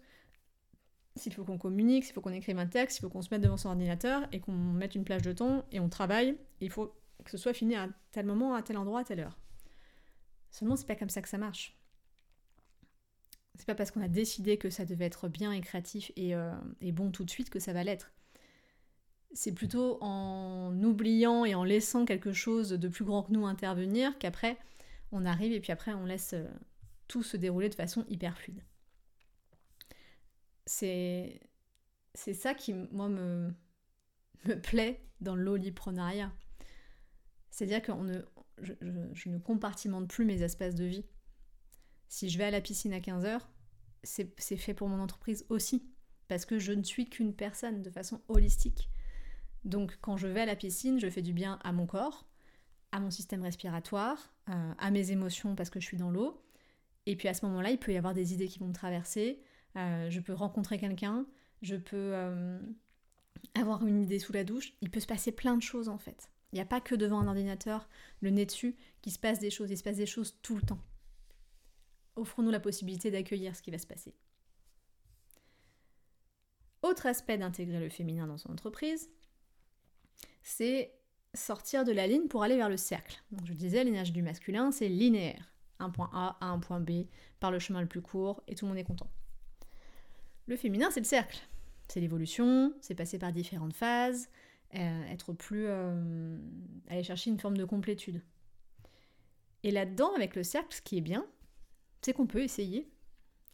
s'il 1.15 1.33
faut 1.33 1.45
qu'on 1.45 1.57
communique, 1.57 2.03
s'il 2.03 2.13
faut 2.13 2.21
qu'on 2.21 2.33
écrive 2.33 2.59
un 2.59 2.67
texte, 2.67 2.97
s'il 2.97 3.01
faut 3.03 3.09
qu'on 3.09 3.21
se 3.21 3.29
mette 3.31 3.41
devant 3.41 3.57
son 3.57 3.69
ordinateur 3.69 4.27
et 4.31 4.39
qu'on 4.39 4.53
mette 4.53 4.95
une 4.95 5.03
plage 5.03 5.21
de 5.21 5.31
temps 5.31 5.65
et 5.71 5.79
on 5.79 5.89
travaille, 5.89 6.37
il 6.59 6.69
faut 6.69 6.93
que 7.23 7.31
ce 7.31 7.37
soit 7.37 7.53
fini 7.53 7.75
à 7.75 7.89
tel 8.11 8.25
moment, 8.25 8.55
à 8.55 8.61
tel 8.61 8.77
endroit, 8.77 9.01
à 9.01 9.03
telle 9.03 9.21
heure. 9.21 9.37
Seulement, 10.51 10.75
c'est 10.75 10.87
pas 10.87 10.95
comme 10.95 11.09
ça 11.09 11.21
que 11.21 11.29
ça 11.29 11.37
marche. 11.37 11.77
C'est 13.55 13.65
pas 13.65 13.75
parce 13.75 13.91
qu'on 13.91 14.01
a 14.01 14.07
décidé 14.07 14.57
que 14.57 14.69
ça 14.69 14.85
devait 14.85 15.05
être 15.05 15.27
bien 15.27 15.51
et 15.51 15.61
créatif 15.61 16.11
et, 16.15 16.35
euh, 16.35 16.51
et 16.81 16.91
bon 16.91 17.09
tout 17.09 17.23
de 17.23 17.29
suite 17.29 17.49
que 17.49 17.59
ça 17.59 17.73
va 17.73 17.83
l'être. 17.83 18.11
C'est 19.33 19.51
plutôt 19.51 19.97
en 20.01 20.73
oubliant 20.83 21.43
et 21.43 21.55
en 21.55 21.63
laissant 21.63 22.05
quelque 22.05 22.33
chose 22.33 22.69
de 22.69 22.87
plus 22.87 23.03
grand 23.03 23.23
que 23.23 23.31
nous 23.31 23.45
intervenir 23.45 24.17
qu'après 24.19 24.57
on 25.11 25.25
arrive 25.25 25.53
et 25.53 25.59
puis 25.59 25.71
après 25.71 25.93
on 25.93 26.05
laisse 26.05 26.33
euh, 26.33 26.47
tout 27.07 27.23
se 27.23 27.37
dérouler 27.37 27.69
de 27.69 27.75
façon 27.75 28.05
hyper 28.07 28.37
fluide. 28.37 28.63
C'est 30.65 31.39
ça 32.15 32.53
qui 32.53 32.73
moi 32.73 33.07
me 33.07 33.53
me 34.45 34.59
plaît 34.59 35.01
dans 35.21 35.35
l'oliprenariat. 35.35 36.31
C'est-à-dire 37.49 37.81
que 37.81 37.91
ne, 37.91 38.21
je, 38.61 39.29
ne 39.29 39.37
compartimente 39.37 40.07
plus 40.07 40.25
mes 40.25 40.43
espaces 40.43 40.75
de 40.75 40.85
vie. 40.85 41.05
Si 42.07 42.29
je 42.29 42.37
vais 42.37 42.45
à 42.45 42.51
la 42.51 42.61
piscine 42.61 42.93
à 42.93 42.99
15h, 42.99 43.41
c'est 44.03 44.57
fait 44.57 44.73
pour 44.73 44.87
mon 44.87 44.99
entreprise 44.99 45.45
aussi, 45.49 45.89
parce 46.27 46.45
que 46.45 46.59
je 46.59 46.71
ne 46.71 46.83
suis 46.83 47.09
qu'une 47.09 47.33
personne 47.33 47.81
de 47.81 47.89
façon 47.89 48.21
holistique. 48.27 48.89
Donc 49.65 49.97
quand 50.01 50.17
je 50.17 50.27
vais 50.27 50.41
à 50.41 50.45
la 50.45 50.55
piscine, 50.55 50.99
je 50.99 51.09
fais 51.09 51.21
du 51.21 51.33
bien 51.33 51.59
à 51.63 51.73
mon 51.73 51.85
corps, 51.85 52.27
à 52.91 52.99
mon 52.99 53.11
système 53.11 53.41
respiratoire, 53.41 54.33
euh, 54.49 54.73
à 54.77 54.91
mes 54.91 55.11
émotions 55.11 55.55
parce 55.55 55.69
que 55.69 55.79
je 55.79 55.85
suis 55.85 55.97
dans 55.97 56.11
l'eau. 56.11 56.41
Et 57.05 57.15
puis 57.15 57.27
à 57.27 57.33
ce 57.33 57.45
moment-là, 57.45 57.71
il 57.71 57.77
peut 57.77 57.93
y 57.93 57.97
avoir 57.97 58.13
des 58.13 58.33
idées 58.33 58.47
qui 58.47 58.59
vont 58.59 58.67
me 58.67 58.73
traverser. 58.73 59.41
Euh, 59.75 60.09
je 60.09 60.19
peux 60.19 60.33
rencontrer 60.33 60.77
quelqu'un, 60.77 61.25
je 61.61 61.75
peux 61.75 62.13
euh, 62.13 62.59
avoir 63.55 63.85
une 63.85 64.01
idée 64.01 64.19
sous 64.19 64.33
la 64.33 64.43
douche. 64.43 64.73
Il 64.81 64.89
peut 64.89 64.99
se 64.99 65.07
passer 65.07 65.31
plein 65.31 65.55
de 65.55 65.61
choses 65.61 65.89
en 65.89 65.97
fait. 65.97 66.29
Il 66.51 66.55
n'y 66.55 66.61
a 66.61 66.65
pas 66.65 66.81
que 66.81 66.95
devant 66.95 67.19
un 67.19 67.27
ordinateur, 67.27 67.89
le 68.21 68.29
nez 68.29 68.45
dessus, 68.45 68.75
qu'il 69.01 69.11
se 69.11 69.19
passe 69.19 69.39
des 69.39 69.49
choses. 69.49 69.69
Il 69.69 69.77
se 69.77 69.83
passe 69.83 69.97
des 69.97 70.05
choses 70.05 70.37
tout 70.41 70.55
le 70.55 70.61
temps. 70.61 70.81
Offrons-nous 72.15 72.51
la 72.51 72.59
possibilité 72.59 73.11
d'accueillir 73.11 73.55
ce 73.55 73.61
qui 73.61 73.69
va 73.69 73.77
se 73.77 73.85
passer. 73.85 74.15
Autre 76.83 77.05
aspect 77.05 77.37
d'intégrer 77.37 77.79
le 77.79 77.89
féminin 77.89 78.27
dans 78.27 78.37
son 78.37 78.51
entreprise, 78.51 79.09
c'est 80.41 80.96
sortir 81.37 81.83
de 81.83 81.91
la 81.91 82.07
ligne 82.07 82.27
pour 82.27 82.43
aller 82.43 82.57
vers 82.57 82.69
le 82.69 82.77
cercle. 82.77 83.21
Donc 83.31 83.45
je 83.45 83.53
disais, 83.53 83.83
l'énergie 83.83 84.11
du 84.11 84.21
masculin, 84.21 84.71
c'est 84.71 84.89
linéaire. 84.89 85.51
Un 85.79 85.89
point 85.89 86.09
A 86.13 86.37
à 86.41 86.47
un 86.47 86.59
point 86.59 86.79
B, 86.79 87.05
par 87.39 87.51
le 87.51 87.59
chemin 87.59 87.81
le 87.81 87.87
plus 87.87 88.01
court, 88.01 88.41
et 88.47 88.55
tout 88.55 88.65
le 88.65 88.69
monde 88.69 88.79
est 88.79 88.83
content. 88.83 89.09
Le 90.47 90.55
féminin, 90.55 90.89
c'est 90.91 90.99
le 90.99 91.05
cercle. 91.05 91.39
C'est 91.87 91.99
l'évolution, 91.99 92.73
c'est 92.81 92.95
passer 92.95 93.19
par 93.19 93.31
différentes 93.31 93.73
phases, 93.73 94.29
euh, 94.75 95.05
être 95.05 95.33
plus... 95.33 95.65
Euh, 95.67 96.37
aller 96.89 97.03
chercher 97.03 97.29
une 97.29 97.39
forme 97.39 97.57
de 97.57 97.65
complétude. 97.65 98.21
Et 99.63 99.71
là-dedans, 99.71 100.13
avec 100.15 100.35
le 100.35 100.43
cercle, 100.43 100.73
ce 100.73 100.81
qui 100.81 100.97
est 100.97 101.01
bien, 101.01 101.25
c'est 102.01 102.13
qu'on 102.13 102.27
peut 102.27 102.41
essayer. 102.41 102.89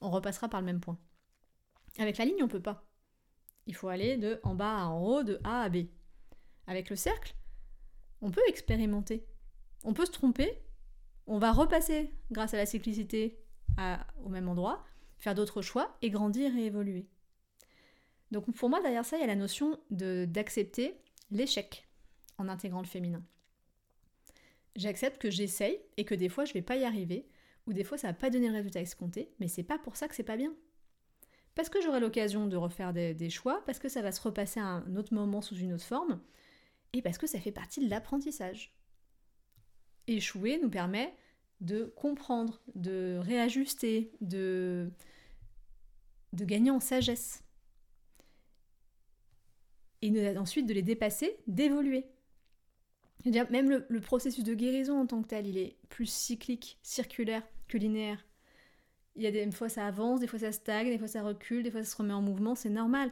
On 0.01 0.11
repassera 0.11 0.49
par 0.49 0.61
le 0.61 0.65
même 0.65 0.79
point. 0.79 0.97
Avec 1.97 2.17
la 2.17 2.25
ligne, 2.25 2.43
on 2.43 2.47
peut 2.47 2.61
pas. 2.61 2.85
Il 3.65 3.75
faut 3.75 3.87
aller 3.87 4.17
de 4.17 4.39
en 4.43 4.55
bas 4.55 4.77
à 4.77 4.85
en 4.85 5.01
haut, 5.01 5.23
de 5.23 5.39
A 5.43 5.61
à 5.61 5.69
B. 5.69 5.87
Avec 6.67 6.89
le 6.89 6.95
cercle, 6.95 7.35
on 8.23 8.31
peut 8.31 8.41
expérimenter. 8.47 9.27
On 9.83 9.93
peut 9.93 10.05
se 10.05 10.11
tromper. 10.11 10.57
On 11.27 11.37
va 11.37 11.51
repasser 11.51 12.09
grâce 12.31 12.53
à 12.53 12.57
la 12.57 12.65
cyclicité 12.65 13.37
au 14.23 14.29
même 14.29 14.47
endroit, 14.47 14.85
faire 15.17 15.35
d'autres 15.35 15.61
choix 15.61 15.97
et 16.01 16.09
grandir 16.09 16.55
et 16.55 16.65
évoluer. 16.65 17.07
Donc 18.31 18.51
pour 18.55 18.69
moi, 18.69 18.81
derrière 18.81 19.05
ça, 19.05 19.17
il 19.17 19.21
y 19.21 19.23
a 19.23 19.27
la 19.27 19.35
notion 19.35 19.79
d'accepter 19.89 20.95
l'échec 21.31 21.87
en 22.37 22.47
intégrant 22.47 22.81
le 22.81 22.87
féminin. 22.87 23.23
J'accepte 24.75 25.21
que 25.21 25.29
j'essaye 25.29 25.79
et 25.97 26.05
que 26.05 26.15
des 26.15 26.29
fois 26.29 26.45
je 26.45 26.53
vais 26.53 26.61
pas 26.61 26.77
y 26.77 26.83
arriver, 26.83 27.27
ou 27.67 27.73
des 27.73 27.83
fois 27.83 27.97
ça 27.97 28.07
va 28.07 28.13
pas 28.13 28.29
donner 28.29 28.47
le 28.47 28.55
résultat 28.55 28.81
escompté, 28.81 29.31
mais 29.39 29.47
c'est 29.47 29.63
pas 29.63 29.77
pour 29.77 29.95
ça 29.95 30.07
que 30.07 30.15
c'est 30.15 30.23
pas 30.23 30.37
bien. 30.37 30.53
Parce 31.55 31.69
que 31.69 31.81
j'aurai 31.81 31.99
l'occasion 31.99 32.47
de 32.47 32.57
refaire 32.57 32.93
des, 32.93 33.29
choix, 33.29 33.63
parce 33.65 33.79
que 33.79 33.89
ça 33.89 34.01
va 34.01 34.11
se 34.11 34.21
repasser 34.21 34.59
à 34.59 34.65
un 34.65 34.95
autre 34.95 35.13
moment 35.13 35.41
sous 35.41 35.55
une 35.55 35.73
autre 35.73 35.83
forme, 35.83 36.19
et 36.93 37.01
parce 37.01 37.17
que 37.17 37.27
ça 37.27 37.39
fait 37.39 37.51
partie 37.51 37.83
de 37.83 37.89
l'apprentissage. 37.89 38.73
Échouer 40.07 40.59
nous 40.61 40.69
permet 40.69 41.13
de 41.61 41.85
comprendre, 41.95 42.61
de 42.75 43.17
réajuster, 43.21 44.11
de 44.21 44.91
gagner 46.33 46.71
en 46.71 46.79
sagesse. 46.79 47.43
Et 50.01 50.37
ensuite 50.37 50.65
de 50.65 50.73
les 50.73 50.81
dépasser, 50.81 51.37
d'évoluer. 51.47 52.05
Même 53.25 53.85
le, 53.87 54.01
processus 54.01 54.43
de 54.43 54.53
guérison 54.53 54.99
en 54.99 55.05
tant 55.05 55.21
que 55.21 55.29
tel, 55.29 55.47
il 55.47 55.57
est 55.57 55.77
plus 55.87 56.07
cyclique, 56.07 56.77
circulaire 56.83 57.41
que 57.69 57.77
linéaire. 57.77 58.25
Il 59.15 59.23
y 59.23 59.27
a 59.27 59.31
des, 59.31 59.49
fois 59.51 59.69
ça 59.69 59.87
avance, 59.87 60.19
des 60.19 60.27
fois 60.27 60.39
ça 60.39 60.51
stagne, 60.51 60.89
des 60.89 60.97
fois 60.97 61.07
ça 61.07 61.23
recule, 61.23 61.63
des 61.63 61.71
fois 61.71 61.83
ça 61.83 61.91
se 61.91 61.95
remet 61.95 62.13
en 62.13 62.21
mouvement, 62.21 62.53
c'est 62.53 62.69
normal. 62.69 63.11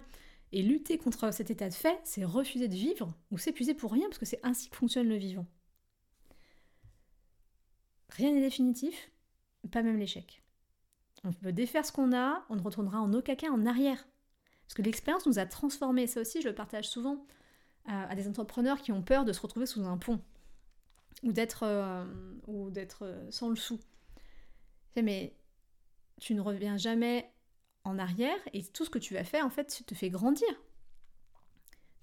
Et 0.53 0.61
lutter 0.61 0.97
contre 0.97 1.33
cet 1.33 1.49
état 1.49 1.69
de 1.69 1.73
fait, 1.73 1.99
c'est 2.03 2.25
refuser 2.25 2.67
de 2.67 2.75
vivre 2.75 3.13
ou 3.31 3.37
s'épuiser 3.37 3.73
pour 3.73 3.91
rien, 3.91 4.07
parce 4.07 4.17
que 4.17 4.25
c'est 4.25 4.39
ainsi 4.43 4.69
que 4.69 4.75
fonctionne 4.75 5.07
le 5.07 5.15
vivant. 5.15 5.45
Rien 8.09 8.33
n'est 8.33 8.41
définitif, 8.41 9.11
pas 9.71 9.81
même 9.81 9.97
l'échec. 9.97 10.43
On 11.23 11.31
peut 11.31 11.53
défaire 11.53 11.85
ce 11.85 11.91
qu'on 11.91 12.13
a, 12.15 12.43
on 12.49 12.55
ne 12.55 12.61
retournera 12.61 12.99
en 12.99 13.13
aucun 13.13 13.35
cas 13.35 13.49
en 13.49 13.65
arrière. 13.65 14.05
Parce 14.63 14.73
que 14.73 14.81
l'expérience 14.81 15.25
nous 15.25 15.39
a 15.39 15.45
transformés. 15.45 16.07
Ça 16.07 16.21
aussi, 16.21 16.41
je 16.41 16.47
le 16.47 16.55
partage 16.55 16.87
souvent 16.87 17.25
à, 17.85 18.15
des 18.15 18.27
entrepreneurs 18.27 18.81
qui 18.81 18.91
ont 18.91 19.01
peur 19.01 19.25
de 19.25 19.33
se 19.33 19.41
retrouver 19.41 19.65
sous 19.65 19.83
un 19.85 19.97
pont 19.97 20.21
ou 21.23 21.31
d'être 21.31 21.63
euh, 21.63 22.05
d'être 22.69 23.03
euh, 23.03 23.29
sans 23.29 23.49
le 23.49 23.55
sou. 23.55 23.79
Mais 24.95 25.35
tu 26.19 26.33
ne 26.33 26.41
reviens 26.41 26.77
jamais 26.77 27.31
en 27.83 27.97
arrière 27.97 28.37
et 28.53 28.63
tout 28.63 28.85
ce 28.85 28.89
que 28.89 28.99
tu 28.99 29.13
vas 29.13 29.23
faire 29.23 29.45
en 29.45 29.49
fait 29.49 29.83
te 29.85 29.95
fait 29.95 30.09
grandir, 30.09 30.49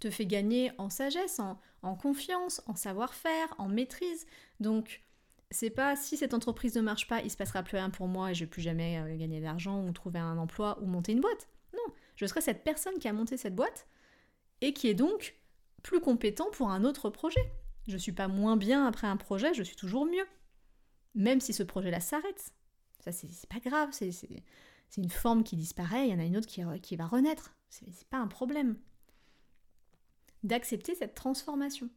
te 0.01 0.11
fait 0.11 0.26
gagner 0.26 0.72
en 0.79 0.91
sagesse, 0.91 1.41
en, 1.83 1.97
confiance, 1.97 2.62
en 2.66 2.74
savoir-faire, 2.74 3.55
en 3.59 3.68
maîtrise. 3.68 4.26
Donc 4.61 5.03
c'est 5.51 5.70
pas 5.70 5.97
si 5.97 6.16
cette 6.16 6.35
entreprise 6.35 6.76
ne 6.76 6.83
marche 6.83 7.09
pas, 7.09 7.22
il 7.22 7.31
se 7.31 7.37
passera 7.37 7.62
plus 7.62 7.76
rien 7.76 7.91
pour 7.91 8.09
moi 8.09 8.31
et 8.31 8.35
je 8.35 8.45
vais 8.45 8.51
plus 8.51 8.62
jamais 8.62 8.99
euh, 8.99 9.16
gagner 9.16 9.41
d'argent 9.41 9.83
ou 9.85 9.93
trouver 9.93 10.18
un 10.18 10.37
emploi 10.39 10.79
ou 10.83 10.87
monter 10.87 11.12
une 11.12 11.20
boîte. 11.20 11.49
Non, 11.74 11.95
je 12.16 12.26
serai 12.26 12.41
cette 12.41 12.64
personne 12.64 12.99
qui 12.99 13.09
a 13.09 13.12
monté 13.12 13.37
cette 13.37 13.55
boîte 13.55 13.87
et 14.61 14.72
qui 14.72 14.89
est 14.89 14.95
donc 14.95 15.37
plus 15.83 16.01
compétent 16.01 16.51
pour 16.53 16.70
un 16.70 16.85
autre 16.85 17.11
projet. 17.11 17.41
Je 17.87 17.97
suis 17.97 18.12
pas 18.12 18.29
moins 18.29 18.57
bien 18.57 18.87
après 18.87 19.07
un 19.07 19.16
projet, 19.16 19.55
je 19.55 19.62
suis 19.62 19.76
toujours 19.76 20.05
mieux. 20.05 20.26
Même 21.14 21.41
si 21.41 21.53
ce 21.53 21.62
projet-là 21.62 22.01
s'arrête. 22.01 22.53
Ça, 23.01 23.12
c'est 23.12 23.49
pas 23.49 23.61
grave, 23.61 23.89
c'est 23.93 24.11
une 24.97 25.11
forme 25.11 25.45
qui 25.45 25.57
disparaît, 25.57 26.09
il 26.09 26.11
y 26.11 26.14
en 26.14 26.18
a 26.18 26.24
une 26.24 26.36
autre 26.36 26.47
qui, 26.47 26.62
qui 26.82 26.97
va 26.97 27.07
renaître. 27.07 27.55
C'est 27.68 28.09
pas 28.09 28.18
un 28.18 28.26
problème. 28.26 28.76
D'accepter 30.43 30.95
cette 30.95 31.14
transformation. 31.14 31.91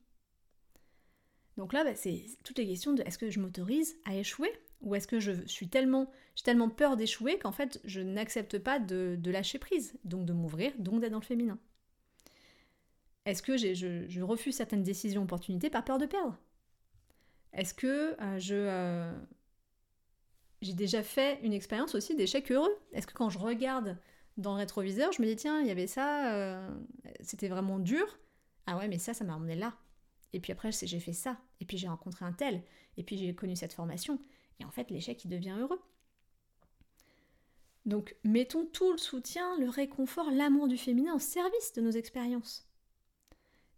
Donc 1.57 1.73
là, 1.73 1.83
bah, 1.83 1.95
c'est 1.95 2.25
toutes 2.43 2.57
les 2.57 2.67
questions 2.67 2.93
de 2.93 3.03
est-ce 3.03 3.17
que 3.17 3.29
je 3.29 3.39
m'autorise 3.39 3.95
à 4.05 4.15
échouer 4.15 4.51
ou 4.81 4.95
est-ce 4.95 5.07
que 5.07 5.19
je 5.19 5.45
suis 5.45 5.69
tellement, 5.69 6.11
j'ai 6.35 6.43
tellement 6.43 6.69
peur 6.69 6.97
d'échouer 6.97 7.37
qu'en 7.37 7.51
fait 7.51 7.79
je 7.83 8.01
n'accepte 8.01 8.57
pas 8.57 8.79
de, 8.79 9.19
lâcher 9.25 9.59
prise, 9.59 9.97
donc 10.03 10.25
de 10.25 10.33
m'ouvrir, 10.33 10.71
donc 10.79 11.01
d'être 11.01 11.11
dans 11.11 11.19
le 11.19 11.25
féminin. 11.25 11.59
Est-ce 13.25 13.43
que 13.43 13.57
je, 13.57 14.21
refuse 14.21 14.55
certaines 14.55 14.81
décisions, 14.81 15.21
opportunités 15.21 15.69
par 15.69 15.85
peur 15.85 15.99
de 15.99 16.07
perdre? 16.07 16.35
Est-ce 17.53 17.75
que 17.75 18.19
euh, 18.19 18.39
je, 18.39 18.55
euh, 18.55 19.13
j'ai 20.61 20.73
déjà 20.73 21.03
fait 21.03 21.39
une 21.41 21.53
expérience 21.53 21.95
aussi 21.95 22.15
d'échec 22.15 22.51
heureux. 22.51 22.75
Est-ce 22.93 23.07
que 23.07 23.13
quand 23.13 23.29
je 23.29 23.39
regarde 23.39 23.97
dans 24.37 24.53
le 24.53 24.59
rétroviseur, 24.59 25.11
je 25.11 25.21
me 25.21 25.27
dis 25.27 25.35
tiens, 25.35 25.59
il 25.59 25.67
y 25.67 25.71
avait 25.71 25.87
ça, 25.87 26.33
euh, 26.33 26.69
c'était 27.21 27.47
vraiment 27.47 27.79
dur. 27.79 28.19
Ah 28.67 28.77
ouais, 28.77 28.87
mais 28.87 28.99
ça, 28.99 29.13
ça 29.13 29.23
m'a 29.23 29.35
emmené 29.35 29.55
là. 29.55 29.73
Et 30.33 30.39
puis 30.39 30.51
après, 30.51 30.71
j'ai 30.71 30.99
fait 30.99 31.13
ça. 31.13 31.37
Et 31.59 31.65
puis 31.65 31.77
j'ai 31.77 31.87
rencontré 31.87 32.25
un 32.25 32.31
tel. 32.31 32.63
Et 32.97 33.03
puis 33.03 33.17
j'ai 33.17 33.33
connu 33.33 33.55
cette 33.55 33.73
formation. 33.73 34.19
Et 34.59 34.65
en 34.65 34.71
fait, 34.71 34.91
l'échec, 34.91 35.23
il 35.25 35.29
devient 35.29 35.55
heureux. 35.59 35.81
Donc, 37.85 38.15
mettons 38.23 38.65
tout 38.65 38.91
le 38.91 38.99
soutien, 38.99 39.57
le 39.57 39.67
réconfort, 39.67 40.29
l'amour 40.29 40.67
du 40.67 40.77
féminin 40.77 41.15
au 41.15 41.19
service 41.19 41.73
de 41.73 41.81
nos 41.81 41.89
expériences. 41.89 42.67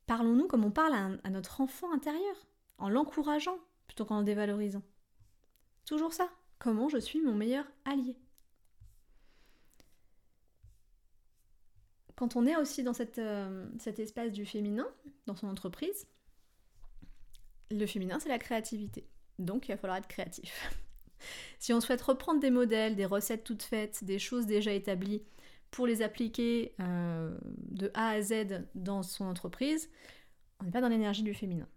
Parlons-nous 0.05 0.47
comme 0.47 0.65
on 0.65 0.71
parle 0.71 0.93
à, 0.93 1.11
à 1.23 1.29
notre 1.29 1.61
enfant 1.61 1.93
intérieur, 1.93 2.35
en 2.77 2.89
l'encourageant 2.89 3.57
plutôt 3.87 4.03
qu'en 4.03 4.19
le 4.19 4.25
dévalorisant. 4.25 4.83
Toujours 5.85 6.11
ça 6.11 6.29
comment 6.63 6.87
je 6.87 6.97
suis 6.97 7.21
mon 7.21 7.35
meilleur 7.35 7.65
allié. 7.83 8.15
Quand 12.15 12.37
on 12.37 12.45
est 12.45 12.55
aussi 12.55 12.83
dans 12.83 12.93
euh, 13.17 13.67
cet 13.79 13.99
espace 13.99 14.31
du 14.31 14.45
féminin, 14.45 14.87
dans 15.25 15.35
son 15.35 15.47
entreprise, 15.47 16.07
le 17.69 17.85
féminin, 17.85 18.17
c'est 18.19 18.29
la 18.29 18.39
créativité. 18.39 19.09
Donc, 19.39 19.67
il 19.67 19.71
va 19.73 19.77
falloir 19.77 19.97
être 19.97 20.07
créatif. 20.07 20.71
si 21.59 21.73
on 21.73 21.81
souhaite 21.81 22.01
reprendre 22.01 22.39
des 22.39 22.51
modèles, 22.51 22.95
des 22.95 23.05
recettes 23.05 23.43
toutes 23.43 23.63
faites, 23.63 24.05
des 24.05 24.19
choses 24.19 24.45
déjà 24.45 24.71
établies, 24.71 25.21
pour 25.69 25.85
les 25.85 26.01
appliquer 26.01 26.75
euh, 26.79 27.35
de 27.41 27.91
A 27.93 28.09
à 28.09 28.21
Z 28.21 28.63
dans 28.73 29.03
son 29.03 29.25
entreprise, 29.25 29.89
on 30.61 30.65
n'est 30.65 30.71
pas 30.71 30.81
dans 30.81 30.87
l'énergie 30.87 31.23
du 31.23 31.33
féminin. 31.33 31.67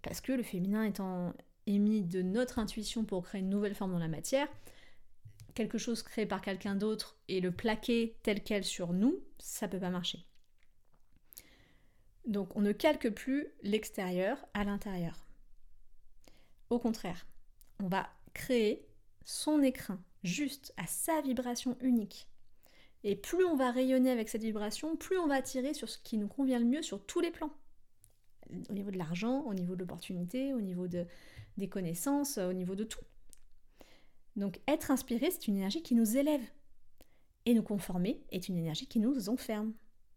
Parce 0.00 0.20
que 0.20 0.32
le 0.32 0.42
féminin 0.42 0.82
étant 0.82 1.34
émis 1.66 2.02
de 2.02 2.22
notre 2.22 2.58
intuition 2.58 3.04
pour 3.04 3.24
créer 3.24 3.40
une 3.40 3.50
nouvelle 3.50 3.74
forme 3.74 3.92
dans 3.92 3.98
la 3.98 4.08
matière, 4.08 4.48
quelque 5.54 5.78
chose 5.78 6.02
créé 6.02 6.26
par 6.26 6.40
quelqu'un 6.40 6.74
d'autre 6.74 7.18
et 7.28 7.40
le 7.40 7.52
plaquer 7.52 8.16
tel 8.22 8.42
quel 8.42 8.64
sur 8.64 8.92
nous, 8.92 9.20
ça 9.38 9.68
peut 9.68 9.80
pas 9.80 9.90
marcher. 9.90 10.24
Donc 12.26 12.56
on 12.56 12.60
ne 12.60 12.72
calque 12.72 13.10
plus 13.10 13.48
l'extérieur 13.62 14.38
à 14.54 14.64
l'intérieur. 14.64 15.26
Au 16.70 16.78
contraire, 16.78 17.26
on 17.82 17.88
va 17.88 18.08
créer 18.32 18.86
son 19.24 19.62
écrin 19.62 20.02
juste 20.22 20.72
à 20.76 20.86
sa 20.86 21.20
vibration 21.20 21.76
unique. 21.80 22.28
Et 23.04 23.16
plus 23.16 23.44
on 23.44 23.56
va 23.56 23.72
rayonner 23.72 24.10
avec 24.10 24.28
cette 24.28 24.44
vibration, 24.44 24.96
plus 24.96 25.18
on 25.18 25.26
va 25.26 25.34
attirer 25.34 25.74
sur 25.74 25.88
ce 25.88 25.98
qui 25.98 26.16
nous 26.16 26.28
convient 26.28 26.60
le 26.60 26.64
mieux 26.64 26.82
sur 26.82 27.04
tous 27.04 27.20
les 27.20 27.32
plans. 27.32 27.52
Au 28.70 28.72
niveau 28.72 28.90
de 28.90 28.98
l'argent, 28.98 29.42
au 29.42 29.54
niveau 29.54 29.74
de 29.74 29.80
l'opportunité, 29.80 30.54
au 30.54 30.60
niveau 30.60 30.86
de, 30.86 31.06
des 31.56 31.68
connaissances, 31.68 32.38
euh, 32.38 32.50
au 32.50 32.52
niveau 32.52 32.74
de 32.74 32.84
tout. 32.84 33.00
Donc 34.36 34.60
être 34.66 34.90
inspiré, 34.90 35.30
c'est 35.30 35.48
une 35.48 35.56
énergie 35.56 35.82
qui 35.82 35.94
nous 35.94 36.16
élève. 36.16 36.42
Et 37.44 37.54
nous 37.54 37.62
conformer 37.62 38.22
est 38.30 38.48
une 38.48 38.56
énergie 38.56 38.86
qui 38.86 39.00
nous 39.00 39.28
enferme. 39.28 39.72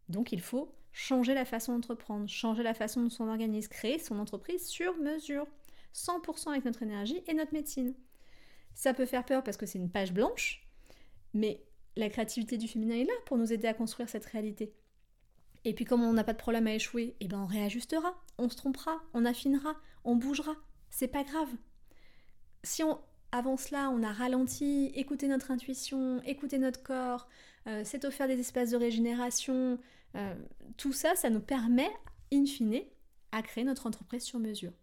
Donc 0.09 0.31
il 0.31 0.41
faut 0.41 0.75
changer 0.91 1.33
la 1.33 1.45
façon 1.45 1.73
d'entreprendre, 1.73 2.29
changer 2.29 2.63
la 2.63 2.73
façon 2.73 3.01
dont 3.01 3.15
on 3.19 3.27
organise, 3.27 3.67
créer 3.67 3.99
son 3.99 4.19
entreprise 4.19 4.65
sur 4.67 4.95
mesure, 4.97 5.47
100% 5.93 6.51
avec 6.51 6.65
notre 6.65 6.83
énergie 6.83 7.21
et 7.27 7.33
notre 7.33 7.53
médecine. 7.53 7.93
Ça 8.73 8.93
peut 8.93 9.05
faire 9.05 9.25
peur 9.25 9.43
parce 9.43 9.57
que 9.57 9.65
c'est 9.65 9.79
une 9.79 9.89
page 9.89 10.13
blanche, 10.13 10.65
mais 11.33 11.61
la 11.95 12.09
créativité 12.09 12.57
du 12.57 12.67
féminin 12.67 12.95
est 12.95 13.05
là 13.05 13.13
pour 13.25 13.37
nous 13.37 13.51
aider 13.51 13.67
à 13.67 13.73
construire 13.73 14.09
cette 14.09 14.25
réalité. 14.25 14.73
Et 15.63 15.73
puis 15.73 15.85
comme 15.85 16.03
on 16.03 16.13
n'a 16.13 16.23
pas 16.23 16.33
de 16.33 16.37
problème 16.37 16.67
à 16.67 16.75
échouer, 16.75 17.15
eh 17.19 17.27
ben 17.27 17.39
on 17.39 17.45
réajustera, 17.45 18.15
on 18.37 18.49
se 18.49 18.55
trompera, 18.55 19.01
on 19.13 19.25
affinera, 19.25 19.75
on 20.03 20.15
bougera, 20.15 20.55
c'est 20.89 21.07
pas 21.07 21.23
grave. 21.23 21.49
Si 22.63 22.83
on, 22.83 22.99
avant 23.31 23.57
cela, 23.57 23.89
on 23.89 24.03
a 24.03 24.11
ralenti, 24.11 24.91
écouté 24.95 25.27
notre 25.27 25.51
intuition, 25.51 26.21
écouté 26.23 26.57
notre 26.57 26.83
corps, 26.83 27.27
euh, 27.67 27.83
s'est 27.83 28.05
offert 28.05 28.27
des 28.27 28.39
espaces 28.39 28.71
de 28.71 28.77
régénération, 28.77 29.79
euh, 30.15 30.35
tout 30.77 30.93
ça, 30.93 31.15
ça 31.15 31.29
nous 31.29 31.39
permet, 31.39 31.89
in 32.31 32.45
fine, 32.45 32.81
à 33.31 33.41
créer 33.41 33.63
notre 33.63 33.87
entreprise 33.87 34.23
sur 34.23 34.39
mesure. 34.39 34.73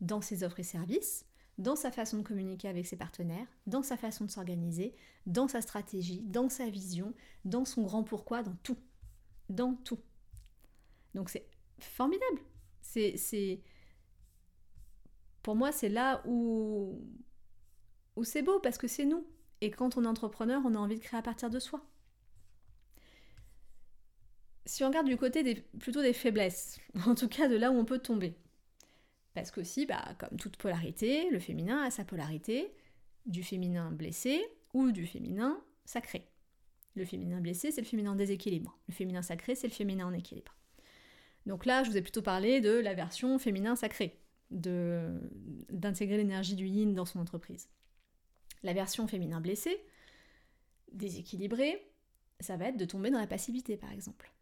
Dans 0.00 0.20
ses 0.20 0.44
offres 0.44 0.60
et 0.60 0.64
services, 0.64 1.26
dans 1.58 1.76
sa 1.76 1.90
façon 1.90 2.18
de 2.18 2.22
communiquer 2.22 2.68
avec 2.68 2.86
ses 2.86 2.96
partenaires, 2.96 3.46
dans 3.66 3.82
sa 3.82 3.96
façon 3.96 4.24
de 4.24 4.30
s'organiser, 4.30 4.94
dans 5.26 5.48
sa 5.48 5.60
stratégie, 5.60 6.22
dans 6.22 6.48
sa 6.48 6.68
vision, 6.68 7.14
dans 7.44 7.64
son 7.64 7.82
grand 7.82 8.02
pourquoi, 8.02 8.42
dans 8.42 8.56
tout. 8.62 8.78
Dans 9.48 9.74
tout. 9.74 9.98
Donc 11.14 11.30
c'est 11.30 11.48
formidable. 11.78 12.40
Pour 15.42 15.54
moi, 15.54 15.70
c'est 15.72 15.88
là 15.88 16.22
où, 16.26 17.00
c'est 18.22 18.42
beau 18.42 18.58
parce 18.60 18.78
que 18.78 18.88
c'est 18.88 19.04
nous. 19.04 19.26
Et 19.60 19.70
quand 19.70 19.96
on 19.96 20.04
est 20.04 20.08
entrepreneur, 20.08 20.60
on 20.64 20.74
a 20.74 20.78
envie 20.78 20.96
de 20.96 21.00
créer 21.00 21.18
à 21.18 21.22
partir 21.22 21.50
de 21.50 21.58
soi. 21.58 21.84
Si 24.64 24.82
on 24.82 24.88
regarde 24.88 25.06
du 25.06 25.16
côté 25.16 25.64
plutôt 25.78 26.02
des 26.02 26.12
faiblesses, 26.12 26.80
en 27.06 27.14
tout 27.14 27.28
cas 27.28 27.48
de 27.48 27.56
là 27.56 27.70
où 27.70 27.74
on 27.74 27.84
peut 27.84 28.00
tomber. 28.00 28.34
Parce 29.34 29.50
qu'aussi, 29.50 29.86
bah, 29.86 30.04
comme 30.18 30.36
toute 30.38 30.56
polarité, 30.56 31.30
le 31.30 31.38
féminin 31.38 31.82
a 31.82 31.90
sa 31.90 32.04
polarité, 32.04 32.74
du 33.26 33.42
féminin 33.42 33.90
blessé 33.90 34.44
ou 34.72 34.92
du 34.92 35.06
féminin 35.06 35.62
sacré. 35.84 36.28
Le 36.94 37.04
féminin 37.04 37.40
blessé, 37.40 37.70
c'est 37.70 37.82
le 37.82 37.86
féminin 37.86 38.12
en 38.12 38.16
déséquilibre. 38.16 38.78
Le 38.88 38.94
féminin 38.94 39.22
sacré, 39.22 39.54
c'est 39.54 39.68
le 39.68 39.72
féminin 39.72 40.06
en 40.06 40.12
équilibre. 40.14 40.56
Donc 41.46 41.64
là, 41.64 41.84
je 41.84 41.90
vous 41.90 41.96
ai 41.96 42.02
plutôt 42.02 42.22
parlé 42.22 42.60
de 42.60 42.72
la 42.72 42.94
version 42.94 43.38
féminin 43.38 43.76
sacré 43.76 44.20
d'intégrer 44.50 46.18
l'énergie 46.18 46.54
du 46.54 46.66
yin 46.66 46.94
dans 46.94 47.04
son 47.04 47.18
entreprise. 47.18 47.68
La 48.62 48.72
version 48.72 49.08
féminin 49.08 49.40
blessée, 49.40 49.76
déséquilibrée, 50.92 51.84
ça 52.38 52.56
va 52.56 52.66
être 52.66 52.76
de 52.76 52.84
tomber 52.84 53.10
dans 53.10 53.18
la 53.18 53.26
passivité 53.26 53.76
par 53.76 53.90
exemple. 53.90 54.32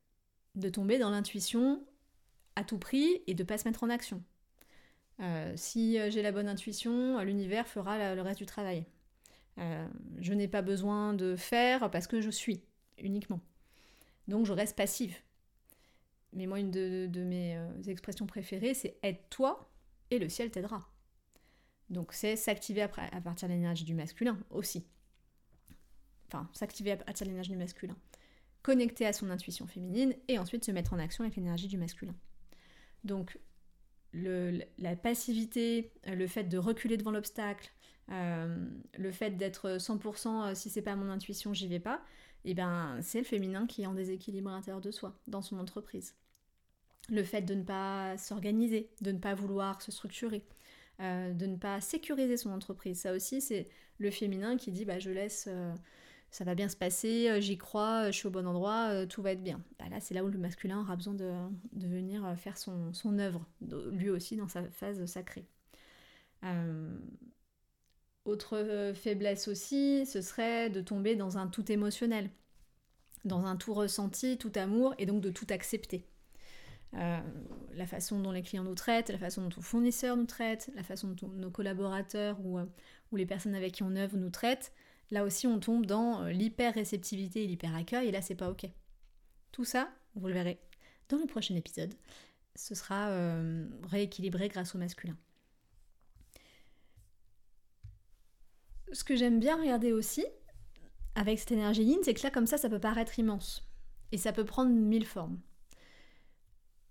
De 0.57 0.69
tomber 0.69 0.99
dans 0.99 1.09
l'intuition 1.09 1.83
à 2.55 2.65
tout 2.65 2.79
prix 2.79 3.23
et 3.27 3.35
de 3.35 3.43
ne 3.43 3.47
pas 3.47 3.57
se 3.57 3.67
mettre 3.67 3.83
en 3.83 3.89
action. 3.89 4.23
Euh, 5.21 5.53
si 5.57 5.99
j'ai 6.11 6.21
la 6.21 6.33
bonne 6.33 6.49
intuition, 6.49 7.19
l'univers 7.21 7.67
fera 7.67 8.15
le 8.15 8.21
reste 8.21 8.39
du 8.39 8.47
travail. 8.47 8.85
Euh, 9.59 9.87
je 10.19 10.33
n'ai 10.33 10.49
pas 10.49 10.63
besoin 10.63 11.15
de 11.15 11.37
faire 11.37 11.91
parce 11.91 12.07
que 12.07 12.21
je 12.21 12.31
suis 12.31 12.63
uniquement. 12.99 13.41
Donc 14.29 14.47
je 14.47 14.53
reste 14.53 14.77
passive. 14.77 15.17
Mais 16.35 16.47
moi, 16.47 16.59
une 16.59 16.71
de, 16.71 17.25
mes 17.25 17.57
euh, 17.57 17.83
expressions 17.87 18.27
préférées, 18.27 18.75
c'est 18.75 18.99
aide-toi 19.03 19.71
et 20.11 20.19
le 20.19 20.29
ciel 20.29 20.51
t'aidera. 20.51 20.89
Donc 21.91 22.13
c'est 22.13 22.37
s'activer 22.37 22.83
à 22.83 22.89
partir 22.89 23.49
de 23.49 23.55
l'énergie 23.55 23.85
du 23.85 23.95
masculin 23.95 24.39
aussi. 24.51 24.87
Enfin, 26.27 26.49
s'activer 26.53 26.93
à 26.93 26.97
partir 26.97 27.27
de 27.27 27.31
l'énergie 27.31 27.51
du 27.51 27.57
masculin. 27.57 27.97
Connecter 28.63 29.07
à 29.07 29.13
son 29.13 29.31
intuition 29.31 29.67
féminine 29.67 30.15
et 30.29 30.39
ensuite 30.39 30.65
se 30.65 30.71
mettre 30.71 30.93
en 30.93 30.99
action 30.99 31.23
avec 31.23 31.37
l'énergie 31.37 31.69
du 31.69 31.77
masculin. 31.77 32.15
Donc 33.05 33.39
la 34.13 34.97
passivité, 34.97 35.93
le 36.07 36.27
fait 36.27 36.45
de 36.45 36.59
reculer 36.59 36.97
devant 36.97 37.11
l'obstacle, 37.11 37.73
euh, 38.11 38.69
le 38.99 39.13
fait 39.13 39.33
d'être 39.33 39.79
100% 39.79 40.51
euh, 40.51 40.55
si 40.55 40.71
c'est 40.71 40.83
pas 40.83 40.95
mon 40.95 41.11
intuition, 41.11 41.55
j'y 41.55 41.69
vais 41.69 41.81
pas, 41.81 42.03
et 42.45 42.51
eh 42.51 42.55
ben 42.55 42.99
c'est 43.01 43.19
le 43.19 43.25
féminin 43.25 43.67
qui 43.67 43.83
est 43.83 43.87
en 43.87 43.95
déséquilibre 43.95 44.51
intérieur 44.51 44.83
de 44.83 44.91
soi, 44.91 45.19
dans 45.27 45.41
son 45.41 45.59
entreprise. 45.59 46.15
Le 47.11 47.23
fait 47.23 47.43
de 47.43 47.55
ne 47.55 47.63
pas 47.63 48.17
s'organiser, 48.17 48.91
de 49.03 49.13
ne 49.13 49.19
pas 49.19 49.35
vouloir 49.35 49.83
se 49.83 49.93
structurer, 49.93 50.43
euh, 51.01 51.33
de 51.33 51.47
ne 51.47 51.57
pas 51.57 51.81
sécuriser 51.81 52.37
son 52.37 52.51
entreprise. 52.51 53.01
Ça 53.01 53.13
aussi, 53.13 53.41
c'est 53.41 53.69
le 53.99 54.11
féminin 54.11 54.57
qui 54.57 54.73
dit 54.73 54.85
bah, 54.85 54.99
je 54.99 55.11
laisse, 55.11 55.49
ça 56.31 56.45
va 56.45 56.55
bien 56.55 56.69
se 56.69 56.77
passer, 56.77 57.41
j'y 57.41 57.59
crois, 57.59 58.11
je 58.11 58.17
suis 58.17 58.27
au 58.27 58.31
bon 58.31 58.47
endroit, 58.47 59.07
tout 59.07 59.23
va 59.23 59.33
être 59.33 59.43
bien. 59.43 59.63
Bah, 59.79 59.85
là, 59.91 60.01
c'est 60.01 60.15
là 60.15 60.25
où 60.25 60.29
le 60.29 60.39
masculin 60.39 60.81
aura 60.81 60.97
besoin 60.97 61.15
de, 61.15 61.31
venir 61.75 62.35
faire 62.39 62.57
son, 62.57 62.93
son, 62.93 63.19
œuvre, 63.19 63.47
lui 63.93 64.09
aussi 64.09 64.37
dans 64.37 64.49
sa 64.49 64.65
phase 64.71 65.05
sacrée. 65.05 65.47
Autre 68.25 68.57
euh, 68.57 68.95
faiblesse 68.95 69.49
aussi, 69.49 70.07
ce 70.07 70.23
serait 70.23 70.71
de 70.71 70.81
tomber 70.81 71.15
dans 71.15 71.37
un 71.37 71.47
tout 71.47 71.71
émotionnel, 71.71 72.31
dans 73.27 73.45
un 73.45 73.57
tout 73.57 73.75
ressenti, 73.75 74.39
tout 74.39 74.53
amour, 74.55 74.95
et 74.99 75.05
donc 75.05 75.21
de 75.21 75.31
tout 75.31 75.47
accepter. 75.51 76.07
Euh, 76.97 77.21
la 77.75 77.87
façon 77.87 78.21
dont 78.21 78.31
les 78.31 78.43
clients 78.43 78.65
nous 78.65 78.75
traitent, 78.75 79.11
la 79.11 79.19
façon 79.19 79.43
dont 79.43 79.57
nos 79.57 79.63
fournisseurs 79.63 80.17
nous 80.17 80.27
traitent, 80.27 80.71
la 80.75 80.83
façon 80.83 81.09
dont 81.09 81.29
nos 81.29 81.51
collaborateurs 81.51 82.39
ou, 82.45 82.59
euh, 82.59 82.67
les 83.13 83.27
personnes 83.27 83.55
avec 83.55 83.73
qui 83.73 83.83
on 83.83 83.95
œuvre 83.95 84.17
nous 84.17 84.31
traitent, 84.31 84.73
là 85.11 85.25
aussi 85.25 85.47
on 85.47 85.61
tombe 85.61 85.87
dans 85.87 86.25
l'hyper-réceptivité 86.27 87.45
et 87.45 87.47
l'hyper-accueil, 87.47 88.09
et 88.09 88.13
là 88.13 88.23
c'est 88.23 88.35
pas 88.35 88.51
ok. 88.51 88.67
Tout 89.53 89.65
ça, 89.65 89.89
vous 90.17 90.27
le 90.27 90.35
verrez 90.35 90.59
dans 91.09 91.19
le 91.19 91.27
prochain 91.27 91.55
épisode, 91.55 91.95
ce 92.57 92.75
sera 92.75 93.17
rééquilibré 93.89 94.49
grâce 94.49 94.75
au 94.75 94.79
masculin. 94.79 95.17
ce 98.95 99.05
que 99.05 99.17
j'aime 99.17 99.41
bien 99.41 99.61
regarder 99.61 99.93
aussi 99.93 100.25
avec 101.15 101.39
cette 101.39 101.53
énergie 101.53 101.85
yin, 101.85 101.99
c'est 102.03 102.15
que 102.15 102.23
là, 102.23 102.31
comme 102.31 102.47
ça, 102.47 102.59
ça 102.59 102.69
peut 102.69 102.79
paraître 102.79 103.19
immense. 103.19 103.69
Et 104.13 104.19
ça 104.19 104.33
peut 104.33 104.45
prendre 104.45 104.71
mille 104.71 105.07
formes. 105.07 105.39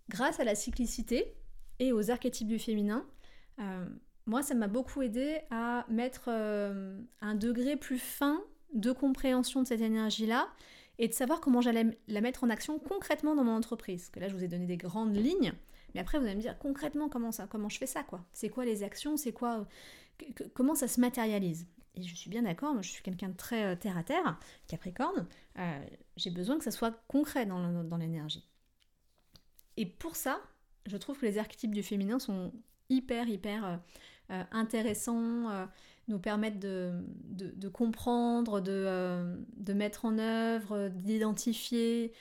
Grâce 0.10 0.39
à 0.39 0.43
la 0.43 0.56
cyclicité 0.56 1.34
et 1.80 1.91
aux 1.93 2.12
archétypes 2.12 2.47
du 2.47 2.60
féminin, 2.60 3.06
euh, 3.60 3.86
moi, 4.26 4.41
ça 4.41 4.54
m'a 4.54 4.68
beaucoup 4.68 5.01
aidé 5.01 5.39
à 5.49 5.86
mettre 5.89 6.26
euh, 6.28 6.99
un 7.22 7.36
degré 7.36 7.76
plus 7.76 7.99
fin 7.99 8.43
de 8.74 8.91
compréhension 8.91 9.62
de 9.62 9.68
cette 9.68 9.82
énergie-là 9.82 10.47
et 10.99 11.08
de 11.08 11.14
savoir 11.14 11.41
comment 11.41 11.62
j'allais 11.62 11.97
la 12.08 12.22
mettre 12.22 12.43
en 12.43 12.49
action 12.49 12.80
concrètement 12.80 13.36
dans 13.36 13.43
mon 13.43 13.56
entreprise. 13.56 14.10
Que 14.10 14.20
là, 14.20 14.28
je 14.28 14.36
vous 14.36 14.43
ai 14.43 14.47
donné 14.47 14.66
des 14.66 14.78
grandes 14.78 15.16
lignes, 15.16 15.54
mais 15.93 16.01
après, 16.01 16.20
vous 16.20 16.26
allez 16.26 16.36
me 16.36 16.41
dire 16.41 16.58
concrètement 16.58 17.10
comment, 17.10 17.32
ça, 17.32 17.47
comment 17.47 17.70
je 17.70 17.78
fais 17.78 17.86
ça, 17.86 18.04
quoi? 18.04 18.26
C'est 18.34 18.49
quoi 18.49 18.66
les 18.66 18.84
actions, 18.84 19.18
c'est 19.18 19.34
quoi, 19.34 19.68
comment 20.54 20.76
ça 20.76 20.88
se 20.88 20.99
matérialise? 20.99 21.68
Et 21.95 22.04
je 22.04 22.16
suis 22.16 22.30
bien 22.30 22.41
d'accord, 22.41 22.74
moi 22.74 22.82
je 22.82 22.89
suis 22.89 23.04
quelqu'un 23.04 23.30
de 23.30 23.38
très 23.38 23.66
euh, 23.66 23.76
terre 23.76 23.97
à 23.97 24.04
terre, 24.04 24.39
Capricorne, 24.68 25.28
j'ai 26.18 26.32
besoin 26.32 26.58
que 26.58 26.64
ça 26.64 26.72
soit 26.72 27.04
concret 27.08 27.45
dans 27.45 27.97
l'énergie. 27.97 28.43
Et 29.78 29.86
pour 29.86 30.15
ça, 30.15 30.39
je 30.86 30.97
trouve 30.97 31.17
que 31.17 31.26
les 31.26 31.38
archétypes 31.38 31.74
du 31.74 31.84
féminin 31.84 32.19
sont 32.19 32.51
hyper, 32.89 33.28
hyper 33.28 33.80
euh, 34.32 34.43
intéressants, 34.51 35.67
nous 36.07 36.19
permettent 36.19 36.59
de, 36.59 37.69
comprendre, 37.69 38.59
de, 38.61 39.74
mettre 39.74 40.05
en 40.05 40.19
œuvre, 40.19 40.89
d'identifier. 40.89 42.11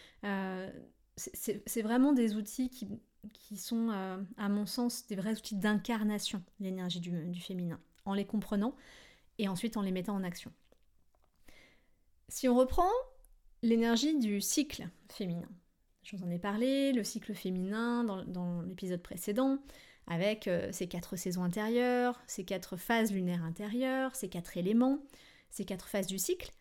c'est 1.17 1.83
vraiment 1.83 2.13
des 2.13 2.37
outils 2.37 2.71
qui, 2.71 3.57
sont, 3.57 3.91
à 4.37 4.49
mon 4.49 4.67
sens, 4.67 5.07
des 5.07 5.17
vrais 5.17 5.37
outils 5.37 5.57
d'incarnation, 5.57 6.43
l'énergie 6.61 7.01
du 7.01 7.41
féminin. 7.41 7.81
En 8.05 8.15
les 8.15 8.25
comprenant, 8.25 8.75
et 9.39 9.49
ensuite 9.49 9.77
en 9.77 9.83
les 9.83 9.93
mettant 9.93 10.15
en 10.15 10.25
action. 10.25 10.53
Si 12.29 12.49
on 12.49 12.57
reprend 12.57 12.89
l'énergie 13.63 14.19
du 14.19 14.41
cycle 14.41 14.89
féminin, 15.09 15.49
je 16.03 16.17
vous 16.17 16.25
en 16.25 16.31
ai 16.31 16.39
parlé, 16.39 16.93
le 16.93 17.05
cycle 17.05 17.35
féminin 17.35 18.05
dans, 18.27 18.63
l'épisode 18.63 19.03
précédent, 19.03 19.59
avec 20.07 20.49
euh, 20.49 20.69
ces 20.73 20.89
quatre 20.89 21.17
saisons 21.17 21.45
intérieures, 21.45 22.21
ces 22.27 22.45
quatre 22.45 22.77
phases 22.77 23.13
lunaires 23.13 23.45
intérieures, 23.45 24.15
ces 24.17 24.29
quatre 24.29 24.57
éléments, 24.57 24.99
ces 25.51 25.65
quatre 25.65 25.89
phases 25.89 26.07
du 26.07 26.19
cycle, 26.19 26.53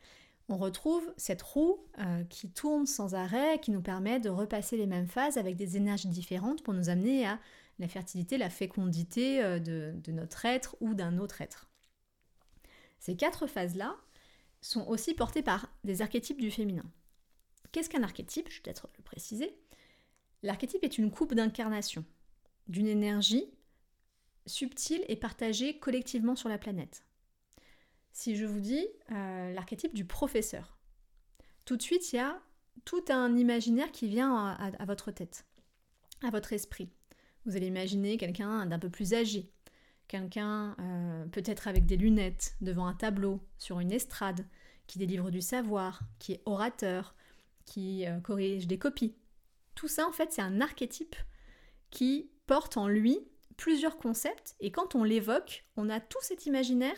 on 0.49 0.57
retrouve 0.57 1.03
cette 1.17 1.41
roue 1.41 1.79
euh, 1.99 2.23
qui 2.25 2.49
tourne 2.49 2.85
sans 2.85 3.15
arrêt, 3.15 3.59
qui 3.61 3.71
nous 3.71 3.81
permet 3.81 4.19
de 4.19 4.29
repasser 4.29 4.77
les 4.77 4.85
mêmes 4.85 5.07
phases 5.07 5.37
avec 5.37 5.55
des 5.55 5.77
énergies 5.77 6.09
différentes 6.09 6.61
pour 6.61 6.73
nous 6.73 6.89
amener 6.89 7.25
à 7.25 7.39
la 7.79 7.87
fertilité, 7.87 8.37
la 8.37 8.49
fécondité 8.49 9.41
euh, 9.41 9.59
de 9.59 10.11
notre 10.11 10.45
être 10.45 10.75
ou 10.81 10.93
d'un 10.93 11.17
autre 11.17 11.41
être. 11.41 11.69
Ces 12.99 13.15
quatre 13.15 13.47
phases-là 13.47 13.95
sont 14.59 14.85
aussi 14.87 15.13
portées 15.13 15.41
par 15.41 15.67
des 15.83 16.01
archétypes 16.01 16.39
du 16.39 16.51
féminin. 16.51 16.85
Qu'est-ce 17.71 17.89
qu'un 17.89 18.03
archétype? 18.03 18.49
Je 18.49 18.57
vais 18.57 18.61
peut-être 18.63 18.89
le 18.97 19.03
préciser. 19.03 19.57
L'archétype 20.43 20.83
est 20.83 20.97
une 20.97 21.11
coupe 21.11 21.33
d'incarnation 21.33 22.03
d'une 22.67 22.87
énergie 22.87 23.45
subtile 24.45 25.03
et 25.07 25.15
partagée 25.15 25.77
collectivement 25.79 26.35
sur 26.35 26.49
la 26.49 26.57
planète. 26.57 27.05
Si 28.11 28.35
je 28.35 28.45
vous 28.45 28.59
dis 28.59 28.87
euh, 29.11 29.53
l'archétype 29.53 29.93
du 29.93 30.05
professeur, 30.05 30.77
tout 31.65 31.77
de 31.77 31.81
suite 31.81 32.11
il 32.11 32.17
y 32.17 32.19
a 32.19 32.41
tout 32.85 33.03
un 33.09 33.37
imaginaire 33.37 33.91
qui 33.91 34.07
vient 34.07 34.35
à 34.57 34.85
votre 34.85 35.11
tête, 35.11 35.45
à 36.23 36.29
votre 36.29 36.53
esprit. 36.53 36.89
Vous 37.45 37.55
allez 37.55 37.67
imaginer 37.67 38.17
quelqu'un 38.17 38.65
d'un 38.65 38.79
peu 38.79 38.89
plus 38.89 39.13
âgé, 39.13 39.51
quelqu'un 40.07 40.75
euh, 40.79 41.25
peut-être 41.27 41.67
avec 41.67 41.85
des 41.85 41.97
lunettes 41.97 42.55
devant 42.61 42.87
un 42.87 42.93
tableau 42.93 43.39
sur 43.57 43.79
une 43.79 43.91
estrade 43.91 44.45
qui 44.87 44.99
délivre 44.99 45.31
du 45.31 45.41
savoir, 45.41 46.01
qui 46.19 46.33
est 46.33 46.41
orateur, 46.45 47.15
qui 47.65 48.05
euh, 48.05 48.19
corrige 48.19 48.67
des 48.67 48.77
copies. 48.77 49.15
Tout 49.75 49.87
ça 49.87 50.07
en 50.07 50.11
fait 50.11 50.31
c'est 50.31 50.41
un 50.41 50.61
archétype 50.61 51.15
qui 51.89 52.29
porte 52.47 52.77
en 52.77 52.87
lui 52.87 53.19
plusieurs 53.57 53.97
concepts 53.97 54.55
et 54.59 54.71
quand 54.71 54.95
on 54.95 55.03
l'évoque, 55.03 55.65
on 55.77 55.89
a 55.89 55.99
tout 55.99 56.21
cet 56.21 56.45
imaginaire, 56.45 56.95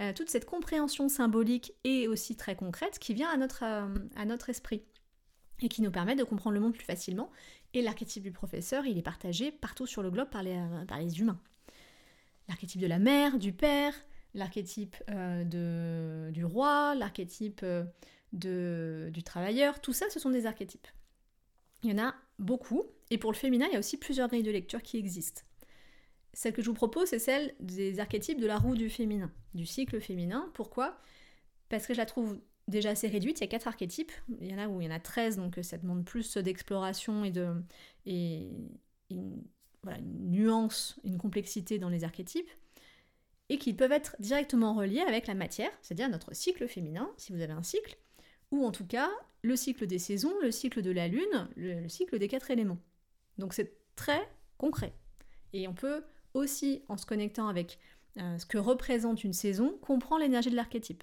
euh, 0.00 0.12
toute 0.12 0.30
cette 0.30 0.44
compréhension 0.44 1.08
symbolique 1.08 1.72
et 1.82 2.08
aussi 2.08 2.36
très 2.36 2.56
concrète 2.56 2.98
qui 2.98 3.14
vient 3.14 3.28
à 3.28 3.36
notre, 3.36 3.64
à 3.64 4.24
notre 4.24 4.50
esprit 4.50 4.84
et 5.60 5.68
qui 5.68 5.82
nous 5.82 5.90
permet 5.90 6.14
de 6.14 6.24
comprendre 6.24 6.54
le 6.54 6.60
monde 6.60 6.74
plus 6.74 6.84
facilement. 6.84 7.30
Et 7.72 7.82
l'archétype 7.82 8.22
du 8.22 8.32
professeur, 8.32 8.86
il 8.86 8.98
est 8.98 9.02
partagé 9.02 9.50
partout 9.50 9.86
sur 9.86 10.02
le 10.02 10.10
globe 10.10 10.30
par 10.30 10.42
les, 10.42 10.56
humains 11.18 11.40
l'archétype 12.48 12.80
de 12.80 12.86
la 12.86 12.98
mère, 12.98 13.38
du 13.38 13.52
père, 13.52 13.94
l'archétype 14.34 14.96
euh, 15.10 16.30
du 16.30 16.44
roi, 16.44 16.94
l'archétype 16.94 17.64
euh, 18.44 19.10
du 19.10 19.22
travailleur, 19.22 19.80
tout 19.80 19.92
ça 19.92 20.08
ce 20.10 20.18
sont 20.18 20.30
des 20.30 20.46
archétypes. 20.46 20.88
Il 21.82 21.90
y 21.90 21.92
en 21.92 22.02
a 22.02 22.14
beaucoup, 22.38 22.84
et 23.10 23.18
pour 23.18 23.30
le 23.30 23.36
féminin, 23.36 23.66
il 23.68 23.74
y 23.74 23.76
a 23.76 23.78
aussi 23.78 23.96
plusieurs 23.96 24.28
grilles 24.28 24.42
de 24.42 24.50
lecture 24.50 24.82
qui 24.82 24.96
existent. 24.96 25.42
Celle 26.32 26.52
que 26.52 26.62
je 26.62 26.68
vous 26.68 26.74
propose, 26.74 27.08
c'est 27.08 27.18
celle 27.18 27.54
des 27.60 28.00
archétypes 28.00 28.40
de 28.40 28.46
la 28.46 28.58
roue 28.58 28.74
du 28.74 28.90
féminin, 28.90 29.30
du 29.54 29.66
cycle 29.66 30.00
féminin. 30.00 30.50
Pourquoi? 30.54 31.00
Parce 31.68 31.86
que 31.86 31.94
je 31.94 31.98
la 31.98 32.06
trouve 32.06 32.40
déjà 32.66 32.90
assez 32.90 33.08
réduite, 33.08 33.38
il 33.38 33.42
y 33.42 33.44
a 33.44 33.48
quatre 33.48 33.68
archétypes, 33.68 34.12
il 34.40 34.50
y 34.50 34.54
en 34.54 34.58
a 34.58 34.68
où 34.68 34.80
il 34.80 34.86
y 34.86 34.88
en 34.88 34.94
a 34.94 35.00
13, 35.00 35.36
donc 35.36 35.58
ça 35.62 35.78
demande 35.78 36.04
plus 36.04 36.36
d'exploration 36.38 37.24
et 37.24 37.30
de, 37.30 37.54
et, 38.06 38.50
une 39.10 39.44
nuance, 40.30 40.98
une 41.04 41.18
complexité 41.18 41.78
dans 41.78 41.90
les 41.90 42.04
archétypes, 42.04 42.50
et 43.50 43.58
qui 43.58 43.74
peuvent 43.74 43.92
être 43.92 44.16
directement 44.18 44.74
reliés 44.74 45.04
avec 45.06 45.26
la 45.26 45.34
matière, 45.34 45.70
c'est-à-dire 45.82 46.08
notre 46.08 46.34
cycle 46.34 46.66
féminin, 46.66 47.10
si 47.18 47.32
vous 47.32 47.42
avez 47.42 47.52
un 47.52 47.62
cycle, 47.62 47.96
ou 48.54 48.64
en 48.64 48.70
tout 48.70 48.86
cas 48.86 49.10
le 49.42 49.56
cycle 49.56 49.86
des 49.86 49.98
saisons, 49.98 50.32
le 50.40 50.50
cycle 50.50 50.80
de 50.80 50.90
la 50.90 51.08
lune, 51.08 51.48
le, 51.56 51.88
cycle 51.88 52.18
des 52.18 52.28
quatre 52.28 52.50
éléments. 52.50 52.78
Donc 53.36 53.52
c'est 53.52 53.76
très 53.96 54.26
concret. 54.56 54.94
Et 55.52 55.68
on 55.68 55.74
peut 55.74 56.04
aussi, 56.32 56.82
en 56.88 56.96
se 56.96 57.04
connectant 57.04 57.48
avec 57.48 57.78
euh, 58.18 58.38
ce 58.38 58.46
que 58.46 58.58
représente 58.58 59.24
une 59.24 59.32
saison, 59.32 59.76
comprendre 59.82 60.22
l'énergie 60.22 60.50
de 60.50 60.56
l'archétype. 60.56 61.02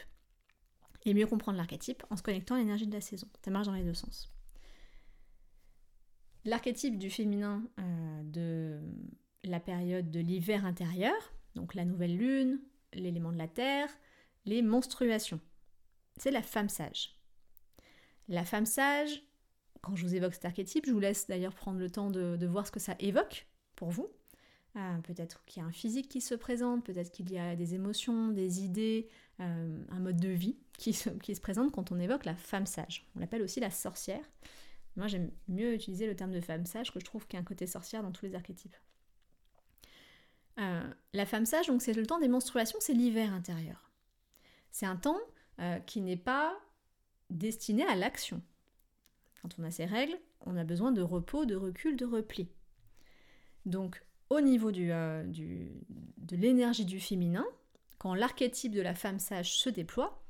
Et 1.06 1.14
mieux 1.14 1.28
comprendre 1.28 1.58
l'archétype 1.58 2.04
en 2.10 2.16
se 2.16 2.24
connectant 2.24 2.56
à 2.56 2.60
l'énergie 2.60 2.88
de 2.88 2.93
la 2.93 3.02
saison. 3.02 3.28
Ça 3.43 3.52
marche 3.52 3.68
dans 3.68 3.74
les 3.74 3.84
deux 3.84 3.93
sens. 3.93 4.32
L'archétype 6.45 6.97
du 6.97 7.10
féminin 7.10 7.64
euh, 7.80 8.24
de 8.24 8.80
la 9.43 9.60
période 9.60 10.10
de 10.10 10.20
l'hiver 10.20 10.66
intérieur, 10.66 11.34
donc 11.56 11.76
la 11.76 11.86
nouvelle 11.86 12.18
lune, 12.18 12.60
l'élément 12.93 13.32
de 13.32 13.38
la 13.38 13.47
terre, 13.47 13.89
les 14.45 14.62
menstruations. 14.62 15.39
C'est 16.18 16.32
la 16.32 16.41
femme 16.41 16.70
sage. 16.70 17.20
La 18.32 18.45
femme 18.45 18.65
sage, 18.65 19.21
quand 19.82 19.93
je 19.97 20.07
vous 20.07 20.15
évoque 20.15 20.34
cet 20.34 20.45
archétype, 20.45 20.86
je 20.86 20.93
vous 20.93 21.01
laisse 21.01 21.27
d'ailleurs 21.27 21.53
prendre 21.53 21.79
le 21.79 21.89
temps 21.89 22.09
de, 22.09 22.45
voir 22.47 22.65
ce 22.65 22.71
que 22.71 22.79
ça 22.79 22.95
évoque 22.99 23.45
pour 23.75 23.89
vous. 23.89 24.07
Euh, 24.77 24.97
peut-être 24.99 25.43
qu'il 25.43 25.61
y 25.61 25.65
a 25.65 25.67
un 25.67 25.73
physique 25.73 26.07
qui 26.07 26.21
se 26.21 26.34
présente, 26.34 26.86
peut-être 26.86 27.11
qu'il 27.11 27.29
y 27.29 27.38
a 27.38 27.57
des 27.57 27.75
émotions, 27.75 28.29
des 28.29 28.63
idées, 28.63 29.09
euh, 29.41 29.84
un 29.89 29.99
mode 29.99 30.15
de 30.15 30.29
vie 30.29 30.55
qui 30.77 30.93
se, 30.93 31.09
présente 31.41 31.73
quand 31.73 31.91
on 31.91 31.99
évoque 31.99 32.23
la 32.23 32.38
femme 32.38 32.65
sage. 32.65 33.05
On 33.17 33.19
l'appelle 33.19 33.41
aussi 33.41 33.59
la 33.59 33.69
sorcière. 33.69 34.23
Moi, 34.95 35.07
j'aime 35.07 35.29
mieux 35.49 35.73
utiliser 35.73 36.07
le 36.07 36.15
terme 36.15 36.32
de 36.32 36.39
femme 36.39 36.65
sage 36.65 36.93
que 36.93 37.01
je 37.01 37.05
trouve 37.05 37.27
qu'il 37.27 37.36
y 37.36 37.38
a 37.38 37.41
un 37.41 37.45
côté 37.45 37.67
sorcière 37.67 38.01
dans 38.01 38.13
tous 38.13 38.25
les 38.25 38.34
archétypes. 38.34 38.77
Euh, 40.57 40.89
la 41.11 41.25
femme 41.25 41.45
sage, 41.45 41.67
donc 41.67 41.82
c'est 41.82 41.91
le 41.91 42.05
temps 42.05 42.19
des 42.19 42.29
menstruations, 42.29 42.79
c'est 42.79 42.93
l'hiver 42.93 43.34
intérieur. 43.34 43.91
C'est 44.71 44.86
un 44.86 44.95
temps 44.95 45.19
qui 45.86 46.01
n'est 46.01 46.17
pas 46.17 46.57
destiné 47.32 47.86
à 47.86 47.95
l'action. 47.95 48.41
Quand 49.41 49.49
on 49.57 49.63
a 49.63 49.71
ces 49.71 49.86
règles, 49.86 50.17
on 50.41 50.55
a 50.57 50.63
besoin 50.63 50.91
de 50.91 51.01
repos, 51.01 51.45
de 51.45 51.55
recul, 51.55 51.95
de 51.97 52.05
repli. 52.05 52.49
Donc, 53.65 54.03
au 54.29 54.41
niveau 54.41 54.71
euh, 54.71 55.23
de 55.25 56.36
l'énergie 56.36 56.86
du 56.86 56.99
féminin, 56.99 57.45
quand 57.97 58.13
l'archétype 58.13 58.73
de 58.73 58.82
la 58.82 58.95
femme 58.95 59.19
sage 59.19 59.57
se 59.57 59.69
déploie, 59.69 60.23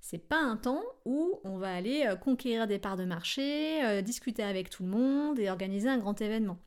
c'est 0.00 0.28
pas 0.28 0.40
un 0.40 0.56
temps 0.56 0.82
où 1.04 1.40
on 1.44 1.58
va 1.58 1.74
aller 1.74 2.06
euh, 2.06 2.16
conquérir 2.16 2.66
des 2.66 2.78
parts 2.78 2.96
de 2.96 3.04
marché, 3.04 3.84
euh, 3.84 4.00
discuter 4.00 4.42
avec 4.42 4.70
tout 4.70 4.84
le 4.84 4.90
monde 4.90 5.38
et 5.38 5.50
organiser 5.50 5.88
un 5.88 5.98
grand 5.98 6.20
événement. 6.20 6.58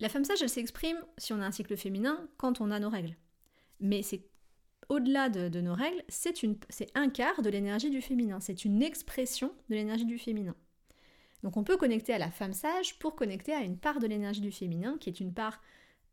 La 0.00 0.08
femme 0.08 0.24
sage, 0.24 0.42
elle 0.42 0.48
s'exprime, 0.48 0.98
si 1.16 1.32
on 1.32 1.40
a 1.40 1.46
un 1.46 1.50
cycle 1.50 1.76
féminin, 1.76 2.28
quand 2.36 2.60
on 2.60 2.70
a 2.70 2.78
nos 2.78 2.90
règles. 2.90 3.16
Mais 3.80 4.02
c'est 4.02 4.22
au-delà 4.88 5.28
de, 5.28 5.60
nos 5.60 5.74
règles, 5.74 6.02
c'est 6.08 6.90
un 6.94 7.10
quart 7.10 7.42
de 7.42 7.50
l'énergie 7.50 7.90
du 7.90 8.00
féminin, 8.00 8.40
c'est 8.40 8.64
une 8.64 8.82
expression 8.82 9.52
de 9.68 9.74
l'énergie 9.74 10.06
du 10.06 10.18
féminin. 10.18 10.54
Donc 11.42 11.56
on 11.56 11.64
peut 11.64 11.76
connecter 11.76 12.12
à 12.12 12.18
la 12.18 12.30
femme 12.30 12.52
sage 12.52 12.98
pour 12.98 13.14
connecter 13.14 13.52
à 13.52 13.60
une 13.60 13.78
part 13.78 14.00
de 14.00 14.06
l'énergie 14.06 14.40
du 14.40 14.50
féminin, 14.50 14.96
qui 14.98 15.08
est 15.08 15.20
une 15.20 15.34
part 15.34 15.60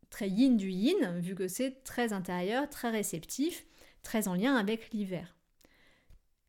très 0.10 0.30
yin 0.30 0.56
du 0.58 0.70
yin, 0.70 1.20
vu 1.20 1.36
que 1.36 1.48
c'est 1.48 1.84
très 1.84 2.14
intérieur, 2.14 2.70
très 2.70 2.92
réceptif, 2.92 3.66
très 4.04 4.28
en 4.28 4.36
lien 4.36 4.56
avec 4.56 4.92
l'hiver. 4.92 5.36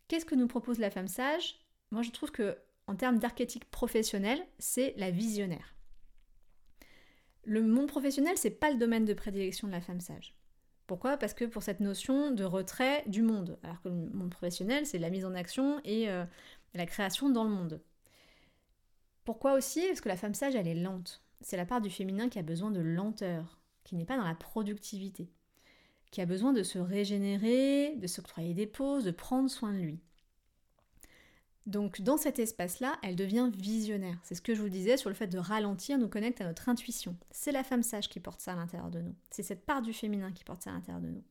Qu'est-ce 0.08 0.26
que 0.26 0.34
nous 0.34 0.46
propose 0.46 0.78
la 0.78 0.90
femme 0.90 1.08
sage? 1.08 1.58
Moi 1.90 2.02
je 2.02 2.10
trouve 2.10 2.32
que 2.32 2.58
en 2.86 2.96
termes 2.96 3.18
d'archétype 3.18 3.64
professionnel, 3.70 4.40
c'est 4.58 4.94
la 4.96 5.10
visionnaire. 5.10 5.74
Le 7.44 7.62
monde 7.62 7.88
professionnel, 7.88 8.36
c'est 8.36 8.50
pas 8.50 8.70
le 8.70 8.76
domaine 8.76 9.04
de 9.04 9.14
prédilection 9.14 9.66
de 9.68 9.72
la 9.72 9.80
femme 9.80 10.00
sage. 10.00 10.34
Pourquoi? 10.86 11.16
Parce 11.16 11.34
que 11.34 11.44
pour 11.44 11.62
cette 11.62 11.80
notion 11.80 12.30
de 12.30 12.44
retrait 12.44 13.02
du 13.06 13.22
monde, 13.22 13.58
alors 13.62 13.80
que 13.82 13.88
le 13.88 13.94
monde 13.94 14.30
professionnel, 14.30 14.86
c'est 14.86 14.98
la 14.98 15.10
mise 15.10 15.24
en 15.24 15.34
action 15.34 15.80
et 15.84 16.08
euh, 16.08 16.24
la 16.74 16.86
création 16.86 17.28
dans 17.28 17.44
le 17.44 17.50
monde. 17.50 17.80
Pourquoi 19.24 19.54
aussi? 19.54 19.84
Parce 19.88 20.00
que 20.00 20.08
la 20.08 20.16
femme 20.16 20.34
sage, 20.34 20.54
elle 20.54 20.68
est 20.68 20.74
lente. 20.74 21.22
C'est 21.40 21.56
la 21.56 21.66
part 21.66 21.80
du 21.80 21.90
féminin 21.90 22.28
qui 22.28 22.38
a 22.38 22.42
besoin 22.42 22.70
de 22.70 22.80
lenteur, 22.80 23.58
qui 23.82 23.96
n'est 23.96 24.04
pas 24.04 24.16
dans 24.16 24.24
la 24.24 24.36
productivité, 24.36 25.28
qui 26.12 26.20
a 26.20 26.26
besoin 26.26 26.52
de 26.52 26.62
se 26.62 26.78
régénérer, 26.78 27.96
de 27.96 28.06
s'octroyer 28.06 28.54
des 28.54 28.66
pauses, 28.66 29.04
de 29.04 29.10
prendre 29.10 29.50
soin 29.50 29.72
de 29.72 29.78
lui. 29.78 30.00
Donc 31.66 32.00
dans 32.00 32.16
cet 32.16 32.38
espace-là, 32.38 32.96
elle 33.02 33.16
devient 33.16 33.50
visionnaire. 33.56 34.16
C'est 34.22 34.36
ce 34.36 34.40
que 34.40 34.54
je 34.54 34.62
vous 34.62 34.68
disais 34.68 34.96
sur 34.96 35.10
le 35.10 35.16
fait 35.16 35.26
de 35.26 35.38
ralentir, 35.38 35.98
nous 35.98 36.08
connecte 36.08 36.40
à 36.40 36.44
notre 36.44 36.68
intuition. 36.68 37.16
C'est 37.32 37.52
la 37.52 37.64
femme 37.64 37.82
sage 37.82 38.08
qui 38.08 38.20
porte 38.20 38.40
ça 38.40 38.52
à 38.52 38.56
l'intérieur 38.56 38.90
de 38.90 39.00
nous. 39.00 39.14
C'est 39.30 39.42
cette 39.42 39.66
part 39.66 39.82
du 39.82 39.92
féminin 39.92 40.30
qui 40.32 40.44
porte 40.44 40.62
ça 40.62 40.70
à 40.70 40.74
l'intérieur 40.74 41.02
de 41.02 41.08
nous. 41.08 41.24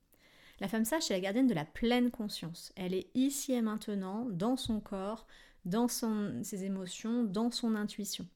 La 0.59 0.67
femme 0.67 0.85
sage, 0.85 1.03
c'est 1.03 1.13
la 1.13 1.19
gardienne 1.21 1.47
de 1.47 1.53
la 1.53 1.65
pleine 1.65 2.11
conscience. 2.11 2.73
Elle 2.75 2.93
est 2.93 3.07
ici 3.13 3.53
et 3.53 3.61
maintenant, 3.61 4.27
dans 4.29 4.57
son 4.57 4.79
corps, 4.79 5.25
dans 5.63 5.87
ses 5.87 6.63
émotions, 6.63 7.23
dans 7.23 7.51
son 7.51 7.75
intuition. 7.75 8.27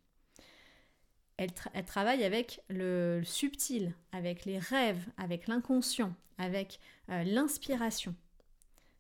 Elle, 1.38 1.54
travaille 1.86 2.26
avec 2.26 2.62
le, 2.70 3.22
subtil, 3.24 3.94
avec 4.12 4.44
les 4.44 4.60
rêves, 4.60 5.06
avec 5.18 5.48
l'inconscient, 5.48 6.14
avec 6.38 6.82
euh, 7.10 7.24
l'inspiration. 7.24 8.14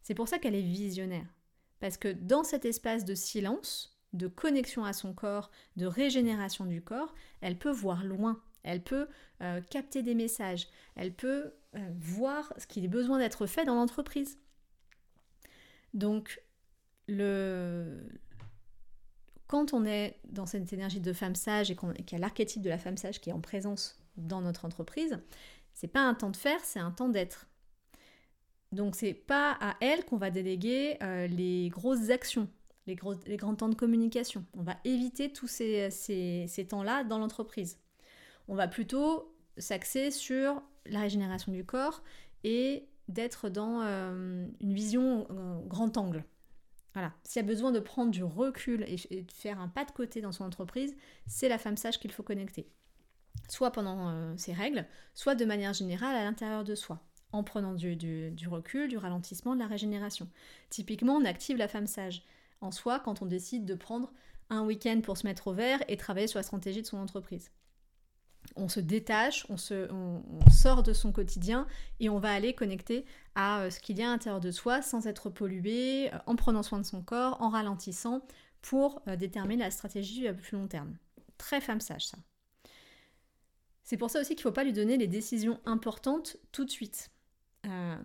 C'est 0.03 0.13
pour 0.13 0.29
ça 0.29 0.39
qu'elle 0.39 0.55
est 0.55 0.61
visionnaire. 0.61 1.25
Parce 1.80 1.97
que 1.97 2.09
dans 2.09 2.43
cet 2.43 2.65
espace 2.65 3.05
de 3.05 3.15
silence, 3.15 3.99
de 4.13 4.27
connexion 4.27 4.86
à 4.86 4.93
son 4.93 5.13
corps, 5.13 5.51
de 5.75 5.86
régénération 5.86 6.65
du 6.65 6.82
corps, 6.82 7.13
elle 7.41 7.57
peut 7.57 7.71
voir 7.71 8.03
loin, 8.03 8.41
elle 8.63 8.84
peut 8.84 9.07
euh, 9.41 9.61
capter 9.61 10.03
des 10.03 10.15
messages, 10.15 10.67
elle 10.95 11.13
peut 11.13 11.53
euh, 11.75 11.89
voir 11.99 12.53
ce 12.57 12.67
qu'il 12.67 12.84
est 12.84 12.89
besoin 12.89 13.19
d'être 13.19 13.45
fait 13.45 13.65
dans 13.65 13.75
l'entreprise. 13.75 14.39
Donc, 15.93 16.41
le... 17.07 18.07
quand 19.47 19.73
on 19.73 19.86
est 19.86 20.19
dans 20.25 20.45
cette 20.45 20.71
énergie 20.73 20.99
de 20.99 21.13
femme 21.13 21.36
sage 21.36 21.71
et 21.71 21.75
qu'il 21.75 22.11
y 22.11 22.15
a 22.15 22.19
l'archétype 22.19 22.61
de 22.61 22.69
la 22.69 22.77
femme 22.77 22.97
sage 22.97 23.21
qui 23.21 23.30
est 23.30 23.34
en 23.34 23.41
présence 23.41 23.99
dans 24.17 24.41
notre 24.41 24.65
entreprise, 24.65 25.19
c'est 25.73 25.88
pas 25.88 26.01
un 26.01 26.13
temps 26.13 26.30
de 26.30 26.38
faire, 26.38 26.59
c'est 26.63 26.80
un 26.80 26.91
temps 26.91 27.09
d'être. 27.09 27.47
Donc 28.72 28.95
c'est 28.95 29.13
pas 29.13 29.57
à 29.59 29.76
elle 29.82 30.05
qu'on 30.05 30.17
va 30.17 30.30
déléguer 30.30 30.97
euh, 31.01 31.28
les 31.28 31.70
grosses 31.70 32.09
actions, 32.09 32.47
les, 32.86 32.95
grands 32.95 33.55
temps 33.55 33.70
de 33.70 33.76
communication. 33.76 34.45
On 34.55 34.61
va 34.61 34.78
éviter 34.86 35.32
tous 35.32 35.47
ces, 35.47 36.67
temps-là 36.70 37.03
dans 37.03 37.17
l'entreprise. 37.17 37.80
On 38.47 38.55
va 38.55 38.67
plutôt 38.67 39.36
s'axer 39.57 40.11
sur 40.11 40.61
la 40.86 41.01
régénération 41.01 41.51
du 41.51 41.65
corps 41.65 42.03
et 42.43 42.88
d'être 43.07 43.49
dans 43.49 43.82
euh, 43.82 44.47
une 44.61 44.74
vision 44.74 45.28
euh, 45.32 45.59
grand 45.65 45.97
angle. 45.97 46.24
Voilà. 46.93 47.13
S'il 47.24 47.41
y 47.41 47.45
a 47.45 47.47
besoin 47.47 47.72
de 47.72 47.80
prendre 47.80 48.11
du 48.11 48.24
recul 48.24 48.84
et, 48.84 48.97
et, 49.09 49.24
de 49.24 49.32
faire 49.32 49.59
un 49.59 49.67
pas 49.67 49.86
de 49.86 49.91
côté 49.91 50.22
dans 50.22 50.32
son 50.32 50.43
entreprise, 50.43 50.95
c'est 51.28 51.49
la 51.49 51.57
femme 51.57 51.78
sage 51.78 51.99
qu'il 51.99 52.11
faut 52.11 52.24
connecter. 52.24 52.67
Soit 53.47 53.72
pendant 53.72 54.38
ses 54.38 54.53
règles, 54.53 54.86
soit 55.15 55.34
de 55.34 55.45
manière 55.45 55.74
générale 55.74 56.15
à 56.15 56.24
l'intérieur 56.24 56.63
de 56.63 56.76
soi 56.76 56.99
en 57.32 57.43
prenant 57.43 57.73
du, 57.73 58.47
recul, 58.47 58.88
du 58.88 58.97
ralentissement, 58.97 59.53
de 59.53 59.59
la 59.59 59.67
régénération. 59.67 60.27
Typiquement, 60.69 61.15
on 61.15 61.25
active 61.25 61.57
la 61.57 61.67
femme 61.67 61.88
sage 61.88 62.23
en 62.61 62.71
soi 62.71 62.99
quand 62.99 63.21
on 63.21 63.25
décide 63.25 63.65
de 63.65 63.75
prendre 63.75 64.11
un 64.49 64.63
week-end 64.63 65.01
pour 65.03 65.17
se 65.17 65.27
mettre 65.27 65.47
au 65.47 65.53
vert 65.53 65.84
et 65.88 65.97
travailler 65.97 66.27
sur 66.27 66.39
la 66.39 66.43
stratégie 66.43 66.82
de 66.82 66.88
son 66.88 66.97
entreprise. 66.97 67.51
On 68.55 68.67
se 68.67 68.80
détache, 68.80 69.45
on, 69.49 69.57
sort 69.57 70.82
de 70.82 70.93
son 70.93 71.11
quotidien 71.11 71.67
et 71.99 72.09
on 72.09 72.19
va 72.19 72.34
aller 72.34 72.53
connecter 72.53 73.05
à 73.36 73.61
euh, 73.61 73.69
ce 73.69 73.80
qu'il 73.80 73.99
y 73.99 74.01
a 74.01 74.07
à 74.07 74.11
l'intérieur 74.11 74.39
de 74.39 74.51
soi 74.51 74.82
sans 74.82 75.07
être 75.07 75.30
pollué, 75.30 76.11
euh, 76.13 76.17
en 76.25 76.36
prenant 76.36 76.63
soin 76.63 76.80
de 76.80 76.86
son 76.86 77.01
corps, 77.01 77.39
en 77.41 77.49
ralentissant 77.49 78.25
pour 78.61 79.01
euh, 79.07 79.15
déterminer 79.15 79.63
la 79.63 79.71
stratégie 79.71 80.27
à 80.27 80.34
plus 80.34 80.57
long 80.57 80.67
terme. 80.67 80.95
Très 81.38 81.61
femme 81.61 81.80
sage 81.80 82.07
ça. 82.07 82.17
C'est 83.84 83.97
pour 83.97 84.09
ça 84.09 84.19
aussi 84.19 84.36
qu'il 84.36 84.45
ne 84.45 84.49
faut 84.49 84.53
pas 84.53 84.63
lui 84.63 84.73
donner 84.73 84.97
les 84.97 85.07
décisions 85.07 85.59
importantes 85.65 86.38
tout 86.51 86.65
de 86.65 86.69
suite. 86.69 87.11
Euh, 87.66 87.97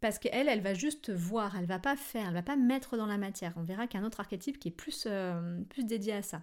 parce 0.00 0.18
qu'elle, 0.18 0.48
elle 0.48 0.60
va 0.60 0.74
juste 0.74 1.10
voir, 1.10 1.56
elle 1.56 1.66
va 1.66 1.78
pas 1.78 1.96
faire, 1.96 2.28
elle 2.28 2.34
va 2.34 2.42
pas 2.42 2.56
mettre 2.56 2.96
dans 2.96 3.06
la 3.06 3.18
matière. 3.18 3.52
On 3.56 3.62
verra 3.62 3.86
qu'il 3.86 3.98
y 3.98 4.02
a 4.02 4.04
un 4.04 4.06
autre 4.06 4.20
archétype 4.20 4.58
qui 4.58 4.68
est 4.68 4.72
plus, 4.72 5.04
euh, 5.06 5.60
plus 5.64 5.84
dédié 5.84 6.12
à 6.14 6.22
ça. 6.22 6.42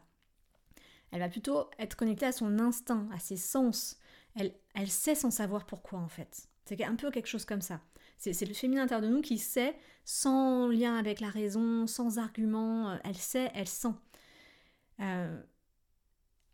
Elle 1.11 1.20
va 1.20 1.30
plutôt 1.30 1.70
être 1.80 1.95
connectée 1.95 2.26
à 2.26 2.32
son 2.32 2.59
instinct, 2.59 3.07
à 3.13 3.20
ses 3.20 3.38
sens. 3.38 3.97
Elle, 4.36 4.53
elle 4.74 4.89
sait 4.89 5.16
sans 5.16 5.32
savoir 5.32 5.66
pourquoi 5.66 5.99
en 5.99 6.09
fait. 6.09 6.49
C'est 6.66 6.84
un 6.84 6.95
peu 6.95 7.11
quelque 7.11 7.28
chose 7.28 7.45
comme 7.45 7.61
ça. 7.61 7.80
C'est 8.18 8.45
le 8.45 8.53
féminin 8.53 8.84
intérieur 8.84 9.07
de 9.07 9.13
nous 9.13 9.22
qui 9.22 9.38
sait, 9.38 9.76
sans 10.03 10.68
lien 10.68 10.95
avec 10.95 11.20
la 11.20 11.30
raison, 11.30 11.86
sans 11.86 12.18
argument, 12.18 12.89
euh, 12.89 12.97
elle 13.03 13.18
sait, 13.18 13.51
elle 13.53 13.68
sent. 13.68 13.93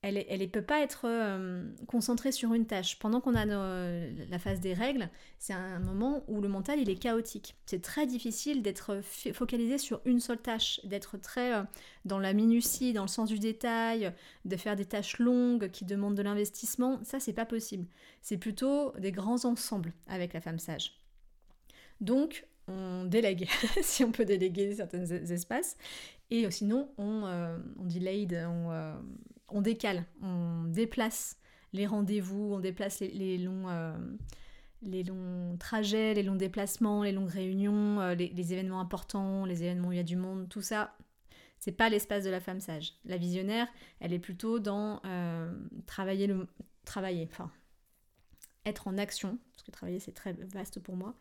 Elle 0.03 0.15
ne 0.39 0.45
peut 0.47 0.63
pas 0.63 0.81
être 0.81 1.01
euh, 1.05 1.63
concentrée 1.85 2.31
sur 2.31 2.53
une 2.55 2.65
tâche. 2.65 2.97
Pendant 2.97 3.21
qu'on 3.21 3.35
a 3.35 3.45
la 3.45 4.39
phase 4.39 4.59
des 4.59 4.73
règles, 4.73 5.09
c'est 5.37 5.53
un 5.53 5.79
moment 5.79 6.23
où 6.27 6.41
le 6.41 6.47
mental 6.47 6.79
il 6.79 6.89
est 6.89 6.95
chaotique. 6.95 7.55
C'est 7.67 7.83
très 7.83 8.07
difficile 8.07 8.63
d'être 8.63 9.01
focalisé 9.31 9.77
sur 9.77 10.01
une 10.05 10.19
seule 10.19 10.39
tâche, 10.39 10.81
d'être 10.85 11.17
très 11.17 11.53
euh, 11.53 11.63
dans 12.05 12.17
la 12.17 12.33
minutie, 12.33 12.93
dans 12.93 13.03
le 13.03 13.07
sens 13.07 13.29
du 13.29 13.37
détail, 13.37 14.11
de 14.45 14.57
faire 14.57 14.75
des 14.75 14.85
tâches 14.85 15.19
longues 15.19 15.69
qui 15.69 15.85
demandent 15.85 16.17
de 16.17 16.23
l'investissement. 16.23 16.99
Ça, 17.03 17.19
c'est 17.19 17.33
pas 17.33 17.45
possible. 17.45 17.85
C'est 18.23 18.37
plutôt 18.37 18.93
des 18.97 19.11
grands 19.11 19.45
ensembles 19.45 19.93
avec 20.07 20.33
la 20.33 20.41
femme 20.41 20.57
sage. 20.57 20.97
Donc, 21.99 22.47
on 22.67 23.05
délègue, 23.05 23.47
si 23.83 24.03
on 24.03 24.11
peut 24.11 24.25
déléguer 24.25 24.73
certains 24.73 25.05
espaces, 25.05 25.77
et 26.31 26.49
sinon, 26.49 26.89
on, 26.97 27.25
euh, 27.25 27.57
on 27.77 27.85
delayed, 27.85 28.33
on 28.33 28.71
on 29.51 29.61
décale, 29.61 30.05
on 30.21 30.65
déplace 30.65 31.37
les 31.73 31.85
rendez-vous, 31.85 32.53
on 32.53 32.59
déplace 32.59 32.99
les, 32.99 33.37
longs, 33.37 33.69
euh, 33.69 33.95
longs 34.81 35.57
trajets, 35.57 36.13
les 36.13 36.23
longs 36.23 36.35
déplacements, 36.35 37.03
les 37.03 37.11
longues 37.11 37.29
réunions, 37.29 38.01
euh, 38.01 38.15
les, 38.15 38.53
événements 38.53 38.81
importants, 38.81 39.45
les 39.45 39.63
événements 39.63 39.89
où 39.89 39.93
il 39.93 39.97
y 39.97 39.99
a 39.99 40.03
du 40.03 40.17
monde, 40.17 40.49
tout 40.49 40.61
ça. 40.61 40.95
C'est 41.59 41.71
pas 41.71 41.89
l'espace 41.89 42.23
de 42.23 42.29
la 42.29 42.39
femme 42.39 42.59
sage. 42.59 42.95
La 43.05 43.17
visionnaire, 43.17 43.67
elle 43.99 44.13
est 44.13 44.19
plutôt 44.19 44.59
dans 44.59 44.99
euh, 45.05 45.53
travailler 45.85 46.27
le 46.27 46.47
travailler, 46.83 47.27
enfin 47.31 47.51
être 48.65 48.87
en 48.87 48.97
action, 48.97 49.37
parce 49.53 49.63
que 49.63 49.71
travailler 49.71 49.99
c'est 49.99 50.11
très 50.11 50.33
vaste 50.33 50.79
pour 50.79 50.95
moi. 50.95 51.15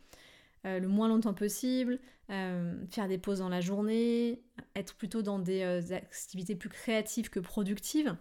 Le 0.64 0.86
moins 0.86 1.08
longtemps 1.08 1.34
possible, 1.34 1.98
faire 2.28 3.08
des 3.08 3.18
pauses 3.18 3.38
dans 3.38 3.48
la 3.48 3.61
journée, 3.61 4.42
être 4.76 4.94
plutôt 4.94 5.22
dans 5.22 5.38
des 5.38 5.92
activités 5.92 6.54
plus 6.54 6.68
créatives 6.68 7.30
que 7.30 7.40
productives. 7.40 8.16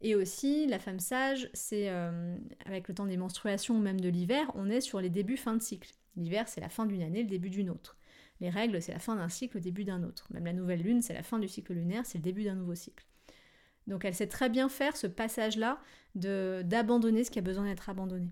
et 0.00 0.14
aussi, 0.14 0.66
la 0.66 0.78
femme 0.78 1.00
sage, 1.00 1.48
c'est 1.54 1.88
avec 2.66 2.88
le 2.88 2.94
temps 2.94 3.06
des 3.06 3.16
menstruations 3.16 3.76
ou 3.76 3.80
même 3.80 4.00
de 4.00 4.08
l'hiver, 4.08 4.50
on 4.54 4.68
est 4.70 4.80
sur 4.80 5.00
les 5.00 5.10
débuts 5.10 5.36
fin 5.36 5.54
de 5.54 5.62
cycle. 5.62 5.90
L'hiver, 6.16 6.48
c'est 6.48 6.60
la 6.60 6.68
fin 6.68 6.86
d'une 6.86 7.02
année, 7.02 7.22
le 7.22 7.28
début 7.28 7.50
d'une 7.50 7.70
autre. 7.70 7.96
Les 8.40 8.50
règles, 8.50 8.82
c'est 8.82 8.92
la 8.92 8.98
fin 8.98 9.16
d'un 9.16 9.28
cycle, 9.28 9.56
le 9.56 9.60
début 9.60 9.84
d'un 9.84 10.02
autre. 10.02 10.26
Même 10.30 10.44
la 10.44 10.52
nouvelle 10.52 10.82
lune, 10.82 11.02
c'est 11.02 11.14
la 11.14 11.22
fin 11.22 11.38
du 11.38 11.48
cycle 11.48 11.72
lunaire, 11.72 12.04
c'est 12.04 12.18
le 12.18 12.22
début 12.24 12.44
d'un 12.44 12.54
nouveau 12.54 12.74
cycle. 12.74 13.06
Donc 13.86 14.04
elle 14.04 14.14
sait 14.14 14.28
très 14.28 14.48
bien 14.48 14.68
faire 14.68 14.96
ce 14.96 15.06
passage-là 15.06 15.80
d'abandonner 16.14 17.24
ce 17.24 17.30
qui 17.30 17.38
a 17.38 17.42
besoin 17.42 17.64
d'être 17.64 17.88
abandonné. 17.88 18.30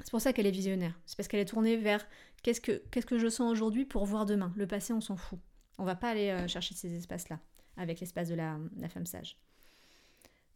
C'est 0.00 0.10
pour 0.10 0.20
ça 0.20 0.32
qu'elle 0.32 0.46
est 0.46 0.50
visionnaire. 0.50 0.98
C'est 1.06 1.16
parce 1.16 1.28
qu'elle 1.28 1.40
est 1.40 1.46
tournée 1.46 1.76
vers 1.76 2.06
qu'est-ce 2.42 2.60
que, 2.60 2.82
qu'est-ce 2.90 3.06
que 3.06 3.18
je 3.18 3.28
sens 3.28 3.50
aujourd'hui 3.50 3.84
pour 3.84 4.04
voir 4.04 4.26
demain. 4.26 4.52
Le 4.56 4.66
passé, 4.66 4.92
on 4.92 5.00
s'en 5.00 5.16
fout. 5.16 5.38
On 5.78 5.84
va 5.84 5.94
pas 5.94 6.10
aller 6.10 6.30
euh, 6.30 6.48
chercher 6.48 6.74
ces 6.74 6.94
espaces-là 6.94 7.40
avec 7.76 8.00
l'espace 8.00 8.28
de 8.28 8.34
la, 8.34 8.58
femme 8.88 9.06
sage. 9.06 9.36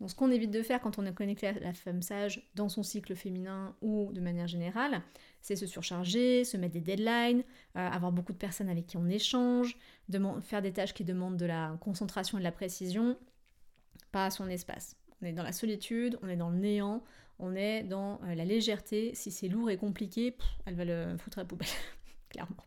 Donc 0.00 0.10
ce 0.10 0.14
qu'on 0.14 0.30
évite 0.30 0.52
de 0.52 0.62
faire 0.62 0.80
quand 0.80 1.00
on 1.00 1.06
est 1.06 1.12
connecté 1.12 1.48
à 1.48 1.52
la 1.52 1.72
femme 1.72 2.02
sage 2.02 2.48
dans 2.54 2.68
son 2.68 2.84
cycle 2.84 3.16
féminin 3.16 3.74
ou 3.80 4.12
de 4.12 4.20
manière 4.20 4.46
générale, 4.46 5.02
c'est 5.40 5.56
se 5.56 5.66
surcharger, 5.66 6.44
se 6.44 6.56
mettre 6.56 6.74
des 6.74 6.80
deadlines, 6.80 7.42
euh, 7.76 7.88
avoir 7.88 8.12
beaucoup 8.12 8.32
de 8.32 8.38
personnes 8.38 8.68
avec 8.68 8.86
qui 8.86 8.96
on 8.96 9.08
échange, 9.08 9.76
faire 10.42 10.62
des 10.62 10.72
tâches 10.72 10.94
qui 10.94 11.04
demandent 11.04 11.36
de 11.36 11.46
la 11.46 11.76
concentration 11.80 12.38
et 12.38 12.40
de 12.40 12.44
la 12.44 12.52
précision, 12.52 13.18
pas 14.12 14.26
à 14.26 14.30
son 14.30 14.48
espace. 14.48 14.96
On 15.20 15.26
est 15.26 15.32
dans 15.32 15.42
la 15.42 15.52
solitude, 15.52 16.16
on 16.22 16.28
est 16.28 16.36
dans 16.36 16.50
le 16.50 16.58
néant, 16.58 17.02
on 17.38 17.54
est 17.54 17.82
dans 17.82 18.20
euh, 18.24 18.34
la 18.34 18.44
légèreté. 18.44 19.14
Si 19.14 19.30
c'est 19.30 19.48
lourd 19.48 19.70
et 19.70 19.76
compliqué, 19.76 20.36
elle 20.66 20.74
va 20.74 20.84
le 20.84 21.16
foutre 21.18 21.38
à 21.38 21.42
la 21.42 21.46
poubelle, 21.46 21.68
clairement. 22.28 22.64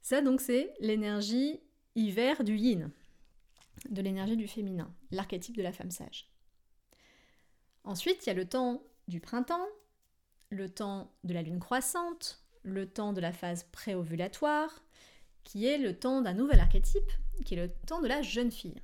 Ça 0.00 0.20
donc 0.20 0.40
c'est 0.40 0.74
l'énergie 0.80 1.60
hiver 1.94 2.44
du 2.44 2.56
yin, 2.56 2.90
de 3.88 4.02
l'énergie 4.02 4.36
du 4.36 4.48
féminin, 4.48 4.92
l'archétype 5.10 5.56
de 5.56 5.62
la 5.62 5.72
femme 5.72 5.90
sage. 5.90 6.28
Ensuite, 7.84 8.24
il 8.24 8.28
y 8.28 8.30
a 8.30 8.34
le 8.34 8.48
temps 8.48 8.82
du 9.08 9.20
printemps, 9.20 9.66
le 10.50 10.68
temps 10.68 11.12
de 11.24 11.34
la 11.34 11.42
lune 11.42 11.58
croissante, 11.58 12.42
le 12.62 12.86
temps 12.88 13.12
de 13.12 13.20
la 13.20 13.32
phase 13.32 13.64
préovulatoire, 13.72 14.82
qui 15.44 15.66
est 15.66 15.78
le 15.78 15.98
temps 15.98 16.20
d'un 16.20 16.34
nouvel 16.34 16.60
archétype, 16.60 17.10
qui 17.44 17.54
est 17.54 17.56
le 17.56 17.72
temps 17.86 18.00
de 18.00 18.06
la 18.06 18.22
jeune 18.22 18.52
fille. 18.52 18.80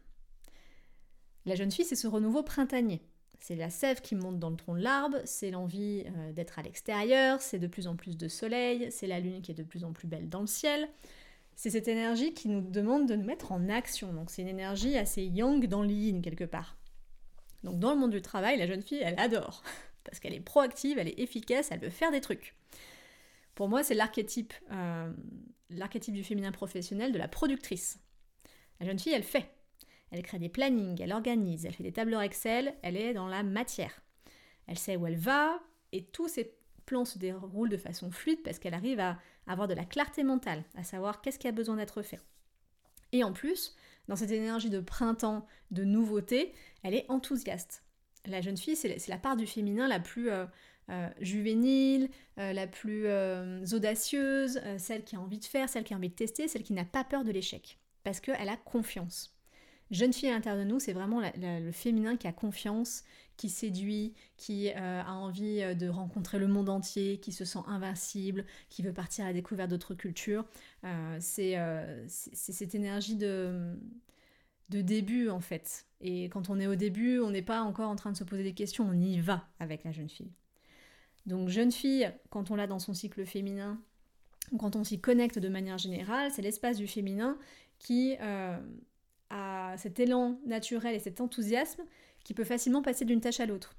La 1.46 1.54
jeune 1.54 1.70
fille, 1.70 1.84
c'est 1.84 1.96
ce 1.96 2.08
renouveau 2.08 2.42
printanier. 2.42 3.02
C'est 3.40 3.54
la 3.54 3.70
sève 3.70 4.00
qui 4.00 4.14
monte 4.14 4.38
dans 4.38 4.50
le 4.50 4.56
tronc 4.56 4.74
de 4.74 4.82
l'arbre, 4.82 5.18
c'est 5.24 5.50
l'envie 5.50 6.04
euh, 6.06 6.32
d'être 6.32 6.58
à 6.58 6.62
l'extérieur, 6.62 7.40
c'est 7.40 7.58
de 7.58 7.66
plus 7.66 7.86
en 7.86 7.94
plus 7.96 8.16
de 8.16 8.28
soleil, 8.28 8.88
c'est 8.90 9.06
la 9.06 9.20
lune 9.20 9.42
qui 9.42 9.52
est 9.52 9.54
de 9.54 9.62
plus 9.62 9.84
en 9.84 9.92
plus 9.92 10.08
belle 10.08 10.28
dans 10.28 10.40
le 10.40 10.46
ciel. 10.46 10.88
C'est 11.54 11.70
cette 11.70 11.88
énergie 11.88 12.34
qui 12.34 12.48
nous 12.48 12.60
demande 12.60 13.08
de 13.08 13.16
nous 13.16 13.24
mettre 13.24 13.52
en 13.52 13.68
action. 13.68 14.12
Donc 14.12 14.30
c'est 14.30 14.42
une 14.42 14.48
énergie 14.48 14.96
assez 14.96 15.24
yang 15.24 15.66
dans 15.66 15.82
l'yin 15.82 16.20
quelque 16.20 16.44
part. 16.44 16.76
Donc 17.64 17.78
dans 17.78 17.92
le 17.92 17.98
monde 17.98 18.10
du 18.10 18.22
travail, 18.22 18.58
la 18.58 18.66
jeune 18.66 18.82
fille, 18.82 19.00
elle 19.02 19.18
adore. 19.18 19.62
Parce 20.04 20.20
qu'elle 20.20 20.34
est 20.34 20.40
proactive, 20.40 20.98
elle 20.98 21.08
est 21.08 21.18
efficace, 21.18 21.68
elle 21.70 21.80
veut 21.80 21.90
faire 21.90 22.10
des 22.10 22.20
trucs. 22.20 22.54
Pour 23.54 23.68
moi, 23.68 23.82
c'est 23.82 23.94
l'archétype, 23.94 24.54
euh, 24.70 25.12
l'archétype 25.70 26.14
du 26.14 26.22
féminin 26.22 26.52
professionnel 26.52 27.12
de 27.12 27.18
la 27.18 27.28
productrice. 27.28 27.98
La 28.80 28.86
jeune 28.86 28.98
fille, 28.98 29.12
elle 29.12 29.24
fait. 29.24 29.50
Elle 30.10 30.22
crée 30.22 30.38
des 30.38 30.48
plannings, 30.48 31.00
elle 31.02 31.12
organise, 31.12 31.66
elle 31.66 31.74
fait 31.74 31.82
des 31.82 31.92
tableurs 31.92 32.22
Excel, 32.22 32.74
elle 32.82 32.96
est 32.96 33.12
dans 33.12 33.28
la 33.28 33.42
matière. 33.42 34.02
Elle 34.66 34.78
sait 34.78 34.96
où 34.96 35.06
elle 35.06 35.16
va 35.16 35.60
et 35.92 36.04
tous 36.04 36.28
ses 36.28 36.54
plans 36.86 37.04
se 37.04 37.18
déroulent 37.18 37.68
de 37.68 37.76
façon 37.76 38.10
fluide 38.10 38.42
parce 38.42 38.58
qu'elle 38.58 38.74
arrive 38.74 39.00
à 39.00 39.18
avoir 39.46 39.68
de 39.68 39.74
la 39.74 39.84
clarté 39.84 40.24
mentale, 40.24 40.64
à 40.74 40.84
savoir 40.84 41.20
qu'est-ce 41.20 41.38
qui 41.38 41.48
a 41.48 41.52
besoin 41.52 41.76
d'être 41.76 42.02
fait. 42.02 42.20
Et 43.12 43.24
en 43.24 43.32
plus, 43.32 43.74
dans 44.08 44.16
cette 44.16 44.30
énergie 44.30 44.70
de 44.70 44.80
printemps, 44.80 45.46
de 45.70 45.84
nouveauté, 45.84 46.52
elle 46.82 46.94
est 46.94 47.06
enthousiaste. 47.08 47.82
La 48.26 48.40
jeune 48.40 48.56
fille, 48.56 48.76
c'est 48.76 49.08
la 49.08 49.18
part 49.18 49.36
du 49.36 49.46
féminin 49.46 49.88
la 49.88 50.00
plus 50.00 50.30
euh, 50.30 50.44
euh, 50.90 51.08
juvénile, 51.20 52.10
euh, 52.38 52.52
la 52.52 52.66
plus 52.66 53.06
audacieuse, 53.72 54.60
celle 54.78 55.04
qui 55.04 55.16
a 55.16 55.20
envie 55.20 55.38
de 55.38 55.44
faire, 55.44 55.68
celle 55.68 55.84
qui 55.84 55.94
a 55.94 55.96
envie 55.96 56.10
de 56.10 56.14
tester, 56.14 56.48
celle 56.48 56.62
qui 56.62 56.72
n'a 56.72 56.84
pas 56.84 57.04
peur 57.04 57.24
de 57.24 57.30
l'échec. 57.30 57.78
Parce 58.04 58.20
qu'elle 58.20 58.48
a 58.48 58.56
confiance 58.56 59.37
jeune 59.90 60.12
fille 60.12 60.28
à 60.28 60.32
l'intérieur 60.32 60.64
de 60.64 60.68
nous, 60.68 60.78
c'est 60.78 60.92
vraiment 60.92 61.20
le 61.20 61.72
féminin 61.72 62.16
qui 62.16 62.26
a 62.26 62.32
confiance, 62.32 63.04
qui 63.38 63.48
séduit, 63.48 64.12
qui 64.36 64.68
euh, 64.68 65.02
a 65.02 65.12
envie 65.12 65.62
euh, 65.62 65.72
de 65.72 65.88
rencontrer 65.88 66.38
le 66.38 66.48
monde 66.48 66.68
entier, 66.68 67.18
qui 67.18 67.32
se 67.32 67.46
sent 67.46 67.60
invincible, 67.66 68.44
qui 68.68 68.82
veut 68.82 68.92
partir 68.92 69.24
à 69.24 69.28
la 69.28 69.32
découverte 69.32 69.70
d'autres 69.70 69.94
cultures. 69.94 70.44
Euh, 70.84 71.16
c'est 71.20 71.56
cette 72.08 72.74
énergie 72.74 73.16
de, 73.16 73.78
début 74.68 75.30
en 75.30 75.40
fait. 75.40 75.86
Et 76.00 76.24
quand 76.24 76.50
on 76.50 76.60
est 76.60 76.66
au 76.66 76.74
début, 76.74 77.20
on 77.20 77.30
n'est 77.30 77.42
pas 77.42 77.62
encore 77.62 77.88
en 77.88 77.96
train 77.96 78.12
de 78.12 78.16
se 78.16 78.24
poser 78.24 78.42
des 78.42 78.54
questions, 78.54 78.86
on 78.86 79.00
y 79.00 79.18
va 79.18 79.48
avec 79.60 79.84
la 79.84 79.92
jeune 79.92 80.10
fille. 80.10 80.32
Donc 81.26 81.48
jeune 81.48 81.72
fille, 81.72 82.10
quand 82.30 82.50
on 82.50 82.56
l'a 82.56 82.66
dans 82.66 82.78
son 82.78 82.92
cycle 82.92 83.24
féminin, 83.24 83.80
quand 84.58 84.76
on 84.76 84.84
s'y 84.84 85.00
connecte 85.00 85.38
de 85.38 85.48
manière 85.48 85.78
générale, 85.78 86.30
c'est 86.32 86.42
l'espace 86.42 86.76
du 86.76 86.86
féminin 86.86 87.38
qui 87.78 88.16
cet 89.76 90.00
élan 90.00 90.38
naturel 90.46 90.94
et 90.94 91.00
cet 91.00 91.20
enthousiasme 91.20 91.82
qui 92.24 92.34
peut 92.34 92.44
facilement 92.44 92.82
passer 92.82 93.04
d'une 93.04 93.20
tâche 93.20 93.40
à 93.40 93.46
l'autre. 93.46 93.74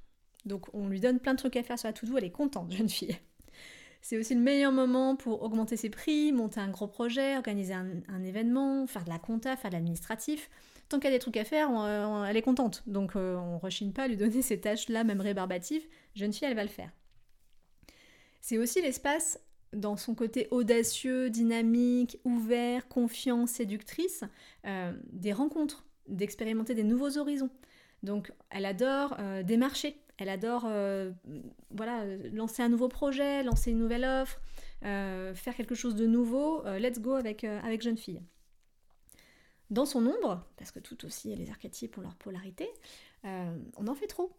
Donc 0.45 0.73
on 0.73 0.87
lui 0.87 0.99
donne 0.99 1.19
plein 1.19 1.33
de 1.33 1.39
trucs 1.39 1.55
à 1.55 1.63
faire 1.63 1.77
sur 1.77 1.87
la 1.87 1.93
to-do, 1.93 2.17
elle 2.17 2.23
est 2.23 2.31
contente, 2.31 2.71
jeune 2.75 2.89
fille. 2.89 3.17
C'est 4.01 4.17
aussi 4.17 4.33
le 4.33 4.39
meilleur 4.39 4.71
moment 4.71 5.15
pour 5.17 5.43
augmenter 5.43 5.75
ses 5.75 5.89
prix, 5.89 6.31
monter 6.31 6.61
un 6.61 6.69
gros 6.69 6.87
projet, 6.87 7.35
organiser 7.35 7.73
un, 7.73 8.23
événement, 8.23 8.87
faire 8.87 9.03
de 9.03 9.09
la 9.09 9.19
compta, 9.19 9.57
faire 9.57 9.71
de 9.71 9.75
l'administratif. 9.75 10.49
Tant 10.87 10.99
qu'elle 10.99 11.11
a 11.11 11.17
des 11.17 11.19
trucs 11.19 11.35
à 11.35 11.43
faire, 11.43 11.69
elle 12.25 12.37
est 12.37 12.41
contente. 12.41 12.83
Donc 12.87 13.15
euh, 13.15 13.35
on 13.35 13.55
ne 13.55 13.59
rechigne 13.59 13.91
pas 13.91 14.03
à 14.03 14.07
lui 14.07 14.15
donner 14.15 14.41
ces 14.41 14.61
tâches-là, 14.61 15.03
même 15.03 15.19
rébarbatives. 15.19 15.85
Jeune 16.15 16.31
fille, 16.31 16.47
elle 16.47 16.55
va 16.55 16.63
le 16.63 16.69
faire. 16.69 16.91
C'est 18.39 18.57
aussi 18.57 18.81
l'espace 18.81 19.37
dans 19.73 19.97
son 19.97 20.15
côté 20.15 20.47
audacieux, 20.51 21.29
dynamique, 21.29 22.19
ouvert, 22.23 22.87
confiant, 22.87 23.45
séductrice, 23.45 24.23
euh, 24.65 24.93
des 25.11 25.33
rencontres, 25.33 25.85
d'expérimenter 26.07 26.73
des 26.73 26.83
nouveaux 26.83 27.17
horizons. 27.17 27.49
Donc 28.03 28.31
elle 28.49 28.65
adore 28.65 29.15
euh, 29.19 29.43
démarcher, 29.43 29.97
elle 30.17 30.29
adore 30.29 30.63
euh, 30.65 31.11
voilà, 31.71 32.05
lancer 32.33 32.63
un 32.63 32.69
nouveau 32.69 32.87
projet, 32.87 33.43
lancer 33.43 33.71
une 33.71 33.79
nouvelle 33.79 34.05
offre, 34.05 34.39
faire 34.81 35.55
quelque 35.55 35.75
chose 35.75 35.95
de 35.95 36.07
nouveau. 36.07 36.63
let's 36.77 36.99
go 36.99 37.13
avec, 37.13 37.43
avec 37.43 37.81
jeune 37.81 37.97
fille. 37.97 38.21
Dans 39.69 39.85
son 39.85 40.07
ombre, 40.07 40.47
parce 40.57 40.71
que 40.71 40.79
tout 40.79 41.05
aussi 41.05 41.35
les 41.35 41.49
archétypes 41.49 41.97
ont 41.97 42.01
leur 42.01 42.15
polarité, 42.15 42.67
on 43.23 43.87
en 43.87 43.95
fait 43.95 44.07
trop 44.07 44.31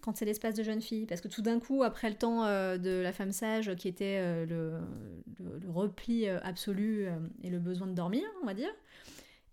quand 0.00 0.16
c'est 0.16 0.24
l'espace 0.24 0.54
de 0.54 0.62
jeune 0.62 0.80
fille. 0.80 1.06
Parce 1.06 1.20
que 1.20 1.28
tout 1.28 1.42
d'un 1.42 1.58
coup, 1.58 1.82
après 1.82 2.08
le 2.08 2.16
temps 2.16 2.44
euh, 2.44 2.78
de 2.78 3.00
la 3.02 3.12
femme 3.12 3.32
sage, 3.32 3.74
qui 3.76 3.88
était 3.88 4.18
euh, 4.20 4.46
le, 4.46 5.70
repli 5.70 6.28
euh, 6.28 6.38
absolu 6.42 7.08
et 7.42 7.50
le 7.50 7.58
besoin 7.58 7.86
de 7.86 7.92
dormir, 7.92 8.24
on 8.42 8.46
va 8.46 8.54
dire, 8.54 8.70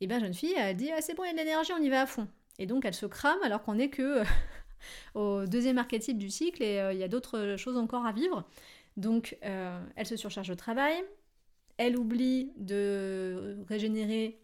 et 0.01 0.07
bien 0.07 0.19
jeune 0.19 0.33
fille, 0.33 0.53
elle 0.57 0.75
dit 0.75 0.91
ah, 0.91 1.01
c'est 1.01 1.15
bon, 1.15 1.23
il 1.23 1.27
y 1.27 1.29
a 1.29 1.33
de 1.33 1.37
l'énergie, 1.37 1.71
on 1.73 1.81
y 1.81 1.89
va 1.89 2.01
à 2.01 2.05
fond. 2.05 2.27
Et 2.57 2.65
donc 2.65 2.85
elle 2.85 2.93
se 2.93 3.05
crame 3.05 3.39
alors 3.43 3.63
qu'on 3.63 3.77
est 3.79 3.89
que 3.89 4.23
au 5.15 5.45
deuxième 5.45 5.77
archétype 5.77 6.17
du 6.17 6.29
cycle 6.29 6.63
et 6.63 6.81
il 6.93 6.97
y 6.97 7.03
a 7.03 7.07
d'autres 7.07 7.55
choses 7.57 7.77
encore 7.77 8.05
à 8.05 8.11
vivre. 8.11 8.47
Donc 8.97 9.37
elle 9.41 10.05
se 10.05 10.15
surcharge 10.15 10.49
au 10.49 10.55
travail, 10.55 11.03
elle 11.77 11.97
oublie 11.97 12.53
de 12.55 13.57
régénérer 13.67 14.39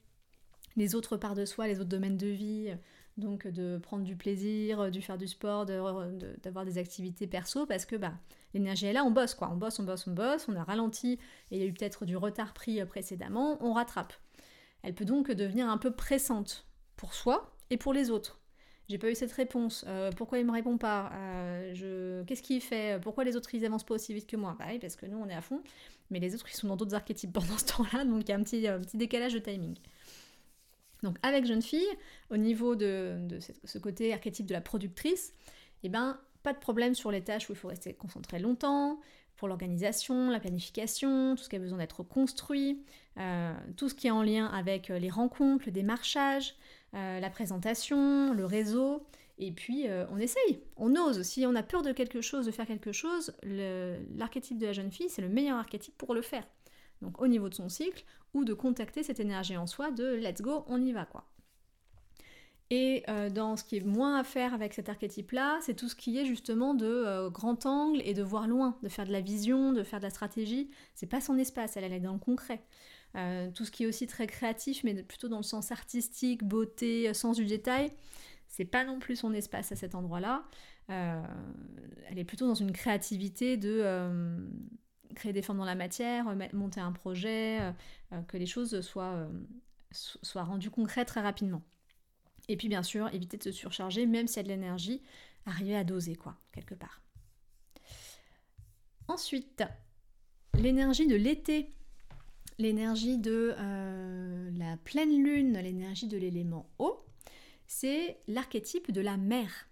les 0.75 0.95
autres 0.95 1.15
parts 1.17 1.35
de 1.35 1.45
soi, 1.45 1.67
les 1.67 1.79
autres 1.79 1.89
domaines 1.89 2.17
de 2.17 2.27
vie, 2.27 2.73
donc 3.17 3.47
de 3.47 3.77
prendre 3.77 4.03
du 4.03 4.15
plaisir, 4.15 4.89
de 4.91 4.99
faire 4.99 5.17
du 5.17 5.27
sport, 5.27 5.65
d'avoir 5.65 6.65
des 6.65 6.77
activités 6.77 7.27
perso, 7.27 7.65
parce 7.65 7.85
que 7.85 7.95
bah, 7.95 8.13
l'énergie 8.53 8.85
est 8.85 8.93
là, 8.93 9.03
on 9.03 9.11
bosse 9.11 9.33
quoi, 9.33 9.49
on 9.51 9.57
bosse, 9.57 9.79
on 9.79 9.83
bosse, 9.83 10.07
on 10.07 10.11
bosse, 10.11 10.47
on 10.47 10.55
a 10.55 10.63
ralenti, 10.63 11.19
et 11.51 11.57
il 11.57 11.59
y 11.59 11.63
a 11.63 11.65
eu 11.65 11.73
peut-être 11.73 12.05
du 12.05 12.17
retard 12.17 12.53
pris 12.53 12.81
euh, 12.81 12.85
précédemment, 12.85 13.57
on 13.61 13.73
rattrape. 13.73 14.13
Elle 14.83 14.95
peut 14.95 15.05
donc 15.05 15.31
devenir 15.31 15.69
un 15.69 15.77
peu 15.77 15.91
pressante 15.91 16.65
pour 16.95 17.13
soi 17.13 17.55
et 17.69 17.77
pour 17.77 17.93
les 17.93 18.09
autres. 18.09 18.39
J'ai 18.89 18.97
pas 18.97 19.09
eu 19.09 19.15
cette 19.15 19.31
réponse. 19.31 19.85
Euh, 19.87 20.11
pourquoi 20.11 20.39
il 20.39 20.45
me 20.45 20.51
répond 20.51 20.77
pas? 20.77 21.11
Euh, 21.13 22.23
Qu'est-ce 22.25 22.41
qu'il 22.41 22.59
fait? 22.61 22.99
Pourquoi 23.01 23.23
les 23.23 23.37
autres 23.37 23.53
ils 23.55 23.65
avancent 23.65 23.85
pas 23.85 23.93
aussi 23.93 24.13
vite 24.13 24.27
que 24.27 24.35
moi? 24.35 24.55
Bah 24.59 24.65
oui, 24.69 24.79
parce 24.79 24.95
que 24.95 25.05
nous 25.05 25.17
on 25.17 25.29
est 25.29 25.33
à 25.33 25.41
fond, 25.41 25.61
mais 26.09 26.19
les 26.19 26.35
autres 26.35 26.47
ils 26.49 26.55
sont 26.55 26.67
dans 26.67 26.75
d'autres 26.75 26.95
archétypes 26.95 27.31
pendant 27.33 27.57
ce 27.57 27.65
temps-là, 27.65 28.03
donc 28.05 28.23
il 28.23 28.29
y 28.29 28.33
a 28.33 28.35
un 28.35 28.43
petit, 28.43 28.67
un 28.67 28.79
petit 28.79 28.97
décalage 28.97 29.33
de 29.33 29.39
timing. 29.39 29.77
Donc 31.03 31.17
avec 31.23 31.45
jeune 31.45 31.61
fille, 31.61 31.87
au 32.29 32.37
niveau 32.37 32.75
de, 32.75 33.27
ce 33.63 33.77
côté 33.77 34.13
archétype 34.13 34.45
de 34.45 34.53
la 34.53 34.61
productrice, 34.61 35.33
eh 35.83 35.89
ben, 35.89 36.19
pas 36.43 36.53
de 36.53 36.59
problème 36.59 36.95
sur 36.95 37.11
les 37.11 37.21
tâches 37.21 37.49
où 37.49 37.53
il 37.53 37.57
faut 37.57 37.67
rester 37.67 37.93
concentré 37.93 38.39
longtemps, 38.39 38.99
pour 39.41 39.47
l'organisation, 39.47 40.29
la 40.29 40.39
planification, 40.39 41.35
tout 41.35 41.41
ce 41.41 41.49
qui 41.49 41.55
a 41.55 41.59
besoin 41.59 41.79
d'être 41.79 42.03
construit, 42.03 42.83
euh, 43.17 43.55
tout 43.75 43.89
ce 43.89 43.95
qui 43.95 44.05
est 44.05 44.11
en 44.11 44.21
lien 44.21 44.45
avec 44.45 44.91
euh, 44.91 44.99
les 44.99 45.09
rencontres, 45.09 45.63
le 45.65 45.71
démarchage, 45.71 46.53
euh, 46.93 47.19
la 47.19 47.29
présentation, 47.31 48.35
le 48.35 48.45
réseau, 48.45 49.03
Et 49.39 49.51
puis, 49.51 49.87
on 50.11 50.19
essaye, 50.19 50.61
on 50.77 50.95
ose. 50.95 51.23
Si 51.23 51.43
on 51.47 51.55
a 51.55 51.63
peur 51.63 51.81
de 51.81 51.91
quelque 51.91 52.21
chose, 52.21 52.45
de 52.45 52.51
faire 52.51 52.67
quelque 52.67 52.91
chose, 52.91 53.33
l'archétype 53.41 54.59
de 54.59 54.67
la 54.67 54.73
jeune 54.73 54.91
fille, 54.91 55.09
c'est 55.09 55.23
le 55.23 55.29
meilleur 55.29 55.57
archétype 55.57 55.97
pour 55.97 56.13
le 56.13 56.21
faire. 56.21 56.45
Donc, 57.01 57.21
au 57.21 57.27
niveau 57.27 57.49
de 57.49 57.53
son 57.53 57.69
cycle, 57.69 58.03
ou 58.33 58.45
de 58.45 58.53
contacter 58.53 59.03
cette 59.03 59.19
énergie 59.19 59.57
en 59.57 59.67
soi 59.67 59.91
de 59.91 60.15
let's 60.15 60.41
go, 60.41 60.63
on 60.67 60.81
y 60.81 60.91
va, 60.91 61.05
quoi. 61.05 61.25
Et 62.71 63.03
euh, 63.09 63.29
dans 63.29 63.57
ce 63.57 63.65
qui 63.65 63.75
est 63.75 63.85
moins 63.85 64.17
à 64.17 64.23
faire 64.23 64.53
avec 64.53 64.73
cet 64.73 64.87
archétype-là, 64.87 65.59
c'est 65.61 65.73
tout 65.73 65.89
ce 65.89 65.95
qui 65.95 66.17
est 66.17 66.25
justement 66.25 66.73
de 66.73 66.85
euh, 66.85 67.29
grand 67.29 67.65
angle 67.65 68.01
et 68.05 68.13
de 68.13 68.23
voir 68.23 68.47
loin, 68.47 68.77
de 68.81 68.87
faire 68.87 69.05
de 69.05 69.11
la 69.11 69.19
vision, 69.19 69.73
de 69.73 69.83
faire 69.83 69.99
de 69.99 70.05
la 70.05 70.09
stratégie. 70.09 70.71
C'est 70.95 71.05
pas 71.05 71.19
son 71.19 71.37
espace, 71.37 71.75
elle, 71.75 71.91
est 71.91 71.99
dans 71.99 72.13
le 72.13 72.19
concret. 72.19 72.63
Euh, 73.17 73.51
tout 73.51 73.65
ce 73.65 73.71
qui 73.71 73.83
est 73.83 73.87
aussi 73.87 74.07
très 74.07 74.25
créatif, 74.25 74.85
mais 74.85 74.93
plutôt 75.03 75.27
dans 75.27 75.35
le 75.35 75.43
sens 75.43 75.73
artistique, 75.73 76.45
beauté, 76.45 77.13
sens 77.13 77.35
du 77.35 77.45
détail, 77.45 77.91
c'est 78.47 78.63
pas 78.63 78.85
non 78.85 78.99
plus 78.99 79.17
son 79.17 79.33
espace 79.33 79.73
à 79.73 79.75
cet 79.75 79.93
endroit-là. 79.93 80.45
elle 80.87 82.17
est 82.17 82.23
plutôt 82.23 82.47
dans 82.47 82.55
une 82.55 82.71
créativité 82.71 83.57
de 83.57 83.83
créer 85.15 85.33
des 85.33 85.41
formes 85.41 85.59
dans 85.59 85.65
la 85.65 85.75
matière, 85.75 86.25
monter 86.53 86.79
un 86.79 86.91
projet, 86.91 87.59
que 88.27 88.37
les 88.37 88.45
choses 88.45 88.81
soient, 88.81 89.27
soient 89.91 90.43
rendues 90.43 90.69
concrètes 90.69 91.07
très 91.07 91.21
rapidement. 91.21 91.61
Et 92.47 92.57
puis 92.57 92.67
bien 92.67 92.83
sûr, 92.83 93.13
éviter 93.13 93.37
de 93.37 93.43
se 93.43 93.51
surcharger, 93.51 94.05
même 94.05 94.27
s'il 94.27 94.37
y 94.37 94.39
a 94.39 94.43
de 94.43 94.49
l'énergie, 94.49 95.01
arriver 95.45 95.75
à 95.75 95.83
doser 95.83 96.15
quoi, 96.15 96.35
quelque 96.51 96.75
part. 96.75 97.01
Ensuite, 99.07 99.63
l'énergie 100.55 101.07
de 101.07 101.15
l'été, 101.15 101.73
l'énergie 102.57 103.17
de 103.17 103.53
euh, 103.57 104.51
la 104.57 104.77
pleine 104.77 105.23
lune, 105.23 105.57
l'énergie 105.59 106.07
de 106.07 106.17
l'élément 106.17 106.69
eau, 106.79 107.03
c'est 107.67 108.17
l'archétype 108.27 108.91
de 108.91 109.01
la 109.01 109.17
mer. 109.17 109.67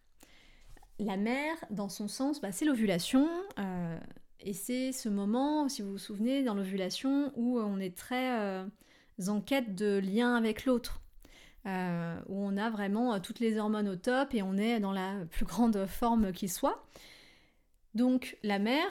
La 0.99 1.15
mer, 1.15 1.55
dans 1.69 1.89
son 1.89 2.07
sens, 2.07 2.41
bah, 2.41 2.51
c'est 2.51 2.65
l'ovulation. 2.65 3.29
Euh, 3.57 3.99
et 4.41 4.53
c'est 4.53 4.91
ce 4.91 5.09
moment, 5.09 5.67
si 5.69 5.81
vous 5.81 5.91
vous 5.91 5.97
souvenez, 5.97 6.43
dans 6.43 6.53
l'ovulation, 6.53 7.31
où 7.35 7.59
on 7.59 7.79
est 7.79 7.95
très 7.95 8.39
euh, 8.39 8.65
en 9.27 9.41
quête 9.41 9.75
de 9.75 9.99
lien 9.99 10.35
avec 10.35 10.65
l'autre. 10.65 11.01
Euh, 11.65 12.17
où 12.27 12.41
on 12.41 12.55
a 12.55 12.69
vraiment 12.69 13.13
euh, 13.13 13.19
toutes 13.19 13.41
les 13.41 13.57
hormones 13.57 13.89
au 13.89 13.97
top 13.97 14.33
et 14.33 14.41
on 14.41 14.55
est 14.55 14.79
dans 14.79 14.93
la 14.93 15.25
plus 15.29 15.45
grande 15.45 15.85
forme 15.87 16.31
qui 16.31 16.47
soit. 16.47 16.85
Donc 17.95 18.37
la 18.43 18.59
mère, 18.59 18.89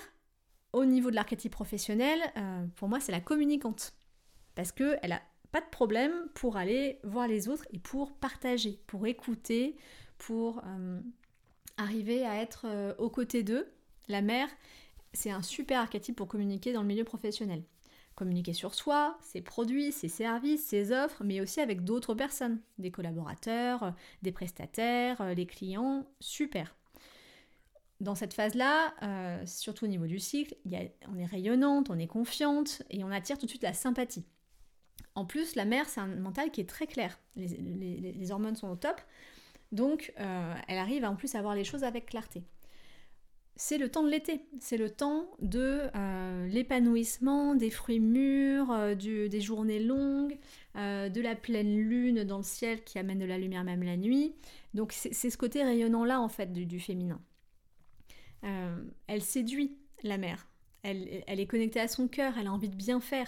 au 0.74 0.84
niveau 0.84 1.10
de 1.10 1.14
l'archétype 1.14 1.52
professionnel, 1.52 2.20
euh, 2.36 2.66
pour 2.76 2.88
moi 2.88 3.00
c'est 3.00 3.12
la 3.12 3.20
communicante. 3.20 3.94
Parce 4.54 4.72
qu'elle 4.72 5.12
a 5.12 5.22
pas 5.50 5.62
de 5.62 5.70
problème 5.70 6.12
pour 6.34 6.58
aller 6.58 7.00
voir 7.04 7.26
les 7.26 7.48
autres 7.48 7.64
et 7.72 7.78
pour 7.78 8.12
partager, 8.12 8.78
pour 8.86 9.06
écouter, 9.06 9.76
pour 10.18 10.62
arriver 11.78 12.26
à 12.26 12.42
être 12.42 12.66
aux 12.98 13.08
côtés 13.08 13.44
d'eux. 13.44 13.66
La 14.08 14.20
mère, 14.20 14.48
c'est 15.18 15.30
un 15.32 15.42
super 15.42 15.80
archétype 15.80 16.14
pour 16.14 16.28
communiquer 16.28 16.72
dans 16.72 16.82
le 16.82 16.86
milieu 16.86 17.04
professionnel 17.04 17.62
communiquer 18.14 18.52
sur 18.52 18.74
soi, 18.74 19.16
ses 19.22 19.40
produits, 19.40 19.92
ses 19.92 20.08
services, 20.08 20.66
ses 20.66 20.90
offres, 20.90 21.22
mais 21.22 21.40
aussi 21.40 21.60
avec 21.60 21.84
d'autres 21.84 22.14
personnes, 22.14 22.58
des 22.78 22.90
collaborateurs, 22.90 23.94
des 24.22 24.32
prestataires, 24.32 25.20
euh, 25.20 25.34
les 25.34 25.46
clients, 25.46 26.04
super. 26.18 26.74
Dans 28.00 28.16
cette 28.16 28.34
phase-là, 28.34 28.92
euh, 29.04 29.46
surtout 29.46 29.84
au 29.84 29.88
niveau 29.88 30.06
du 30.06 30.18
cycle, 30.18 30.56
on 31.08 31.16
est 31.16 31.26
rayonnante, 31.26 31.90
on 31.90 31.98
est 31.98 32.08
confiante 32.08 32.82
et 32.90 33.04
on 33.04 33.10
attire 33.12 33.38
tout 33.38 33.46
de 33.46 33.50
suite 33.50 33.62
la 33.62 33.72
sympathie. 33.72 34.24
En 35.14 35.24
plus, 35.24 35.54
la 35.54 35.64
mère, 35.64 35.88
c'est 35.88 36.00
un 36.00 36.08
mental 36.08 36.50
qui 36.50 36.60
est 36.60 36.68
très 36.68 36.88
clair. 36.88 37.20
Les, 37.36 38.32
hormones 38.32 38.56
sont 38.56 38.68
au 38.68 38.76
top, 38.76 39.00
donc 39.70 40.12
euh, 40.18 40.54
elle 40.66 40.78
arrive 40.78 41.04
en 41.04 41.14
plus 41.14 41.36
à 41.36 41.42
voir 41.42 41.54
les 41.54 41.64
choses 41.64 41.84
avec 41.84 42.06
clarté 42.06 42.42
c'est 43.60 43.76
le 43.76 43.88
temps 43.90 44.04
de 44.04 44.08
l'été, 44.08 44.40
c'est 44.60 44.76
le 44.76 44.88
temps 44.88 45.28
de 45.40 45.80
euh, 45.96 46.46
l'épanouissement, 46.46 47.56
des 47.56 47.70
fruits 47.70 47.98
mûrs, 47.98 48.70
euh, 48.70 48.94
des 48.94 49.40
journées 49.40 49.80
longues, 49.80 50.38
euh, 50.76 51.08
de 51.08 51.20
la 51.20 51.34
pleine 51.34 51.76
lune 51.76 52.22
dans 52.22 52.36
le 52.36 52.44
ciel 52.44 52.84
qui 52.84 53.00
amène 53.00 53.18
de 53.18 53.24
la 53.24 53.36
lumière 53.36 53.64
même 53.64 53.82
la 53.82 53.96
nuit. 53.96 54.32
Donc 54.74 54.92
c'est 54.92 55.12
ce 55.12 55.36
côté 55.36 55.64
rayonnant-là 55.64 56.20
en 56.20 56.28
fait 56.28 56.52
du, 56.52 56.78
féminin. 56.78 57.20
elle 59.08 59.22
séduit 59.22 59.76
la 60.04 60.18
mère, 60.18 60.46
elle, 60.84 61.24
est 61.26 61.46
connectée 61.46 61.80
à 61.80 61.88
son 61.88 62.06
cœur, 62.06 62.38
elle 62.38 62.46
a 62.46 62.52
envie 62.52 62.68
de 62.68 62.76
bien 62.76 63.00
faire. 63.00 63.26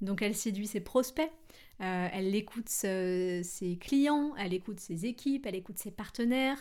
Donc 0.00 0.22
elle 0.22 0.34
séduit 0.34 0.66
ses 0.66 0.80
prospects, 0.80 1.30
elle 1.78 2.34
écoute 2.34 2.68
ses 2.68 3.78
clients, 3.80 4.34
elle 4.38 4.54
écoute 4.54 4.80
ses 4.80 5.06
équipes, 5.06 5.46
elle 5.46 5.54
écoute 5.54 5.78
ses 5.78 5.92
partenaires. 5.92 6.58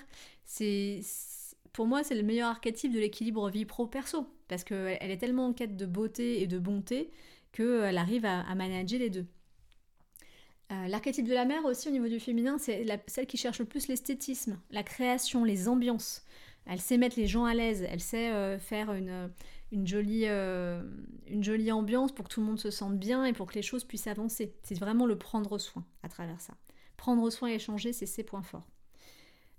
Pour 1.73 1.87
moi, 1.87 2.03
c'est 2.03 2.15
le 2.15 2.23
meilleur 2.23 2.49
archétype 2.49 2.93
de 2.93 2.99
l'équilibre 2.99 3.49
vie 3.49 3.65
pro-perso, 3.65 4.27
parce 4.47 4.63
qu'elle 4.63 5.11
est 5.11 5.17
tellement 5.17 5.47
en 5.47 5.53
quête 5.53 5.75
de 5.75 5.85
beauté 5.85 6.41
et 6.41 6.47
de 6.47 6.59
bonté 6.59 7.11
qu'elle 7.51 7.97
arrive 7.97 8.25
à, 8.25 8.53
manager 8.55 8.99
les 8.99 9.09
deux. 9.09 9.25
Euh, 10.71 10.87
l'archétype 10.87 11.27
de 11.27 11.33
la 11.33 11.45
mère 11.45 11.63
aussi 11.65 11.87
au 11.87 11.91
niveau 11.91 12.07
du 12.07 12.19
féminin, 12.19 12.57
c'est 12.57 12.85
celle 13.07 13.25
qui 13.25 13.37
cherche 13.37 13.59
le 13.59 13.65
plus 13.65 13.87
l'esthétisme, 13.87 14.59
la 14.69 14.83
création, 14.83 15.43
les 15.43 15.67
ambiances. 15.69 16.25
Elle 16.65 16.81
sait 16.81 16.97
mettre 16.97 17.17
les 17.17 17.27
gens 17.27 17.45
à 17.45 17.53
l'aise, 17.53 17.85
elle 17.89 18.01
sait 18.01 18.31
euh, 18.33 18.59
faire 18.59 18.91
une, 18.91 19.31
jolie, 19.85 20.25
euh, 20.25 20.83
une 21.27 21.43
jolie 21.43 21.71
ambiance 21.71 22.11
pour 22.11 22.27
que 22.27 22.33
tout 22.33 22.41
le 22.41 22.47
monde 22.47 22.59
se 22.59 22.69
sente 22.69 22.99
bien 22.99 23.23
et 23.23 23.31
pour 23.31 23.47
que 23.47 23.55
les 23.55 23.61
choses 23.61 23.85
puissent 23.85 24.07
avancer. 24.07 24.53
C'est 24.63 24.77
vraiment 24.77 25.05
le 25.05 25.17
prendre 25.17 25.57
soin 25.57 25.85
à 26.03 26.09
travers 26.09 26.41
ça. 26.41 26.53
Prendre 26.97 27.29
soin 27.29 27.49
et 27.49 27.53
échanger, 27.53 27.93
c'est 27.93 28.05
ses 28.05 28.23
points 28.23 28.41
forts. 28.41 28.67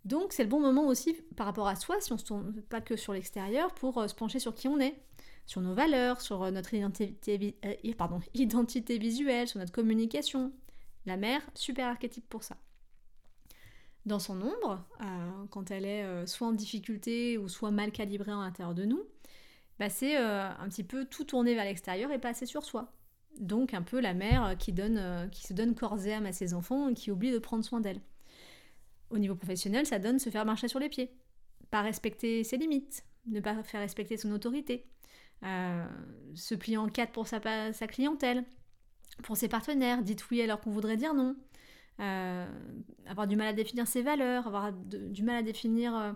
Donc 0.04 0.32
c'est 0.32 0.42
le 0.42 0.48
bon 0.48 0.60
moment 0.60 0.86
aussi 0.86 1.14
par 1.36 1.46
rapport 1.46 1.68
à 1.68 1.76
soi, 1.76 2.00
si 2.00 2.12
on 2.12 2.18
se 2.18 2.24
tourne 2.24 2.62
pas 2.68 2.80
que 2.80 2.96
sur 2.96 3.12
l'extérieur, 3.12 3.74
pour 3.74 3.98
euh, 3.98 4.08
se 4.08 4.14
pencher 4.14 4.38
sur 4.38 4.54
qui 4.54 4.68
on 4.68 4.80
est, 4.80 5.00
sur 5.46 5.60
nos 5.60 5.74
valeurs, 5.74 6.20
sur 6.20 6.44
euh, 6.44 6.50
notre 6.50 6.72
identité, 6.74 7.56
euh, 7.64 7.74
identité 8.34 8.98
visuelle, 8.98 9.48
sur 9.48 9.58
notre 9.58 9.72
communication. 9.72 10.52
La 11.06 11.16
mère, 11.16 11.42
super 11.54 11.88
archétype 11.88 12.28
pour 12.28 12.42
ça. 12.42 12.56
Dans 14.04 14.18
son 14.18 14.40
ombre, 14.40 14.86
quand 15.50 15.70
elle 15.70 15.84
est 15.84 16.26
soit 16.26 16.46
en 16.46 16.52
difficulté 16.52 17.36
ou 17.36 17.48
soit 17.48 17.70
mal 17.70 17.92
calibrée 17.92 18.32
à 18.32 18.36
l'intérieur 18.36 18.74
de 18.74 18.84
nous, 18.84 19.02
bah, 19.78 19.90
c'est 19.90 20.16
un 20.16 20.66
petit 20.68 20.84
peu 20.84 21.04
tout 21.04 21.24
tourner 21.24 21.54
vers 21.54 21.64
l'extérieur 21.64 22.10
et 22.10 22.18
pas 22.18 22.30
assez 22.30 22.46
sur 22.46 22.64
soi. 22.64 22.92
Donc 23.38 23.74
un 23.74 23.82
peu 23.82 24.00
la 24.00 24.14
mère 24.14 24.56
qui, 24.58 24.72
qui 24.72 25.46
se 25.46 25.52
donne 25.52 25.74
corps 25.74 26.06
et 26.06 26.14
âme 26.14 26.26
à 26.26 26.32
ses 26.32 26.54
enfants 26.54 26.88
et 26.88 26.94
qui 26.94 27.10
oublie 27.10 27.32
de 27.32 27.38
prendre 27.38 27.64
soin 27.64 27.80
d'elle. 27.80 28.00
Au 29.10 29.18
niveau 29.18 29.34
professionnel, 29.34 29.86
ça 29.86 29.98
donne 29.98 30.18
se 30.18 30.30
faire 30.30 30.44
marcher 30.44 30.68
sur 30.68 30.78
les 30.78 30.88
pieds, 30.88 31.10
pas 31.70 31.82
respecter 31.82 32.44
ses 32.44 32.56
limites, 32.56 33.04
ne 33.26 33.40
pas 33.40 33.62
faire 33.62 33.80
respecter 33.80 34.16
son 34.16 34.32
autorité, 34.32 34.86
euh, 35.44 35.86
se 36.34 36.54
plier 36.54 36.76
en 36.76 36.88
quatre 36.88 37.12
pour 37.12 37.26
sa, 37.26 37.40
clientèle, 37.88 38.44
pour 39.22 39.36
ses 39.36 39.48
partenaires, 39.48 40.02
dites 40.02 40.28
oui 40.30 40.42
alors 40.42 40.60
qu'on 40.60 40.70
voudrait 40.70 40.96
dire 40.96 41.14
non, 41.14 41.36
euh, 42.00 42.46
avoir 43.06 43.26
du 43.26 43.36
mal 43.36 43.48
à 43.48 43.52
définir 43.52 43.86
ses 43.86 44.02
valeurs, 44.02 44.46
avoir 44.46 44.72
du 44.72 45.22
mal 45.22 45.36
à 45.36 45.42
définir 45.42 45.96
euh, 45.96 46.12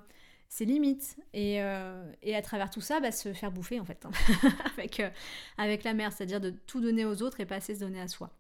ses 0.49 0.67
limites, 0.67 1.17
et, 1.33 1.61
à 1.61 2.43
travers 2.43 2.69
tout 2.69 2.83
ça, 2.83 3.01
bah, 3.01 3.11
se 3.11 3.33
faire 3.33 3.53
bouffer 3.53 3.81
en 3.81 3.85
fait, 3.87 4.05
hein, 4.05 4.11
avec, 4.77 5.03
avec 5.57 5.85
la 5.85 5.95
mère, 5.95 6.13
c'est-à-dire 6.13 6.41
de 6.41 6.51
tout 6.51 6.81
donner 6.81 7.07
aux 7.07 7.23
autres 7.23 7.41
et 7.41 7.47
pas 7.47 7.57
assez 7.57 7.75
se 7.75 7.81
donner 7.81 8.01
à 8.01 8.09
soi. 8.09 8.35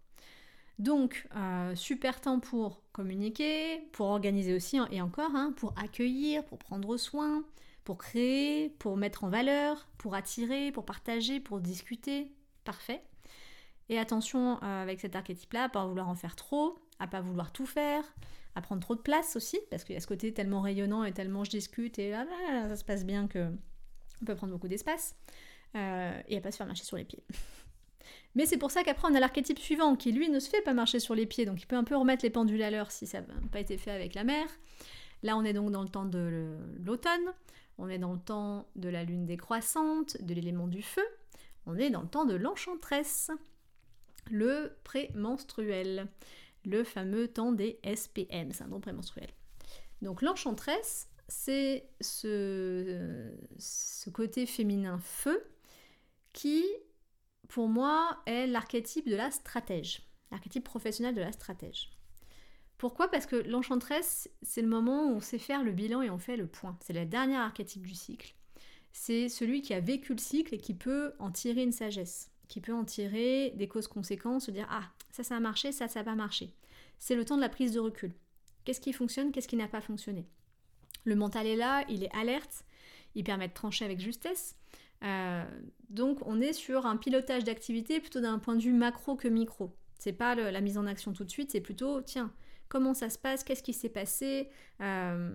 Donc, 0.78 1.28
euh, 1.36 1.74
super 1.74 2.20
temps 2.20 2.40
pour 2.40 2.82
communiquer, 2.92 3.80
pour 3.92 4.06
organiser 4.06 4.54
aussi, 4.54 4.78
et 4.90 5.00
encore, 5.00 5.34
hein, 5.34 5.52
pour 5.56 5.74
accueillir, 5.76 6.44
pour 6.44 6.58
prendre 6.58 6.96
soin, 6.96 7.44
pour 7.84 7.98
créer, 7.98 8.70
pour 8.78 8.96
mettre 8.96 9.24
en 9.24 9.28
valeur, 9.28 9.88
pour 9.98 10.14
attirer, 10.14 10.72
pour 10.72 10.84
partager, 10.84 11.40
pour 11.40 11.60
discuter. 11.60 12.32
Parfait. 12.64 13.02
Et 13.88 13.98
attention 13.98 14.58
euh, 14.62 14.82
avec 14.82 15.00
cet 15.00 15.16
archétype-là, 15.16 15.64
à 15.64 15.68
pas 15.68 15.86
vouloir 15.86 16.08
en 16.08 16.14
faire 16.14 16.36
trop, 16.36 16.78
à 16.98 17.06
pas 17.06 17.20
vouloir 17.20 17.52
tout 17.52 17.66
faire, 17.66 18.04
à 18.54 18.62
prendre 18.62 18.80
trop 18.80 18.94
de 18.94 19.00
place 19.00 19.36
aussi, 19.36 19.58
parce 19.70 19.84
qu'il 19.84 19.94
y 19.94 19.98
a 19.98 20.00
ce 20.00 20.06
côté 20.06 20.32
tellement 20.32 20.60
rayonnant 20.60 21.04
et 21.04 21.12
tellement 21.12 21.44
je 21.44 21.50
discute 21.50 21.98
et 21.98 22.10
là, 22.10 22.26
ça 22.68 22.76
se 22.76 22.84
passe 22.84 23.04
bien 23.04 23.26
que 23.26 23.50
on 24.20 24.24
peut 24.24 24.36
prendre 24.36 24.52
beaucoup 24.52 24.68
d'espace, 24.68 25.16
euh, 25.74 26.20
et 26.28 26.36
à 26.36 26.40
pas 26.40 26.52
se 26.52 26.56
faire 26.56 26.66
marcher 26.66 26.84
sur 26.84 26.96
les 26.96 27.04
pieds. 27.04 27.24
Mais 28.34 28.46
c'est 28.46 28.56
pour 28.56 28.70
ça 28.70 28.82
qu'après 28.82 29.08
on 29.10 29.14
a 29.14 29.20
l'archétype 29.20 29.58
suivant 29.58 29.94
qui 29.94 30.12
lui 30.12 30.28
ne 30.28 30.38
se 30.38 30.48
fait 30.48 30.62
pas 30.62 30.72
marcher 30.72 31.00
sur 31.00 31.14
les 31.14 31.26
pieds, 31.26 31.44
donc 31.44 31.60
il 31.60 31.66
peut 31.66 31.76
un 31.76 31.84
peu 31.84 31.96
remettre 31.96 32.24
les 32.24 32.30
pendules 32.30 32.62
à 32.62 32.70
l'heure 32.70 32.90
si 32.90 33.06
ça 33.06 33.20
n'a 33.20 33.34
pas 33.50 33.60
été 33.60 33.76
fait 33.76 33.90
avec 33.90 34.14
la 34.14 34.24
mer. 34.24 34.46
Là 35.22 35.36
on 35.36 35.44
est 35.44 35.52
donc 35.52 35.70
dans 35.70 35.82
le 35.82 35.88
temps 35.88 36.06
de 36.06 36.56
l'automne, 36.82 37.32
on 37.78 37.88
est 37.88 37.98
dans 37.98 38.12
le 38.12 38.18
temps 38.18 38.68
de 38.76 38.88
la 38.88 39.04
lune 39.04 39.26
décroissante, 39.26 40.16
de 40.22 40.34
l'élément 40.34 40.66
du 40.66 40.82
feu, 40.82 41.04
on 41.66 41.76
est 41.76 41.90
dans 41.90 42.02
le 42.02 42.08
temps 42.08 42.24
de 42.24 42.34
l'enchantresse, 42.34 43.30
le 44.30 44.76
prémenstruel, 44.84 46.08
le 46.64 46.84
fameux 46.84 47.28
temps 47.28 47.52
des 47.52 47.80
SPM, 47.84 48.52
syndrome 48.52 48.80
prémenstruel. 48.80 49.28
Donc 50.00 50.22
l'enchantresse, 50.22 51.08
c'est 51.28 51.86
ce, 52.00 53.30
ce 53.58 54.10
côté 54.10 54.46
féminin 54.46 54.98
feu 54.98 55.44
qui 56.32 56.64
pour 57.52 57.68
moi, 57.68 58.16
est 58.24 58.46
l'archétype 58.46 59.06
de 59.06 59.14
la 59.14 59.30
stratège, 59.30 60.00
l'archétype 60.30 60.64
professionnel 60.64 61.14
de 61.14 61.20
la 61.20 61.32
stratège. 61.32 61.90
Pourquoi? 62.78 63.10
Parce 63.10 63.26
que 63.26 63.36
l'enchantresse, 63.36 64.30
c'est 64.40 64.62
le 64.62 64.68
moment 64.68 65.04
où 65.04 65.16
on 65.16 65.20
sait 65.20 65.38
faire 65.38 65.62
le 65.62 65.70
bilan 65.70 66.00
et 66.00 66.08
on 66.08 66.16
fait 66.16 66.38
le 66.38 66.46
point. 66.46 66.78
C'est 66.80 66.94
la 66.94 67.04
dernière 67.04 67.42
archétype 67.42 67.86
du 67.86 67.94
cycle. 67.94 68.34
C'est 68.92 69.28
celui 69.28 69.60
qui 69.60 69.74
a 69.74 69.80
vécu 69.80 70.14
le 70.14 70.18
cycle 70.18 70.54
et 70.54 70.58
qui 70.58 70.72
peut 70.72 71.12
en 71.18 71.30
tirer 71.30 71.62
une 71.62 71.72
sagesse, 71.72 72.30
qui 72.48 72.62
peut 72.62 72.72
en 72.72 72.86
tirer 72.86 73.52
des 73.56 73.68
causes-conséquences, 73.68 74.46
se 74.46 74.50
dire 74.50 74.66
Ah, 74.70 74.90
ça, 75.10 75.22
ça 75.22 75.36
a 75.36 75.40
marché, 75.40 75.72
ça, 75.72 75.88
ça 75.88 76.00
n'a 76.00 76.04
pas 76.04 76.14
marché. 76.14 76.54
C'est 76.98 77.16
le 77.16 77.26
temps 77.26 77.36
de 77.36 77.42
la 77.42 77.50
prise 77.50 77.72
de 77.72 77.80
recul. 77.80 78.14
Qu'est-ce 78.64 78.80
qui 78.80 78.94
fonctionne, 78.94 79.30
qu'est-ce 79.30 79.48
qui 79.48 79.56
n'a 79.56 79.68
pas 79.68 79.82
fonctionné? 79.82 80.26
Le 81.04 81.16
mental 81.16 81.46
est 81.46 81.56
là, 81.56 81.84
il 81.90 82.02
est 82.02 82.16
alerte, 82.16 82.64
il 83.14 83.24
permet 83.24 83.48
de 83.48 83.52
trancher 83.52 83.84
avec 83.84 84.00
justesse. 84.00 84.56
Euh, 85.02 85.44
donc 85.90 86.18
on 86.26 86.40
est 86.40 86.52
sur 86.52 86.86
un 86.86 86.96
pilotage 86.96 87.44
d'activité 87.44 88.00
plutôt 88.00 88.20
d'un 88.20 88.38
point 88.38 88.56
de 88.56 88.62
vue 88.62 88.72
macro 88.72 89.16
que 89.16 89.28
micro. 89.28 89.74
C'est 89.98 90.12
pas 90.12 90.34
la 90.34 90.60
mise 90.60 90.78
en 90.78 90.86
action 90.86 91.12
tout 91.12 91.24
de 91.24 91.30
suite, 91.30 91.52
c'est 91.52 91.60
plutôt 91.60 92.00
tiens, 92.00 92.32
comment 92.68 92.94
ça 92.94 93.10
se 93.10 93.18
passe, 93.18 93.44
qu'est-ce 93.44 93.62
qui 93.62 93.72
s'est 93.72 93.88
passé. 93.88 94.48
Euh, 94.80 95.30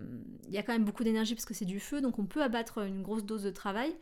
il 0.47 0.53
y 0.53 0.57
a 0.57 0.63
quand 0.63 0.73
même 0.73 0.83
beaucoup 0.83 1.03
d'énergie 1.03 1.35
parce 1.35 1.45
que 1.45 1.53
c'est 1.53 1.65
du 1.65 1.79
feu, 1.79 2.01
donc 2.01 2.19
on 2.19 2.25
peut 2.25 2.43
abattre 2.43 2.79
une 2.79 3.01
grosse 3.01 3.23
dose 3.23 3.43
de 3.43 3.51
travail 3.51 3.95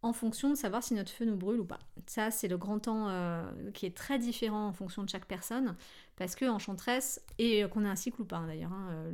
en 0.00 0.12
fonction 0.12 0.48
de 0.48 0.54
savoir 0.54 0.82
si 0.82 0.94
notre 0.94 1.10
feu 1.10 1.24
nous 1.24 1.36
brûle 1.36 1.60
ou 1.60 1.64
pas. 1.64 1.80
Ça, 2.06 2.30
c'est 2.30 2.46
le 2.46 2.56
grand 2.56 2.78
temps 2.78 3.08
euh, 3.08 3.42
qui 3.74 3.84
est 3.84 3.96
très 3.96 4.18
différent 4.18 4.68
en 4.68 4.72
fonction 4.72 5.02
de 5.02 5.08
chaque 5.08 5.26
personne, 5.26 5.76
parce 6.16 6.36
que 6.36 6.46
enchantresse, 6.46 7.20
et 7.38 7.64
qu'on 7.68 7.84
ait 7.84 7.88
un 7.88 7.96
cycle 7.96 8.22
ou 8.22 8.24
pas 8.24 8.36
hein, 8.36 8.46
d'ailleurs, 8.46 8.72
hein, 8.72 9.12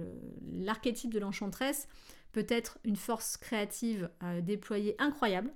l'archétype 0.53 1.13
de 1.13 1.19
l'enchantresse 1.19 1.89
peut 2.33 2.47
être 2.49 2.79
une 2.85 2.97
force 2.97 3.37
créative 3.39 4.11
déployée 4.43 4.95
incroyable, 4.99 5.51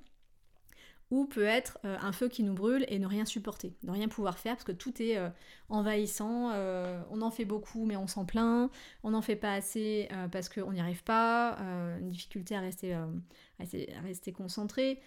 ou 1.11 1.25
peut 1.25 1.45
être 1.45 1.79
euh, 1.85 1.97
un 2.01 2.13
feu 2.13 2.29
qui 2.29 2.43
nous 2.43 2.53
brûle 2.53 2.85
et 2.89 2.99
ne 2.99 3.07
rien 3.07 3.25
supporter, 3.25 3.75
ne 3.83 3.91
rien 3.91 4.09
pouvoir 4.09 4.39
faire 4.39 4.55
parce 4.55 4.65
que 4.65 4.73
tout 4.73 5.03
est 5.03 5.17
euh, 5.17 5.29
envahissant, 5.69 6.51
euh, 6.53 7.01
on 7.11 7.23
en 7.23 7.31
fait 7.31 7.45
beaucoup 7.45 7.87
mais 7.87 7.97
on 7.97 8.07
s'en 8.07 8.25
plaint, 8.25 8.71
on 9.03 9.11
n'en 9.11 9.23
fait 9.23 9.37
pas 9.37 9.55
assez 9.55 10.09
parce 10.33 10.49
qu'on 10.49 10.73
n'y 10.73 10.81
arrive 10.81 11.03
pas, 11.05 11.59
une 12.01 12.11
difficulté 12.11 12.55
à 12.57 12.61
rester, 12.61 14.33
concentré. 14.33 15.01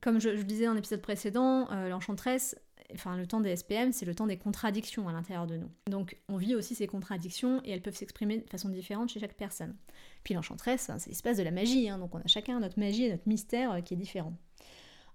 Comme 0.00 0.20
je, 0.20 0.36
je 0.36 0.42
disais 0.42 0.66
dans 0.66 0.74
l'épisode 0.74 1.02
précédent, 1.02 1.68
l'enchantresse, 1.88 2.56
enfin 2.94 3.16
le 3.16 3.26
temps 3.26 3.40
des 3.40 3.54
SPM, 3.56 3.92
c'est 3.92 4.06
le 4.06 4.14
temps 4.14 4.26
des 4.26 4.38
contradictions 4.38 5.08
à 5.08 5.12
l'intérieur 5.12 5.46
de 5.46 5.56
nous. 5.56 5.70
Donc 5.90 6.16
on 6.28 6.36
vit 6.36 6.54
aussi 6.54 6.74
ces 6.74 6.86
contradictions 6.86 7.60
et 7.64 7.70
elles 7.72 7.82
peuvent 7.82 7.96
s'exprimer 7.96 8.38
de 8.38 8.48
façon 8.48 8.68
différente 8.68 9.10
chez 9.10 9.20
chaque 9.20 9.36
personne. 9.36 9.76
Puis 10.24 10.34
l'enchantresse, 10.34 10.90
c'est 10.98 11.10
l'espace 11.10 11.36
de 11.36 11.42
la 11.42 11.50
magie, 11.50 11.88
hein, 11.88 11.98
donc 11.98 12.14
on 12.14 12.18
a 12.18 12.26
chacun 12.26 12.60
notre 12.60 12.78
magie 12.78 13.04
et 13.04 13.10
notre 13.10 13.28
mystère 13.28 13.82
qui 13.84 13.94
est 13.94 13.98
différent. 13.98 14.34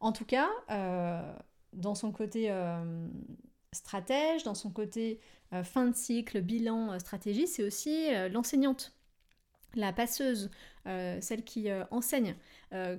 En 0.04 0.12
tout 0.12 0.26
cas, 0.26 0.50
euh, 0.70 1.34
dans 1.72 1.96
son 1.96 2.12
côté 2.12 2.52
euh, 2.52 3.08
stratège, 3.72 4.44
dans 4.44 4.54
son 4.54 4.70
côté 4.70 5.22
euh, 5.54 5.64
fin 5.64 5.88
de 5.88 5.96
cycle, 5.96 6.42
bilan, 6.42 7.00
stratégie, 7.00 7.48
c'est 7.48 7.64
aussi 7.64 8.10
l'enseignante, 8.30 8.94
la 9.76 9.94
passeuse, 9.94 10.52
celle 10.86 11.46
qui 11.46 11.70
enseigne, 11.90 12.36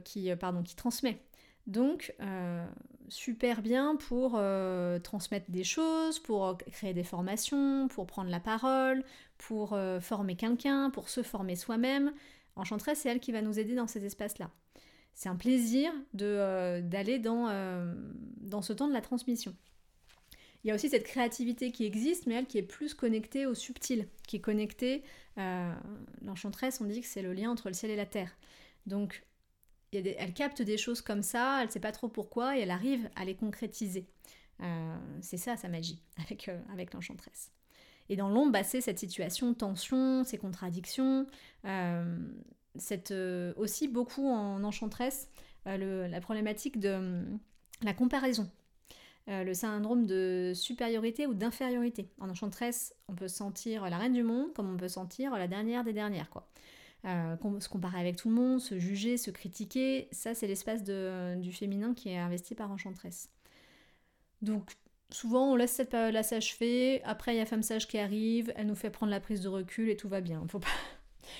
qui, 0.04 0.34
pardon, 0.36 0.62
qui 0.62 0.76
transmet. 0.76 1.20
Donc, 1.66 2.14
super 3.08 3.60
bien 3.60 3.96
pour 3.96 4.40
transmettre 5.02 5.50
des 5.50 5.64
choses, 5.64 6.18
pour 6.18 6.56
créer 6.72 6.94
des 6.94 7.04
formations, 7.04 7.86
pour 7.88 8.06
prendre 8.06 8.30
la 8.30 8.40
parole, 8.40 9.04
pour 9.36 9.78
former 10.00 10.36
quelqu'un, 10.36 10.88
pour 10.88 11.10
se 11.10 11.22
former 11.22 11.54
soi-même. 11.54 12.14
Enchanteresse, 12.56 13.00
c'est 13.00 13.10
elle 13.10 13.20
qui 13.20 13.32
va 13.32 13.42
nous 13.42 13.58
aider 13.58 13.74
dans 13.74 13.86
ces 13.86 14.06
espaces-là 14.06 14.50
c'est 15.14 15.28
un 15.28 15.36
plaisir 15.36 15.92
euh, 16.20 16.80
d'aller 16.80 17.18
dans, 17.18 17.48
euh, 17.48 17.94
dans 18.40 18.62
ce 18.62 18.72
temps 18.72 18.88
de 18.88 18.92
la 18.92 19.00
transmission. 19.00 19.54
Il 20.62 20.68
y 20.68 20.70
a 20.70 20.74
aussi 20.74 20.88
cette 20.88 21.04
créativité 21.04 21.70
qui 21.70 21.84
existe, 21.84 22.26
mais 22.26 22.34
elle 22.34 22.46
qui 22.46 22.58
est 22.58 22.62
plus 22.62 22.94
connectée 22.94 23.46
au 23.46 23.54
subtil, 23.54 24.08
qui 24.26 24.36
est 24.36 24.40
connectée. 24.40 25.04
Euh, 25.38 25.72
on 26.26 26.84
dit 26.86 27.00
que 27.00 27.06
c'est 27.06 27.22
le 27.22 27.32
lien 27.32 27.50
entre 27.50 27.68
le 27.68 27.74
ciel 27.74 27.90
et 27.90 27.96
la 27.96 28.06
terre. 28.06 28.36
Donc, 28.86 29.24
elle 29.92 30.32
capte 30.34 30.62
des 30.62 30.78
choses 30.78 31.00
comme 31.00 31.22
ça, 31.22 31.58
elle 31.60 31.68
ne 31.68 31.72
sait 31.72 31.80
pas 31.80 31.92
trop 31.92 32.08
pourquoi, 32.08 32.58
et 32.58 32.62
elle 32.62 32.70
arrive 32.70 33.08
à 33.14 33.24
les 33.24 33.36
concrétiser. 33.36 34.08
c'est 35.20 35.36
ça 35.36 35.56
sa 35.56 35.68
magie 35.68 36.00
avec, 36.24 36.50
avec 36.72 36.94
l'enchantresse. 36.94 37.52
Et 38.08 38.16
dans 38.16 38.28
l'ombre, 38.28 38.52
bah, 38.52 38.64
c'est 38.64 38.80
cette 38.80 38.98
situation, 38.98 39.54
tension, 39.54 40.24
ces 40.24 40.38
contradictions, 40.38 41.26
cette, 42.76 43.10
euh, 43.10 43.52
aussi 43.56 43.88
beaucoup 43.88 44.28
en 44.28 44.62
enchantresse 44.64 45.28
euh, 45.66 46.08
la 46.08 46.20
problématique 46.20 46.78
de 46.78 47.22
la 47.82 47.94
comparaison. 47.94 48.50
Euh, 49.28 49.42
le 49.42 49.54
syndrome 49.54 50.06
de 50.06 50.52
supériorité 50.54 51.26
ou 51.26 51.32
d'infériorité. 51.32 52.10
En 52.20 52.28
enchantresse, 52.28 52.94
on 53.08 53.14
peut 53.14 53.28
sentir 53.28 53.88
la 53.88 53.96
reine 53.96 54.12
du 54.12 54.22
monde 54.22 54.52
comme 54.52 54.72
on 54.72 54.76
peut 54.76 54.88
sentir 54.88 55.32
la 55.32 55.48
dernière 55.48 55.82
des 55.82 55.94
dernières. 55.94 56.28
Quoi. 56.28 56.46
se 57.04 57.68
comparer 57.68 58.00
avec 58.00 58.16
tout 58.16 58.28
le 58.28 58.34
monde, 58.34 58.60
se 58.60 58.78
juger, 58.78 59.16
se 59.16 59.30
critiquer, 59.30 60.08
ça 60.12 60.34
c'est 60.34 60.46
l'espace 60.46 60.82
du 60.84 61.52
féminin 61.52 61.94
qui 61.94 62.10
est 62.10 62.18
investi 62.18 62.54
par 62.54 62.70
enchantresse. 62.70 63.30
Donc 64.42 64.72
souvent 65.10 65.52
on 65.52 65.56
laisse 65.56 65.72
cette 65.72 65.88
période-là 65.88 66.22
s'achever, 66.22 67.02
après 67.04 67.34
il 67.34 67.38
y 67.38 67.40
a 67.40 67.46
femme 67.46 67.62
sage 67.62 67.88
qui 67.88 67.98
arrive, 67.98 68.52
elle 68.56 68.66
nous 68.66 68.74
fait 68.74 68.90
prendre 68.90 69.10
la 69.10 69.20
prise 69.20 69.40
de 69.40 69.48
recul 69.48 69.88
et 69.88 69.96
tout 69.96 70.08
va 70.08 70.20
bien. 70.20 70.44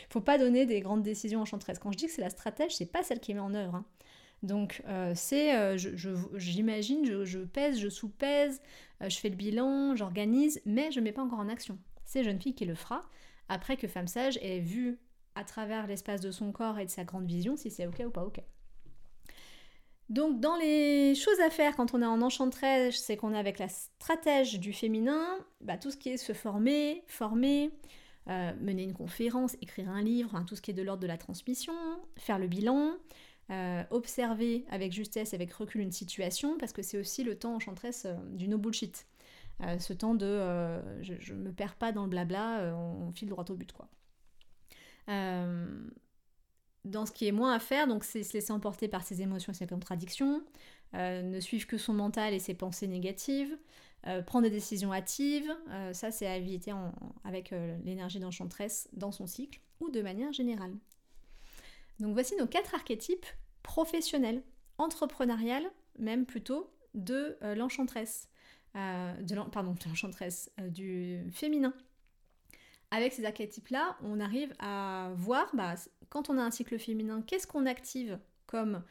Faut 0.08 0.20
pas 0.20 0.38
donner 0.38 0.66
des 0.66 0.80
grandes 0.80 1.02
décisions 1.02 1.40
enchanteresses. 1.40 1.78
Quand 1.78 1.92
je 1.92 1.98
dis 1.98 2.06
que 2.06 2.12
c'est 2.12 2.22
la 2.22 2.30
stratège, 2.30 2.76
c'est 2.76 2.90
pas 2.90 3.02
celle 3.02 3.20
qui 3.20 3.34
met 3.34 3.40
en 3.40 3.54
œuvre. 3.54 3.76
Hein. 3.76 3.84
Donc 4.44 4.82
euh, 4.88 5.12
c'est, 5.14 5.56
euh, 5.56 5.78
j'imagine, 6.34 7.06
je, 7.06 7.24
je, 7.24 7.38
pèse, 7.38 7.78
je 7.78 7.88
sous-pèse, 7.88 8.60
euh, 9.02 9.08
je 9.08 9.18
fais 9.18 9.30
le 9.30 9.36
bilan, 9.36 9.96
j'organise, 9.96 10.60
mais 10.66 10.92
je 10.92 11.00
ne 11.00 11.04
mets 11.04 11.12
pas 11.12 11.22
encore 11.22 11.38
en 11.38 11.48
action. 11.48 11.78
C'est 12.04 12.22
jeune 12.22 12.40
fille 12.40 12.54
qui 12.54 12.66
le 12.66 12.74
fera 12.74 13.00
après 13.48 13.76
que 13.76 13.88
femme 13.88 14.06
sage 14.06 14.38
ait 14.42 14.60
vu 14.60 14.98
à 15.34 15.44
travers 15.44 15.86
l'espace 15.86 16.20
de 16.20 16.30
son 16.30 16.52
corps 16.52 16.78
et 16.78 16.84
de 16.84 16.90
sa 16.90 17.04
grande 17.04 17.26
vision 17.26 17.56
si 17.56 17.70
c'est 17.70 17.86
ok 17.86 18.02
ou 18.06 18.10
pas 18.10 18.24
ok. 18.24 18.40
Donc 20.10 20.40
dans 20.40 20.56
les 20.56 21.14
choses 21.14 21.40
à 21.40 21.48
faire 21.48 21.74
quand 21.76 21.94
on 21.94 22.02
est 22.02 22.06
en 22.06 22.20
enchanteresse, 22.20 22.96
c'est 22.96 23.16
qu'on 23.16 23.32
est 23.32 23.38
avec 23.38 23.58
la 23.58 23.68
stratège 23.68 24.60
du 24.60 24.74
féminin, 24.74 25.38
bah, 25.62 25.78
tout 25.78 25.90
ce 25.90 25.96
qui 25.96 26.10
est 26.10 26.18
se 26.18 26.34
former, 26.34 27.02
former, 27.06 27.70
euh, 28.30 28.52
mener 28.58 28.84
une 28.84 28.94
conférence, 28.94 29.54
écrire 29.60 29.90
un 29.90 30.00
livre, 30.00 30.42
tout 30.46 30.56
ce 30.56 30.62
qui 30.62 30.70
est 30.70 30.74
de 30.74 30.82
l'ordre 30.82 31.02
de 31.02 31.06
la 31.06 31.18
transmission, 31.18 31.74
faire 32.16 32.38
le 32.38 32.46
bilan, 32.46 32.92
euh, 33.50 33.82
observer 33.90 34.64
avec 34.70 34.92
justesse, 34.92 35.34
avec 35.34 35.52
recul 35.52 35.82
une 35.82 35.92
situation, 35.92 36.56
parce 36.56 36.72
que 36.72 36.80
c'est 36.80 36.96
aussi 36.96 37.22
le 37.22 37.38
temps 37.38 37.54
enchantresse 37.54 38.06
euh, 38.06 38.14
du 38.32 38.48
no 38.48 38.56
bullshit. 38.56 39.06
ce 39.78 39.92
temps 39.92 40.14
de 40.14 40.40
je, 41.02 41.34
ne 41.34 41.38
me 41.38 41.52
perds 41.52 41.76
pas 41.76 41.92
dans 41.92 42.04
le 42.04 42.08
blabla, 42.08 42.74
on, 42.74 43.12
file 43.12 43.28
droit 43.28 43.44
au 43.50 43.54
but 43.54 43.72
quoi. 43.72 43.88
dans 45.06 47.06
ce 47.06 47.12
qui 47.12 47.28
est 47.28 47.32
moins 47.32 47.52
à 47.52 47.58
faire, 47.58 47.86
donc 47.86 48.04
c'est 48.04 48.22
se 48.22 48.32
laisser 48.32 48.52
emporter 48.52 48.88
par 48.88 49.02
ses 49.02 49.20
émotions 49.20 49.52
et 49.52 49.56
ses 49.56 49.66
contradictions, 49.66 50.42
ne 50.94 51.40
suivre 51.40 51.66
que 51.66 51.76
son 51.76 51.92
mental 51.92 52.32
et 52.32 52.38
ses 52.38 52.54
pensées 52.54 52.88
négatives, 52.88 53.54
euh, 54.06 54.20
prendre 54.20 54.44
des 54.44 54.50
décisions 54.50 54.92
hâtives, 54.92 55.50
euh, 55.70 55.94
ça 55.94 56.10
c'est 56.10 56.26
à 56.26 56.36
éviter 56.36 56.72
avec 57.24 57.52
euh, 57.52 57.78
l'énergie 57.84 58.20
d'enchantresse 58.20 58.86
dans 58.92 59.12
son 59.12 59.26
cycle 59.26 59.60
ou 59.80 59.88
de 59.88 60.02
manière 60.02 60.30
générale. 60.32 60.74
Donc 62.00 62.12
voici 62.12 62.36
nos 62.36 62.46
quatre 62.46 62.74
archétypes 62.74 63.24
professionnels, 63.62 64.42
entrepreneuriales, 64.76 65.70
même 65.98 66.26
plutôt 66.26 66.70
de 66.94 67.38
l'enchantresse, 67.56 68.28
pardon, 68.72 69.72
de 69.72 69.88
l'enchantresse, 69.88 70.50
du 70.68 71.24
féminin. 71.32 71.72
Avec 72.90 73.12
ces 73.12 73.24
archétypes-là, 73.24 73.96
on 74.02 74.20
arrive 74.20 74.54
à 74.58 75.12
voir, 75.16 75.50
bah, 75.54 75.74
quand 76.08 76.30
on 76.30 76.38
a 76.38 76.42
un 76.42 76.50
cycle 76.50 76.78
féminin, 76.78 77.22
qu'est-ce 77.22 77.46
qu'on 77.46 77.66
active 77.66 78.18
comme 78.46 78.82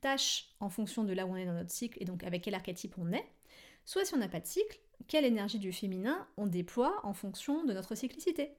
tâche 0.00 0.50
en 0.60 0.68
fonction 0.68 1.04
de 1.04 1.12
là 1.12 1.26
où 1.26 1.30
on 1.30 1.36
est 1.36 1.46
dans 1.46 1.54
notre 1.54 1.72
cycle 1.72 1.98
et 2.00 2.04
donc 2.04 2.22
avec 2.22 2.42
quel 2.42 2.54
archétype 2.54 2.94
on 2.98 3.12
est 3.12 3.26
soit 3.88 4.04
si 4.04 4.14
on 4.14 4.18
n'a 4.18 4.28
pas 4.28 4.40
de 4.40 4.46
cycle, 4.46 4.78
quelle 5.06 5.24
énergie 5.24 5.58
du 5.58 5.72
féminin 5.72 6.28
on 6.36 6.46
déploie 6.46 7.00
en 7.04 7.14
fonction 7.14 7.64
de 7.64 7.72
notre 7.72 7.94
cyclicité? 7.94 8.50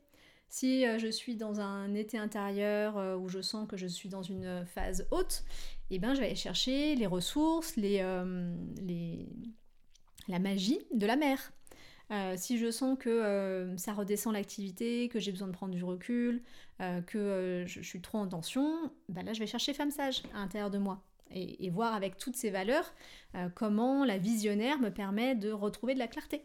Si 0.49 0.88
euh, 0.88 0.97
je 0.97 1.07
suis 1.07 1.36
dans 1.36 1.59
un 1.59 1.93
été 1.93 2.17
intérieur 2.17 2.97
euh, 2.97 3.15
où 3.15 3.30
je 3.30 3.39
sens 3.39 3.67
que 3.67 3.77
je 3.77 3.86
suis 3.86 4.09
dans 4.09 4.23
une 4.23 4.65
phase 4.65 5.07
haute, 5.11 5.43
eh 5.91 5.99
ben, 5.99 6.15
je 6.15 6.19
vais 6.19 6.25
aller 6.25 6.36
chercher 6.36 6.95
les 6.95 7.05
ressources, 7.05 7.75
les, 7.75 7.99
euh, 8.01 8.51
la 10.27 10.39
magie 10.39 10.80
de 10.95 11.05
la 11.05 11.15
mer. 11.15 11.53
si 12.36 12.57
je 12.57 12.71
sens 12.71 12.97
que 12.99 13.75
ça 13.77 13.93
redescend 13.93 14.34
l'activité, 14.34 15.09
que 15.09 15.19
j'ai 15.19 15.32
besoin 15.32 15.47
de 15.47 15.53
prendre 15.53 15.75
du 15.75 15.84
recul, 15.84 16.41
que 17.05 17.65
je, 17.67 17.82
suis 17.82 18.01
trop 18.01 18.17
en 18.17 18.27
tension, 18.27 18.91
ben 19.09 19.23
là 19.23 19.34
je 19.34 19.39
vais 19.39 19.47
chercher 19.47 19.75
femme 19.75 19.91
sage 19.91 20.23
à 20.34 20.39
l'intérieur 20.39 20.71
de 20.71 20.80
moi 20.80 21.03
et, 21.32 21.69
voir 21.69 21.93
avec 21.93 22.17
toutes 22.17 22.36
ces 22.36 22.49
valeurs 22.49 22.93
euh, 23.36 23.49
comment 23.53 24.05
la 24.05 24.17
visionnaire 24.17 24.80
me 24.80 24.89
permet 24.89 25.36
de 25.36 25.51
retrouver 25.51 25.93
de 25.93 25.99
la 25.99 26.07
clarté. 26.07 26.43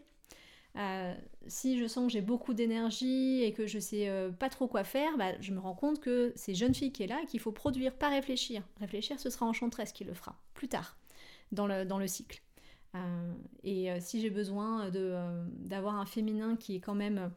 Euh, 0.77 1.13
si 1.47 1.79
je 1.79 1.87
sens 1.87 2.07
que 2.07 2.11
j'ai 2.11 2.21
beaucoup 2.21 2.53
d'énergie 2.53 3.41
et 3.43 3.53
que 3.53 3.65
je 3.65 3.79
sais 3.79 4.09
euh, 4.09 4.29
pas 4.29 4.49
trop 4.49 4.67
quoi 4.67 4.83
faire, 4.83 5.17
bah, 5.17 5.39
je 5.39 5.51
me 5.53 5.59
rends 5.59 5.73
compte 5.73 6.01
que 6.01 6.33
c'est 6.35 6.53
jeune 6.53 6.73
fille 6.73 6.91
qui 6.91 7.03
est 7.03 7.07
là 7.07 7.21
et 7.23 7.25
qu'il 7.25 7.39
faut 7.39 7.53
produire, 7.53 7.93
pas 7.93 8.09
réfléchir. 8.09 8.61
Réfléchir, 8.79 9.19
ce 9.19 9.29
sera 9.29 9.45
Enchantresse 9.45 9.93
qui 9.93 10.03
le 10.03 10.13
fera 10.13 10.35
plus 10.53 10.67
tard 10.67 10.97
dans 11.51 11.67
le, 11.67 11.85
dans 11.85 11.99
le 11.99 12.07
cycle. 12.07 12.41
et 13.63 13.89
si 13.99 14.21
j'ai 14.21 14.29
besoin 14.29 14.89
d'avoir 14.89 15.95
un 15.95 16.05
féminin 16.05 16.55
qui 16.55 16.75
est 16.75 16.79
quand 16.79 16.95
même 16.95 17.31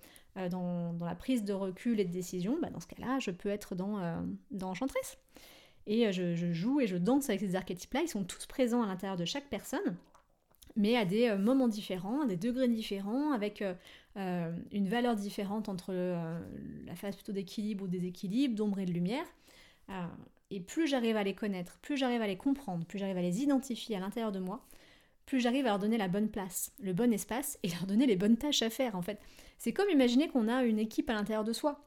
dans, 0.51 0.97
la 1.01 1.15
prise 1.15 1.45
de 1.45 1.53
recul 1.53 2.01
et 2.01 2.05
de 2.05 2.13
décision, 2.13 2.59
bah, 2.61 2.71
dans 2.71 2.81
ce 2.81 2.87
cas-là, 2.87 3.19
je 3.21 3.31
peux 3.31 3.49
être 3.49 3.75
dans, 3.75 4.25
dans 4.51 4.71
Enchantress. 4.71 5.19
Et 5.89 6.13
je, 6.13 6.37
je, 6.37 6.53
joue 6.53 6.81
et 6.81 6.87
je 6.87 6.97
danse 6.97 7.29
avec 7.31 7.41
ces 7.41 7.57
archétypes-là. 7.57 8.03
Ils 8.03 8.09
sont 8.09 8.23
tous 8.23 8.47
présents 8.47 8.83
à 8.83 8.87
l'intérieur 8.87 9.17
de 9.17 9.25
chaque 9.25 9.49
personne, 9.49 9.97
mais 10.77 10.97
à 10.97 11.05
des 11.05 11.35
moments 11.37 11.67
différents, 11.67 12.21
à 12.21 12.27
des 12.27 12.37
degrés 12.37 12.69
différents, 12.69 13.33
avec 13.33 13.65
une 14.15 14.89
valeur 14.89 15.17
différente 15.17 15.69
entre 15.69 15.95
la 16.85 16.95
phase 16.95 17.17
plutôt 17.17 17.33
d'équilibre 17.33 17.85
ou 17.85 17.89
déséquilibre, 17.89 18.55
d'ombre 18.55 18.81
et 18.81 18.85
de 18.85 18.93
lumière. 18.93 19.25
et 20.51 20.61
plus 20.61 20.87
j'arrive 20.87 21.17
à 21.17 21.25
les 21.25 21.35
connaître, 21.35 21.79
plus 21.79 21.97
j'arrive 21.97 22.21
à 22.21 22.27
les 22.27 22.37
comprendre, 22.37 22.85
plus 22.85 22.99
j'arrive 22.99 23.17
à 23.17 23.23
les 23.23 23.43
identifier 23.43 23.97
à 23.97 24.01
l'intérieur 24.01 24.31
de 24.31 24.41
moi, 24.41 24.63
plus 25.29 25.41
j'arrive 25.41 25.67
à 25.67 25.71
leur 25.71 25.79
donner 25.79 25.99
la 25.99 26.09
bonne 26.09 26.31
place, 26.31 26.73
le 26.81 26.95
bon 26.95 27.13
espace 27.13 27.59
et 27.63 27.69
leur 27.69 27.87
donner 27.87 28.07
les 28.07 28.17
bonnes 28.17 28.37
tâches 28.37 28.63
à 28.63 28.71
faire 28.71 28.97
en 28.97 29.03
fait. 29.03 29.21
C'est 29.59 29.73
comme 29.73 29.91
imaginer 29.91 30.29
qu'on 30.29 30.49
a 30.49 30.65
une 30.65 30.79
équipe 30.79 31.11
à 31.11 31.13
l'intérieur 31.13 31.45
de 31.45 31.53
soi. 31.53 31.85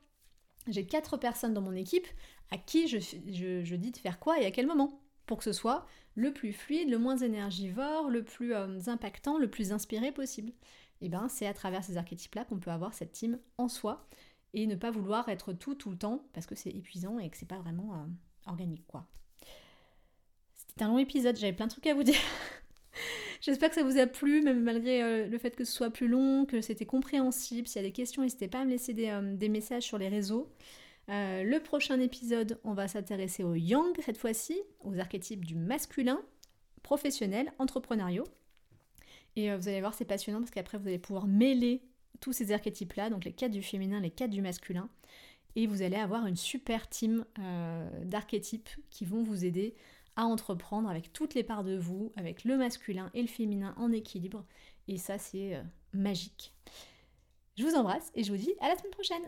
J'ai 0.68 0.86
quatre 0.86 1.18
personnes 1.18 1.56
dans 1.56 1.62
mon 1.62 1.74
équipe 1.74 2.06
à 2.52 2.58
qui 2.58 2.88
je, 2.88 3.76
dis 3.76 3.92
de 3.92 3.98
faire 3.98 4.20
quoi 4.20 4.40
et 4.40 4.46
à 4.46 4.52
quel 4.52 4.68
moment 4.68 5.02
pour 5.26 5.38
que 5.38 5.44
ce 5.44 5.54
soit 5.54 5.86
le 6.16 6.34
plus 6.34 6.52
fluide, 6.52 6.90
le 6.90 6.98
moins 6.98 7.18
énergivore, 7.18 8.10
le 8.10 8.24
plus 8.24 8.54
euh, 8.54 8.80
impactant, 8.88 9.38
le 9.38 9.50
plus 9.50 9.72
inspiré 9.72 10.12
possible. 10.12 10.50
Et 10.50 11.06
eh 11.06 11.10
bien 11.10 11.30
c'est 11.30 11.48
à 11.48 11.54
travers 11.54 11.84
ces 11.84 11.98
archétypes-là 11.98 12.46
qu'on 12.46 12.60
peut 12.60 12.70
avoir 12.70 12.94
cette 12.94 13.14
team 13.14 13.40
en 13.58 13.68
soi 13.68 14.08
et 14.54 14.68
ne 14.68 14.76
pas 14.76 14.92
vouloir 14.92 15.30
être 15.30 15.54
tout 15.54 15.74
tout 15.74 15.90
le 15.90 15.98
temps 15.98 16.26
parce 16.34 16.46
que 16.46 16.56
c'est 16.56 16.70
épuisant 16.70 17.18
et 17.18 17.30
que 17.30 17.38
c'est 17.38 17.48
pas 17.48 17.60
vraiment 17.60 17.94
euh, 17.94 18.06
organique 18.46 18.86
quoi. 18.86 19.08
C'était 20.54 20.84
un 20.84 20.90
long 20.90 21.00
épisode, 21.00 21.38
j'avais 21.38 21.54
plein 21.54 21.68
de 21.68 21.72
trucs 21.72 21.88
à 21.88 21.94
vous 21.94 22.04
dire. 22.04 22.16
J'espère 23.42 23.70
que 23.70 23.76
ça 23.76 23.84
vous 23.84 23.98
a 23.98 24.06
plu, 24.06 24.42
même 24.42 24.62
malgré 24.62 25.02
euh, 25.02 25.28
le 25.28 25.38
fait 25.38 25.56
que 25.56 25.66
ce 25.66 25.72
soit 25.72 25.90
plus 25.90 26.08
long, 26.08 26.46
que 26.46 26.62
c'était 26.62 26.86
compréhensible. 26.86 27.68
S'il 27.68 27.82
y 27.82 27.86
a 27.86 27.88
des 27.88 27.94
questions, 27.94 28.22
n'hésitez 28.22 28.48
pas 28.48 28.60
à 28.60 28.66
me 28.66 28.70
laisser 28.70 28.94
des, 28.94 29.50
messages 29.50 29.84
sur 29.84 29.98
les 29.98 30.10
réseaux. 30.10 30.50
Euh, 31.12 31.44
le 31.44 31.60
prochain 31.60 32.00
épisode, 32.00 32.60
on 32.64 32.74
va 32.74 32.88
s'intéresser 32.88 33.44
au 33.44 33.54
yang 33.54 33.94
cette 34.02 34.18
fois-ci, 34.18 34.60
aux 34.80 34.98
archétypes 34.98 35.46
du 35.46 35.56
masculin, 35.56 36.22
professionnel, 36.84 37.52
entrepreneuriaux. 37.60 38.28
Et 39.36 39.54
vous 39.56 39.68
allez 39.68 39.82
voir, 39.82 39.94
c'est 39.94 40.06
passionnant 40.06 40.40
parce 40.40 40.52
qu'après, 40.52 40.78
vous 40.78 40.88
allez 40.88 41.00
pouvoir 41.00 41.28
mêler 41.28 41.82
tous 42.20 42.34
ces 42.34 42.52
archétypes-là, 42.52 43.10
donc 43.10 43.26
les 43.26 43.34
quatre 43.34 43.52
du 43.52 43.64
féminin, 43.64 44.00
les 44.00 44.12
quatre 44.12 44.30
du 44.30 44.42
masculin. 44.42 44.90
Et 45.56 45.68
vous 45.68 45.82
allez 45.82 45.98
avoir 45.98 46.28
une 46.28 46.36
super 46.36 46.88
team 46.88 47.26
d'archétypes 48.04 48.70
qui 48.90 49.04
vont 49.06 49.24
vous 49.24 49.44
aider 49.44 49.76
à 50.16 50.26
entreprendre 50.26 50.90
avec 50.90 51.14
toutes 51.14 51.34
les 51.34 51.44
parts 51.44 51.64
de 51.64 51.78
vous, 51.78 52.12
avec 52.16 52.44
le 52.44 52.58
masculin 52.58 53.10
et 53.14 53.22
le 53.22 53.28
féminin 53.28 53.74
en 53.78 53.92
équilibre. 53.92 54.46
Et 54.88 54.98
ça, 54.98 55.18
c'est 55.18 55.56
euh, 55.56 55.62
magique. 55.94 56.54
Je 57.58 57.64
vous 57.64 57.76
embrasse 57.76 58.12
et 58.16 58.24
je 58.24 58.32
vous 58.32 58.38
dis 58.38 58.54
à 58.60 58.68
la 58.68 58.78
semaine 58.78 58.92
prochaine 58.92 59.24